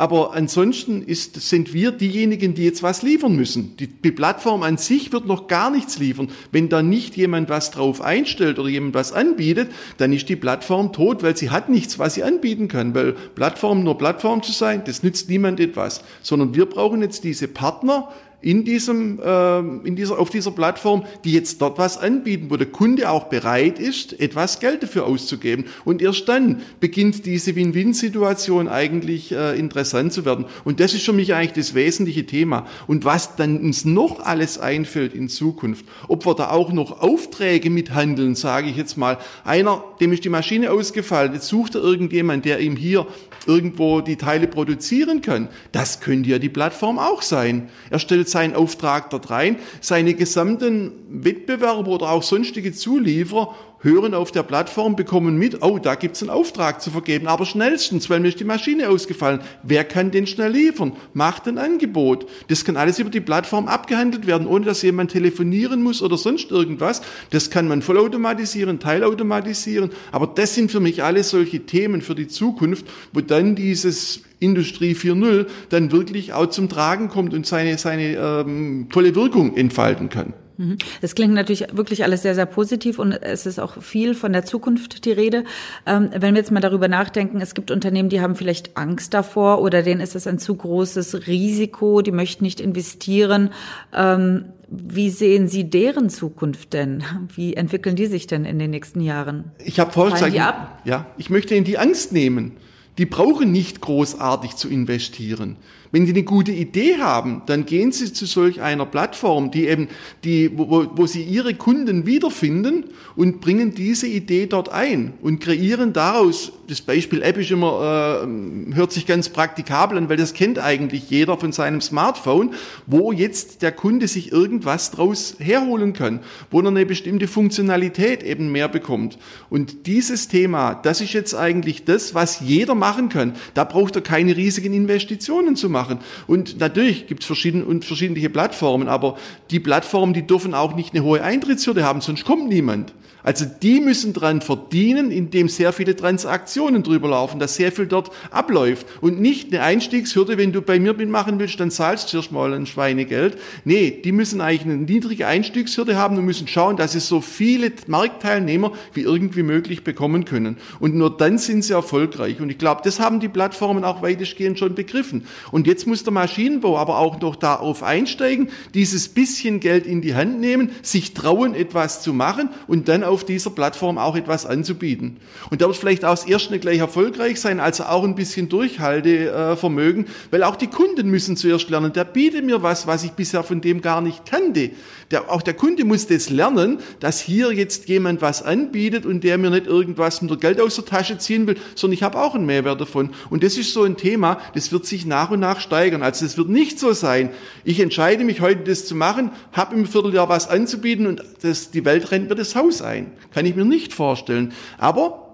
Aber 0.00 0.32
ansonsten 0.32 1.02
ist, 1.02 1.38
sind 1.42 1.74
wir 1.74 1.92
diejenigen, 1.92 2.54
die 2.54 2.64
jetzt 2.64 2.82
was 2.82 3.02
liefern 3.02 3.36
müssen. 3.36 3.76
Die, 3.76 3.86
die 3.86 4.10
Plattform 4.10 4.62
an 4.62 4.78
sich 4.78 5.12
wird 5.12 5.26
noch 5.26 5.46
gar 5.46 5.70
nichts 5.70 5.98
liefern. 5.98 6.30
Wenn 6.52 6.70
da 6.70 6.80
nicht 6.80 7.18
jemand 7.18 7.50
was 7.50 7.70
drauf 7.70 8.00
einstellt 8.00 8.58
oder 8.58 8.70
jemand 8.70 8.94
was 8.94 9.12
anbietet, 9.12 9.70
dann 9.98 10.14
ist 10.14 10.30
die 10.30 10.36
Plattform 10.36 10.94
tot, 10.94 11.22
weil 11.22 11.36
sie 11.36 11.50
hat 11.50 11.68
nichts, 11.68 11.98
was 11.98 12.14
sie 12.14 12.22
anbieten 12.22 12.66
kann. 12.66 12.94
Weil 12.94 13.12
Plattform 13.12 13.84
nur 13.84 13.98
Plattform 13.98 14.42
zu 14.42 14.52
sein, 14.52 14.84
das 14.86 15.02
nützt 15.02 15.28
niemand 15.28 15.60
etwas. 15.60 16.02
Sondern 16.22 16.54
wir 16.54 16.64
brauchen 16.64 17.02
jetzt 17.02 17.22
diese 17.22 17.46
Partner, 17.46 18.08
in 18.42 18.64
diesem, 18.64 19.20
äh, 19.20 19.58
in 19.58 19.96
dieser, 19.96 20.18
auf 20.18 20.30
dieser 20.30 20.50
Plattform, 20.50 21.04
die 21.24 21.32
jetzt 21.32 21.60
dort 21.60 21.78
was 21.78 21.98
anbieten, 21.98 22.46
wo 22.48 22.56
der 22.56 22.68
Kunde 22.68 23.10
auch 23.10 23.24
bereit 23.24 23.78
ist, 23.78 24.18
etwas 24.18 24.60
Geld 24.60 24.82
dafür 24.82 25.06
auszugeben. 25.06 25.66
Und 25.84 26.00
erst 26.00 26.28
dann 26.28 26.62
beginnt 26.80 27.26
diese 27.26 27.54
Win-Win-Situation 27.54 28.68
eigentlich 28.68 29.32
äh, 29.32 29.58
interessant 29.58 30.12
zu 30.12 30.24
werden. 30.24 30.46
Und 30.64 30.80
das 30.80 30.94
ist 30.94 31.04
für 31.04 31.12
mich 31.12 31.34
eigentlich 31.34 31.52
das 31.52 31.74
wesentliche 31.74 32.24
Thema. 32.24 32.66
Und 32.86 33.04
was 33.04 33.36
dann 33.36 33.58
uns 33.58 33.84
noch 33.84 34.20
alles 34.20 34.58
einfällt 34.58 35.14
in 35.14 35.28
Zukunft, 35.28 35.84
ob 36.08 36.24
wir 36.24 36.34
da 36.34 36.50
auch 36.50 36.72
noch 36.72 37.00
Aufträge 37.00 37.68
mithandeln, 37.68 38.34
sage 38.34 38.70
ich 38.70 38.76
jetzt 38.76 38.96
mal. 38.96 39.18
Einer, 39.44 39.84
dem 40.00 40.12
ist 40.12 40.24
die 40.24 40.30
Maschine 40.30 40.70
ausgefallen, 40.70 41.34
jetzt 41.34 41.48
sucht 41.48 41.74
er 41.74 41.82
irgendjemand, 41.82 42.44
der 42.44 42.60
ihm 42.60 42.76
hier 42.76 43.06
irgendwo 43.46 44.00
die 44.00 44.16
Teile 44.16 44.46
produzieren 44.46 45.20
kann. 45.20 45.48
Das 45.72 46.00
könnte 46.00 46.30
ja 46.30 46.38
die 46.38 46.48
Plattform 46.48 46.98
auch 46.98 47.22
sein. 47.22 47.68
Er 47.90 47.98
stellt 47.98 48.29
seinen 48.30 48.54
Auftrag 48.54 49.10
dort 49.10 49.30
rein, 49.30 49.56
seine 49.80 50.14
gesamten 50.14 50.92
Wettbewerber 51.08 51.90
oder 51.90 52.10
auch 52.10 52.22
sonstige 52.22 52.72
Zulieferer 52.72 53.54
hören 53.82 54.14
auf 54.14 54.30
der 54.30 54.42
Plattform, 54.42 54.96
bekommen 54.96 55.36
mit, 55.36 55.62
oh, 55.62 55.78
da 55.78 55.94
gibt's 55.94 56.22
einen 56.22 56.30
Auftrag 56.30 56.82
zu 56.82 56.90
vergeben, 56.90 57.26
aber 57.26 57.46
schnellstens, 57.46 58.10
weil 58.10 58.20
mir 58.20 58.28
ist 58.28 58.40
die 58.40 58.44
Maschine 58.44 58.88
ausgefallen. 58.88 59.40
Wer 59.62 59.84
kann 59.84 60.10
den 60.10 60.26
schnell 60.26 60.52
liefern? 60.52 60.92
Macht 61.14 61.48
ein 61.48 61.58
Angebot. 61.58 62.26
Das 62.48 62.64
kann 62.64 62.76
alles 62.76 62.98
über 62.98 63.10
die 63.10 63.20
Plattform 63.20 63.68
abgehandelt 63.68 64.26
werden, 64.26 64.46
ohne 64.46 64.66
dass 64.66 64.82
jemand 64.82 65.10
telefonieren 65.10 65.82
muss 65.82 66.02
oder 66.02 66.18
sonst 66.18 66.50
irgendwas. 66.50 67.02
Das 67.30 67.50
kann 67.50 67.68
man 67.68 67.82
vollautomatisieren, 67.82 68.80
teilautomatisieren, 68.80 69.90
aber 70.12 70.26
das 70.26 70.54
sind 70.54 70.70
für 70.70 70.80
mich 70.80 71.02
alles 71.02 71.30
solche 71.30 71.60
Themen 71.60 72.02
für 72.02 72.14
die 72.14 72.28
Zukunft, 72.28 72.86
wo 73.12 73.20
dann 73.20 73.54
dieses 73.54 74.22
Industrie 74.40 74.94
4.0 74.94 75.46
dann 75.68 75.92
wirklich 75.92 76.32
auch 76.32 76.46
zum 76.46 76.68
Tragen 76.68 77.08
kommt 77.08 77.34
und 77.34 77.46
seine, 77.46 77.78
seine 77.78 78.16
ähm, 78.16 78.88
volle 78.90 79.14
Wirkung 79.14 79.56
entfalten 79.56 80.08
kann. 80.08 80.34
Mhm. 80.60 80.76
Das 81.00 81.14
klingt 81.14 81.32
natürlich 81.32 81.66
wirklich 81.72 82.04
alles 82.04 82.20
sehr, 82.20 82.34
sehr 82.34 82.44
positiv 82.44 82.98
und 82.98 83.12
es 83.12 83.46
ist 83.46 83.58
auch 83.58 83.82
viel 83.82 84.14
von 84.14 84.32
der 84.34 84.44
Zukunft 84.44 85.06
die 85.06 85.12
Rede. 85.12 85.44
Ähm, 85.86 86.10
wenn 86.12 86.34
wir 86.34 86.40
jetzt 86.40 86.52
mal 86.52 86.60
darüber 86.60 86.86
nachdenken, 86.86 87.40
es 87.40 87.54
gibt 87.54 87.70
Unternehmen, 87.70 88.10
die 88.10 88.20
haben 88.20 88.36
vielleicht 88.36 88.76
Angst 88.76 89.14
davor 89.14 89.62
oder 89.62 89.82
denen 89.82 90.02
ist 90.02 90.14
es 90.14 90.26
ein 90.26 90.38
zu 90.38 90.54
großes 90.54 91.26
Risiko, 91.26 92.02
die 92.02 92.12
möchten 92.12 92.44
nicht 92.44 92.60
investieren. 92.60 93.50
Ähm, 93.94 94.44
wie 94.68 95.08
sehen 95.08 95.48
Sie 95.48 95.68
deren 95.68 96.10
Zukunft 96.10 96.74
denn? 96.74 97.02
Wie 97.34 97.54
entwickeln 97.54 97.96
die 97.96 98.06
sich 98.06 98.26
denn 98.26 98.44
in 98.44 98.58
den 98.58 98.70
nächsten 98.70 99.00
Jahren? 99.00 99.52
Ich 99.64 99.80
habe 99.80 99.92
vorhin 99.92 100.12
gesagt, 100.12 100.34
ja, 100.34 101.06
ich 101.16 101.30
möchte 101.30 101.54
ihnen 101.54 101.64
die 101.64 101.78
Angst 101.78 102.12
nehmen. 102.12 102.52
Die 102.98 103.06
brauchen 103.06 103.50
nicht 103.50 103.80
großartig 103.80 104.56
zu 104.56 104.68
investieren. 104.68 105.56
Wenn 105.92 106.06
Sie 106.06 106.12
eine 106.12 106.22
gute 106.22 106.52
Idee 106.52 106.98
haben, 106.98 107.42
dann 107.46 107.66
gehen 107.66 107.90
Sie 107.90 108.12
zu 108.12 108.24
solch 108.24 108.60
einer 108.60 108.86
Plattform, 108.86 109.50
die 109.50 109.66
eben, 109.66 109.88
die, 110.22 110.56
wo, 110.56 110.86
wo 110.94 111.06
Sie 111.06 111.22
Ihre 111.22 111.54
Kunden 111.54 112.06
wiederfinden 112.06 112.84
und 113.16 113.40
bringen 113.40 113.74
diese 113.74 114.06
Idee 114.06 114.46
dort 114.46 114.68
ein 114.68 115.14
und 115.20 115.40
kreieren 115.40 115.92
daraus, 115.92 116.52
das 116.68 116.80
Beispiel 116.80 117.22
App 117.22 117.36
ist 117.38 117.50
immer, 117.50 118.22
äh, 118.24 118.74
hört 118.74 118.92
sich 118.92 119.04
ganz 119.04 119.30
praktikabel 119.30 119.98
an, 119.98 120.08
weil 120.08 120.16
das 120.16 120.32
kennt 120.32 120.60
eigentlich 120.60 121.10
jeder 121.10 121.36
von 121.36 121.50
seinem 121.50 121.80
Smartphone, 121.80 122.54
wo 122.86 123.10
jetzt 123.10 123.62
der 123.62 123.72
Kunde 123.72 124.06
sich 124.06 124.30
irgendwas 124.30 124.92
draus 124.92 125.34
herholen 125.40 125.92
kann, 125.92 126.20
wo 126.52 126.60
er 126.60 126.68
eine 126.68 126.86
bestimmte 126.86 127.26
Funktionalität 127.26 128.22
eben 128.22 128.52
mehr 128.52 128.68
bekommt. 128.68 129.18
Und 129.48 129.88
dieses 129.88 130.28
Thema, 130.28 130.74
das 130.74 131.00
ist 131.00 131.14
jetzt 131.14 131.34
eigentlich 131.34 131.84
das, 131.84 132.14
was 132.14 132.38
jeder 132.38 132.76
machen 132.76 133.08
kann. 133.08 133.34
Da 133.54 133.64
braucht 133.64 133.96
er 133.96 134.02
keine 134.02 134.36
riesigen 134.36 134.72
Investitionen 134.72 135.56
zu 135.56 135.68
machen 135.68 135.79
machen. 135.80 135.98
Und 136.26 136.58
natürlich 136.58 137.06
gibt 137.06 137.22
es 137.22 137.26
verschiedene, 137.26 137.64
unterschiedliche 137.64 138.30
Plattformen, 138.30 138.88
aber 138.88 139.16
die 139.50 139.60
Plattformen, 139.60 140.12
die 140.12 140.26
dürfen 140.26 140.54
auch 140.54 140.74
nicht 140.74 140.94
eine 140.94 141.02
hohe 141.02 141.22
Eintrittshürde 141.22 141.84
haben, 141.84 142.00
sonst 142.00 142.24
kommt 142.24 142.48
niemand. 142.48 142.92
Also 143.22 143.44
die 143.44 143.80
müssen 143.80 144.12
dran 144.12 144.40
verdienen, 144.40 145.10
indem 145.10 145.48
sehr 145.48 145.72
viele 145.72 145.96
Transaktionen 145.96 146.82
drüber 146.82 147.08
laufen, 147.08 147.38
dass 147.38 147.56
sehr 147.56 147.72
viel 147.72 147.86
dort 147.86 148.10
abläuft. 148.30 148.86
Und 149.00 149.20
nicht 149.20 149.52
eine 149.52 149.62
Einstiegshürde, 149.62 150.38
wenn 150.38 150.52
du 150.52 150.62
bei 150.62 150.78
mir 150.78 150.94
mitmachen 150.94 151.38
willst, 151.38 151.60
dann 151.60 151.70
zahlst 151.70 152.04
du 152.04 152.08
zuerst 152.10 152.32
mal 152.32 152.52
ein 152.54 152.66
Schweinegeld. 152.66 153.38
Nee, 153.64 153.90
die 154.04 154.12
müssen 154.12 154.40
eigentlich 154.40 154.64
eine 154.64 154.76
niedrige 154.76 155.26
Einstiegshürde 155.26 155.96
haben 155.96 156.16
und 156.16 156.24
müssen 156.24 156.48
schauen, 156.48 156.76
dass 156.76 156.92
sie 156.92 157.00
so 157.00 157.20
viele 157.20 157.72
Marktteilnehmer 157.86 158.72
wie 158.94 159.02
irgendwie 159.02 159.42
möglich 159.42 159.84
bekommen 159.84 160.24
können. 160.24 160.56
Und 160.78 160.94
nur 160.94 161.16
dann 161.16 161.38
sind 161.38 161.64
sie 161.64 161.74
erfolgreich. 161.74 162.40
Und 162.40 162.50
ich 162.50 162.58
glaube, 162.58 162.80
das 162.84 163.00
haben 163.00 163.20
die 163.20 163.28
Plattformen 163.28 163.84
auch 163.84 164.02
weitestgehend 164.02 164.58
schon 164.58 164.74
begriffen. 164.74 165.26
Und 165.50 165.66
jetzt 165.66 165.86
muss 165.86 166.04
der 166.04 166.12
Maschinenbau 166.12 166.78
aber 166.78 166.98
auch 166.98 167.20
noch 167.20 167.36
darauf 167.36 167.82
einsteigen, 167.82 168.48
dieses 168.74 169.08
bisschen 169.08 169.60
Geld 169.60 169.86
in 169.86 170.00
die 170.00 170.14
Hand 170.14 170.40
nehmen, 170.40 170.70
sich 170.82 171.14
trauen, 171.14 171.54
etwas 171.54 172.02
zu 172.02 172.12
machen 172.12 172.48
und 172.66 172.88
dann 172.88 173.04
auf 173.10 173.24
dieser 173.24 173.50
Plattform 173.50 173.98
auch 173.98 174.16
etwas 174.16 174.46
anzubieten. 174.46 175.18
Und 175.50 175.60
da 175.60 175.66
wird 175.66 175.76
vielleicht 175.76 176.04
auch 176.04 176.10
das 176.10 176.24
erste 176.24 176.58
gleich 176.58 176.78
erfolgreich 176.78 177.40
sein, 177.40 177.60
also 177.60 177.84
auch 177.84 178.04
ein 178.04 178.14
bisschen 178.14 178.48
Durchhaltevermögen, 178.48 180.06
weil 180.30 180.42
auch 180.44 180.56
die 180.56 180.68
Kunden 180.68 181.10
müssen 181.10 181.36
zuerst 181.36 181.68
lernen, 181.68 181.92
der 181.92 182.04
bietet 182.04 182.44
mir 182.44 182.62
was, 182.62 182.86
was 182.86 183.04
ich 183.04 183.12
bisher 183.12 183.42
von 183.42 183.60
dem 183.60 183.80
gar 183.82 184.00
nicht 184.00 184.24
kannte. 184.24 184.70
Der, 185.10 185.30
auch 185.30 185.42
der 185.42 185.54
Kunde 185.54 185.84
muss 185.84 186.06
das 186.06 186.30
lernen, 186.30 186.78
dass 187.00 187.20
hier 187.20 187.52
jetzt 187.52 187.88
jemand 187.88 188.22
was 188.22 188.42
anbietet 188.42 189.04
und 189.04 189.24
der 189.24 189.38
mir 189.38 189.50
nicht 189.50 189.66
irgendwas 189.66 190.22
mit 190.22 190.30
der 190.30 190.38
Geld 190.38 190.60
aus 190.60 190.76
der 190.76 190.84
Tasche 190.84 191.18
ziehen 191.18 191.46
will, 191.48 191.56
sondern 191.74 191.94
ich 191.94 192.02
habe 192.04 192.20
auch 192.20 192.34
einen 192.36 192.46
Mehrwert 192.46 192.80
davon. 192.80 193.10
Und 193.28 193.42
das 193.42 193.58
ist 193.58 193.72
so 193.72 193.82
ein 193.82 193.96
Thema, 193.96 194.38
das 194.54 194.70
wird 194.70 194.86
sich 194.86 195.06
nach 195.06 195.30
und 195.30 195.40
nach 195.40 195.60
steigern. 195.60 196.02
Also 196.02 196.24
es 196.24 196.38
wird 196.38 196.48
nicht 196.48 196.78
so 196.78 196.92
sein, 196.92 197.30
ich 197.64 197.80
entscheide 197.80 198.24
mich 198.24 198.40
heute 198.40 198.62
das 198.62 198.86
zu 198.86 198.94
machen, 198.94 199.32
habe 199.52 199.74
im 199.74 199.86
Vierteljahr 199.86 200.28
was 200.28 200.48
anzubieten 200.48 201.06
und 201.06 201.22
das, 201.42 201.72
die 201.72 201.84
Welt 201.84 202.12
rennt 202.12 202.28
mir 202.28 202.36
das 202.36 202.54
Haus 202.54 202.80
ein 202.80 202.99
sein. 203.00 203.12
Kann 203.32 203.46
ich 203.46 203.56
mir 203.56 203.64
nicht 203.64 203.92
vorstellen. 203.92 204.52
Aber 204.78 205.26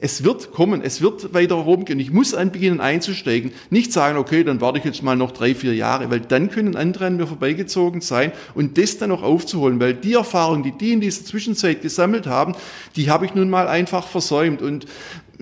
es 0.00 0.24
wird 0.24 0.50
kommen, 0.50 0.82
es 0.82 1.00
wird 1.00 1.32
weiter 1.32 1.54
rumgehen. 1.54 2.00
Ich 2.00 2.10
muss 2.10 2.34
anbeginnen 2.34 2.80
einzusteigen. 2.80 3.52
Nicht 3.70 3.92
sagen, 3.92 4.18
okay, 4.18 4.42
dann 4.42 4.60
warte 4.60 4.78
ich 4.78 4.84
jetzt 4.84 5.02
mal 5.04 5.16
noch 5.16 5.30
drei, 5.30 5.54
vier 5.54 5.74
Jahre, 5.74 6.10
weil 6.10 6.18
dann 6.18 6.50
können 6.50 6.74
andere 6.74 7.06
an 7.06 7.18
mir 7.18 7.28
vorbeigezogen 7.28 8.00
sein 8.00 8.32
und 8.54 8.78
das 8.78 8.98
dann 8.98 9.10
noch 9.10 9.22
aufzuholen, 9.22 9.78
weil 9.78 9.94
die 9.94 10.14
Erfahrung, 10.14 10.64
die 10.64 10.72
die 10.72 10.92
in 10.92 11.00
dieser 11.00 11.24
Zwischenzeit 11.24 11.82
gesammelt 11.82 12.26
haben, 12.26 12.56
die 12.96 13.10
habe 13.10 13.26
ich 13.26 13.34
nun 13.36 13.48
mal 13.48 13.68
einfach 13.68 14.08
versäumt. 14.08 14.60
Und 14.60 14.86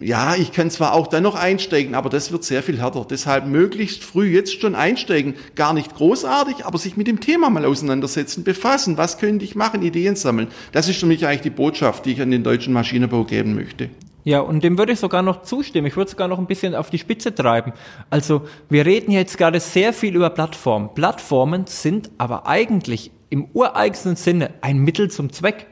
ja, 0.01 0.35
ich 0.35 0.53
kann 0.53 0.71
zwar 0.71 0.95
auch 0.95 1.09
dann 1.09 1.23
noch 1.23 1.35
einsteigen, 1.35 1.95
aber 1.95 2.09
das 2.09 2.33
wird 2.33 2.43
sehr 2.43 2.63
viel 2.63 2.81
härter. 2.81 3.07
Deshalb 3.09 3.47
möglichst 3.47 4.03
früh 4.03 4.29
jetzt 4.35 4.61
schon 4.61 4.75
einsteigen. 4.75 5.35
Gar 5.55 5.75
nicht 5.75 5.95
großartig, 5.95 6.65
aber 6.65 6.79
sich 6.79 6.97
mit 6.97 7.07
dem 7.07 7.21
Thema 7.21 7.51
mal 7.51 7.67
auseinandersetzen, 7.67 8.43
befassen. 8.43 8.97
Was 8.97 9.19
könnte 9.19 9.45
ich 9.45 9.55
machen? 9.55 9.83
Ideen 9.83 10.17
sammeln. 10.17 10.49
Das 10.73 10.89
ist 10.89 11.01
für 11.01 11.07
mich 11.07 11.27
eigentlich 11.27 11.43
die 11.43 11.51
Botschaft, 11.51 12.07
die 12.07 12.13
ich 12.13 12.23
an 12.23 12.31
den 12.31 12.43
deutschen 12.43 12.73
Maschinenbau 12.73 13.25
geben 13.25 13.55
möchte. 13.55 13.91
Ja, 14.25 14.41
und 14.41 14.65
dem 14.65 14.79
würde 14.79 14.93
ich 14.93 15.01
sogar 15.01 15.23
noch 15.23 15.43
zustimmen. 15.43 15.87
Ich 15.87 15.97
würde 15.97 16.11
sogar 16.11 16.29
noch 16.29 16.39
ein 16.39 16.47
bisschen 16.47 16.75
auf 16.75 16.91
die 16.91 16.99
Spitze 16.99 17.35
treiben. 17.35 17.73
Also, 18.09 18.43
wir 18.69 18.87
reden 18.87 19.13
jetzt 19.13 19.37
gerade 19.37 19.61
sehr 19.61 19.93
viel 19.93 20.15
über 20.15 20.31
Plattformen. 20.31 20.91
Plattformen 20.95 21.67
sind 21.67 22.11
aber 22.17 22.47
eigentlich 22.47 23.11
im 23.29 23.49
ureigensten 23.53 24.17
Sinne 24.17 24.51
ein 24.63 24.79
Mittel 24.79 25.11
zum 25.11 25.33
Zweck. 25.33 25.67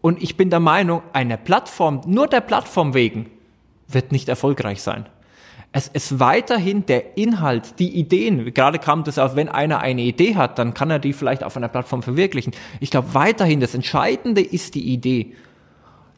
Und 0.00 0.22
ich 0.22 0.36
bin 0.36 0.50
der 0.50 0.60
Meinung, 0.60 1.02
eine 1.14 1.38
Plattform, 1.38 2.02
nur 2.06 2.26
der 2.26 2.42
Plattform 2.42 2.92
wegen, 2.92 3.30
wird 3.94 4.12
nicht 4.12 4.28
erfolgreich 4.28 4.82
sein. 4.82 5.06
Es 5.76 5.88
ist 5.88 6.20
weiterhin 6.20 6.86
der 6.86 7.16
Inhalt, 7.16 7.80
die 7.80 7.98
Ideen. 7.98 8.54
Gerade 8.54 8.78
kam 8.78 9.02
das 9.02 9.18
auf, 9.18 9.34
wenn 9.34 9.48
einer 9.48 9.80
eine 9.80 10.02
Idee 10.02 10.36
hat, 10.36 10.56
dann 10.58 10.72
kann 10.72 10.88
er 10.88 11.00
die 11.00 11.12
vielleicht 11.12 11.42
auf 11.42 11.56
einer 11.56 11.66
Plattform 11.66 12.02
verwirklichen. 12.02 12.52
Ich 12.78 12.92
glaube 12.92 13.12
weiterhin, 13.12 13.58
das 13.58 13.74
Entscheidende 13.74 14.40
ist 14.40 14.76
die 14.76 14.92
Idee, 14.92 15.32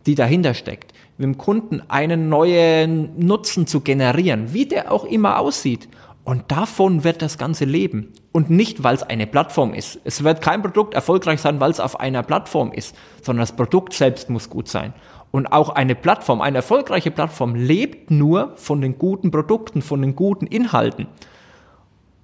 die 0.05 0.15
dahinter 0.15 0.53
steckt. 0.53 0.93
Dem 1.17 1.39
Kunden 1.39 1.83
einen 1.89 2.29
neuen 2.29 3.19
Nutzen 3.19 3.67
zu 3.67 3.81
generieren, 3.81 4.53
wie 4.53 4.67
der 4.67 4.93
auch 4.93 5.05
immer 5.05 5.39
aussieht. 5.39 5.89
Und 6.23 6.51
davon 6.53 7.03
wird 7.05 7.23
das 7.23 7.39
Ganze 7.39 7.65
leben. 7.65 8.13
Und 8.33 8.51
nicht, 8.51 8.83
weil 8.83 8.97
es 8.97 9.05
eine 9.05 9.27
Plattform 9.27 9.73
ist. 9.73 10.01
Es 10.05 10.23
wird 10.23 10.43
kein 10.43 10.61
Produkt 10.61 10.93
erfolgreich 10.93 11.41
sein, 11.41 11.61
weil 11.61 11.71
es 11.71 11.81
auf 11.81 11.99
einer 11.99 12.23
Plattform 12.23 12.73
ist, 12.73 12.95
sondern 13.23 13.45
das 13.45 13.57
Produkt 13.57 13.95
selbst 13.95 14.29
muss 14.29 14.51
gut 14.51 14.69
sein. 14.69 14.93
Und 15.31 15.47
auch 15.49 15.71
eine 15.71 15.95
Plattform, 15.95 16.41
eine 16.41 16.59
erfolgreiche 16.59 17.11
Plattform 17.11 17.55
lebt 17.55 18.11
nur 18.11 18.53
von 18.57 18.81
den 18.81 18.99
guten 18.99 19.31
Produkten, 19.31 19.83
von 19.83 20.01
den 20.01 20.17
guten 20.17 20.47
Inhalten. 20.47 21.09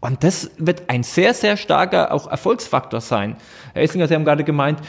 Und 0.00 0.24
das 0.24 0.50
wird 0.58 0.88
ein 0.88 1.02
sehr, 1.02 1.32
sehr 1.32 1.56
starker 1.56 2.12
auch 2.12 2.26
Erfolgsfaktor 2.26 3.00
sein. 3.00 3.36
Herr 3.72 3.82
Essinger, 3.82 4.08
Sie 4.08 4.14
haben 4.14 4.24
gerade 4.24 4.44
gemeint, 4.44 4.80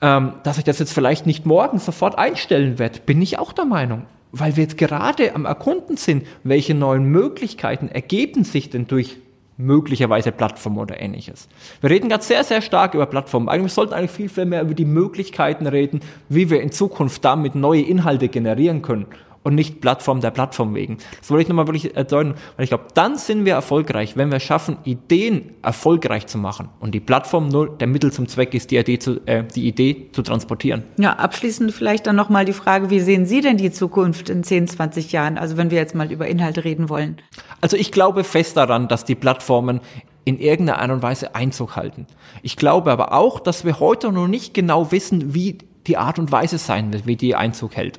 ähm, 0.00 0.34
dass 0.42 0.58
ich 0.58 0.64
das 0.64 0.78
jetzt 0.78 0.92
vielleicht 0.92 1.26
nicht 1.26 1.44
morgen 1.44 1.78
sofort 1.78 2.16
einstellen 2.16 2.78
werde. 2.78 3.00
Bin 3.00 3.20
ich 3.20 3.38
auch 3.38 3.52
der 3.52 3.64
Meinung. 3.64 4.04
Weil 4.30 4.56
wir 4.56 4.62
jetzt 4.64 4.78
gerade 4.78 5.34
am 5.34 5.46
Erkunden 5.46 5.96
sind, 5.96 6.26
welche 6.44 6.74
neuen 6.74 7.04
Möglichkeiten 7.04 7.88
ergeben 7.88 8.44
sich 8.44 8.70
denn 8.70 8.86
durch 8.86 9.16
möglicherweise 9.58 10.32
Plattformen 10.32 10.78
oder 10.78 11.00
ähnliches. 11.00 11.48
Wir 11.80 11.90
reden 11.90 12.08
gerade 12.08 12.24
sehr, 12.24 12.44
sehr 12.44 12.62
stark 12.62 12.94
über 12.94 13.06
Plattformen. 13.06 13.48
Eigentlich 13.48 13.72
sollten 13.72 13.92
eigentlich 13.92 14.12
viel, 14.12 14.28
viel 14.28 14.46
mehr 14.46 14.62
über 14.62 14.74
die 14.74 14.86
Möglichkeiten 14.86 15.66
reden, 15.66 16.00
wie 16.28 16.48
wir 16.48 16.62
in 16.62 16.72
Zukunft 16.72 17.24
damit 17.24 17.54
neue 17.54 17.82
Inhalte 17.82 18.28
generieren 18.28 18.80
können 18.80 19.06
und 19.42 19.54
nicht 19.54 19.80
Plattform 19.80 20.20
der 20.20 20.30
Plattform 20.30 20.74
wegen. 20.74 20.98
Das 21.18 21.30
wollte 21.30 21.42
ich 21.42 21.48
nochmal 21.48 21.66
wirklich 21.66 21.96
erdeuten, 21.96 22.34
weil 22.56 22.64
ich 22.64 22.70
glaube, 22.70 22.86
dann 22.94 23.16
sind 23.16 23.44
wir 23.44 23.54
erfolgreich, 23.54 24.16
wenn 24.16 24.30
wir 24.30 24.40
schaffen, 24.40 24.78
Ideen 24.84 25.54
erfolgreich 25.62 26.26
zu 26.26 26.38
machen. 26.38 26.68
Und 26.80 26.94
die 26.94 27.00
Plattform 27.00 27.48
nur 27.48 27.68
der 27.68 27.86
Mittel 27.86 28.12
zum 28.12 28.28
Zweck 28.28 28.54
ist, 28.54 28.70
die 28.70 28.76
Idee 28.76 28.98
zu, 28.98 29.20
äh, 29.26 29.44
die 29.44 29.66
Idee 29.66 30.08
zu 30.12 30.22
transportieren. 30.22 30.84
Ja, 30.98 31.14
abschließend 31.14 31.72
vielleicht 31.72 32.06
dann 32.06 32.16
nochmal 32.16 32.44
die 32.44 32.52
Frage, 32.52 32.90
wie 32.90 33.00
sehen 33.00 33.26
Sie 33.26 33.40
denn 33.40 33.56
die 33.56 33.70
Zukunft 33.70 34.28
in 34.28 34.44
10, 34.44 34.68
20 34.68 35.12
Jahren? 35.12 35.38
Also 35.38 35.56
wenn 35.56 35.70
wir 35.70 35.78
jetzt 35.78 35.94
mal 35.94 36.10
über 36.12 36.26
Inhalte 36.26 36.64
reden 36.64 36.88
wollen. 36.88 37.16
Also 37.60 37.76
ich 37.76 37.92
glaube 37.92 38.24
fest 38.24 38.56
daran, 38.56 38.88
dass 38.88 39.04
die 39.04 39.14
Plattformen 39.14 39.80
in 40.24 40.38
irgendeiner 40.38 40.80
Art 40.80 40.90
und 40.90 41.02
Weise 41.02 41.34
Einzug 41.34 41.74
halten. 41.74 42.06
Ich 42.42 42.56
glaube 42.56 42.92
aber 42.92 43.12
auch, 43.14 43.40
dass 43.40 43.64
wir 43.64 43.80
heute 43.80 44.12
noch 44.12 44.28
nicht 44.28 44.52
genau 44.52 44.92
wissen, 44.92 45.34
wie 45.34 45.56
die 45.86 45.96
Art 45.96 46.18
und 46.18 46.30
Weise 46.30 46.58
sein 46.58 46.92
wird, 46.92 47.06
wie 47.06 47.16
die 47.16 47.34
Einzug 47.34 47.76
hält. 47.76 47.98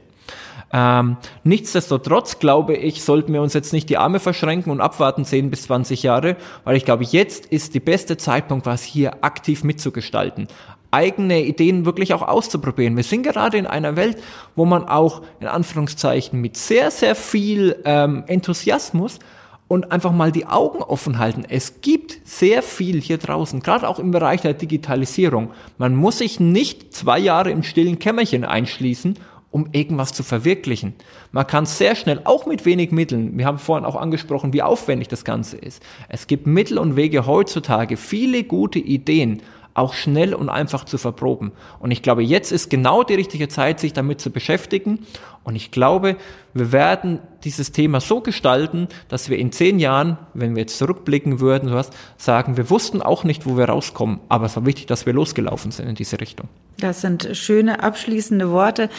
Ähm, 0.72 1.18
nichtsdestotrotz 1.44 2.40
glaube 2.40 2.76
ich, 2.76 3.04
sollten 3.04 3.34
wir 3.34 3.42
uns 3.42 3.54
jetzt 3.54 3.74
nicht 3.74 3.90
die 3.90 3.98
Arme 3.98 4.20
verschränken 4.20 4.72
und 4.72 4.82
abwarten 4.82 5.26
10 5.26 5.50
bis 5.50 5.64
20 5.64 6.04
Jahre, 6.04 6.36
weil 6.64 6.76
ich 6.76 6.86
glaube, 6.86 7.04
jetzt 7.04 7.48
ist 7.48 7.74
die 7.74 7.80
beste 7.80 8.18
Zeitpunkt, 8.18 8.66
was 8.66 8.84
hier 8.84 9.24
aktiv 9.24 9.64
mitzugestalten 9.64 10.48
eigene 10.92 11.44
Ideen 11.44 11.86
wirklich 11.86 12.14
auch 12.14 12.22
auszuprobieren. 12.22 12.96
Wir 12.96 13.04
sind 13.04 13.24
gerade 13.24 13.58
in 13.58 13.68
einer 13.68 13.96
Welt, 13.96 14.18
wo 14.56 14.66
man 14.66 14.88
auch 14.88 15.22
in 15.40 15.48
Anführungszeichen 15.48 16.40
mit 16.40 16.58
sehr, 16.58 16.92
sehr 16.92 17.16
viel 17.16 17.76
ähm, 17.86 18.24
Enthusiasmus 18.28 19.20
und 19.68 19.92
einfach 19.92 20.12
mal 20.12 20.32
die 20.32 20.48
Augen 20.48 20.82
offen 20.82 21.20
halten. 21.20 21.46
Es 21.48 21.82
gibt 21.82 22.28
sehr 22.28 22.64
viel 22.64 23.00
hier 23.00 23.20
draußen, 23.20 23.62
gerade 23.62 23.88
auch 23.88 24.00
im 24.00 24.12
Bereich 24.12 24.42
der 24.42 24.56
Digitalisierung. 24.56 25.52
Man 25.78 25.96
muss 25.96 26.18
sich 26.18 26.40
nicht 26.40 26.94
zwei 26.94 27.20
Jahre 27.20 27.52
im 27.52 27.62
stillen 27.62 28.00
Kämmerchen 28.00 28.44
einschließen, 28.44 29.20
um 29.52 29.70
irgendwas 29.72 30.14
zu 30.14 30.24
verwirklichen. 30.24 30.94
Man 31.32 31.48
kann 31.48 31.66
sehr 31.66 31.96
schnell, 31.96 32.22
auch 32.24 32.46
mit 32.46 32.66
wenig 32.66 32.92
Mitteln, 32.92 33.38
wir 33.38 33.46
haben 33.46 33.58
vorhin 33.58 33.86
auch 33.86 33.96
angesprochen, 33.96 34.54
wie 34.54 34.62
aufwendig 34.62 35.08
das 35.08 35.26
Ganze 35.26 35.58
ist. 35.58 35.82
Es 36.08 36.28
gibt 36.28 36.46
Mittel 36.48 36.78
und 36.78 36.96
Wege 36.96 37.26
heutzutage, 37.26 37.98
viele 37.98 38.44
gute 38.44 38.80
Ideen 38.80 39.42
auch 39.74 39.94
schnell 39.94 40.34
und 40.34 40.50
einfach 40.50 40.86
zu 40.86 40.98
verproben. 40.98 41.52
Und 41.80 41.92
ich 41.92 42.02
glaube, 42.02 42.24
jetzt 42.24 42.52
ist 42.52 42.70
genau 42.70 43.04
die 43.04 43.16
richtige 43.16 43.48
Zeit, 43.48 43.80
sich 43.80 43.94
damit 43.94 44.20
zu 44.20 44.32
beschäftigen. 44.32 45.06
Und 45.44 45.56
ich 45.56 45.72
glaube, 45.72 46.18
wir 46.54 46.72
werden 46.72 47.20
dieses 47.44 47.72
Thema 47.72 48.02
so 48.02 48.22
gestalten, 48.22 48.88
dass 49.08 49.30
wir 49.30 49.38
in 49.38 49.52
zehn 49.52 49.80
Jahren, 49.80 50.18
wenn 50.34 50.56
wir 50.56 50.62
jetzt 50.62 50.78
zurückblicken 50.78 51.40
würden, 51.40 51.72
was 51.72 51.92
sagen, 52.18 52.58
wir 52.58 52.70
wussten 52.70 53.02
auch 53.02 53.24
nicht, 53.24 53.46
wo 53.46 53.58
wir 53.58 53.66
rauskommen, 53.66 54.20
aber 54.30 54.48
es 54.48 54.56
war 54.56 54.66
wichtig, 54.66 54.88
dass 54.88 55.06
wir 55.06 55.14
losgelaufen 55.14 55.72
sind 55.72 55.88
in 55.88 55.96
diese 55.96 56.20
Richtung. 56.20 56.50
Das 56.78 57.02
sind 57.02 57.30
schöne 57.34 57.84
abschließende 57.84 58.52
Worte. 58.52 58.90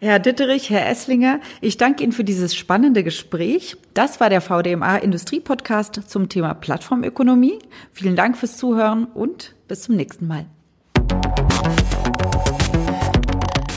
Herr 0.00 0.18
Ditterich, 0.18 0.70
Herr 0.70 0.88
Esslinger, 0.88 1.40
ich 1.60 1.76
danke 1.76 2.02
Ihnen 2.02 2.12
für 2.12 2.24
dieses 2.24 2.54
spannende 2.54 3.02
Gespräch. 3.02 3.76
Das 3.92 4.20
war 4.20 4.30
der 4.30 4.40
VDMA 4.40 4.96
Industrie 4.98 5.40
Podcast 5.40 6.00
zum 6.08 6.28
Thema 6.28 6.54
Plattformökonomie. 6.54 7.58
Vielen 7.92 8.16
Dank 8.16 8.36
fürs 8.36 8.56
Zuhören 8.56 9.06
und 9.06 9.53
bis 9.68 9.82
zum 9.82 9.96
nächsten 9.96 10.26
Mal. 10.26 10.46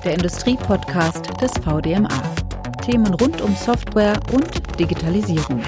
Der 0.03 0.13
Industrie-Podcast 0.13 1.29
des 1.41 1.51
VDMA. 1.63 2.09
Themen 2.85 3.13
rund 3.15 3.41
um 3.41 3.55
Software 3.55 4.17
und 4.31 4.79
Digitalisierung. 4.79 5.61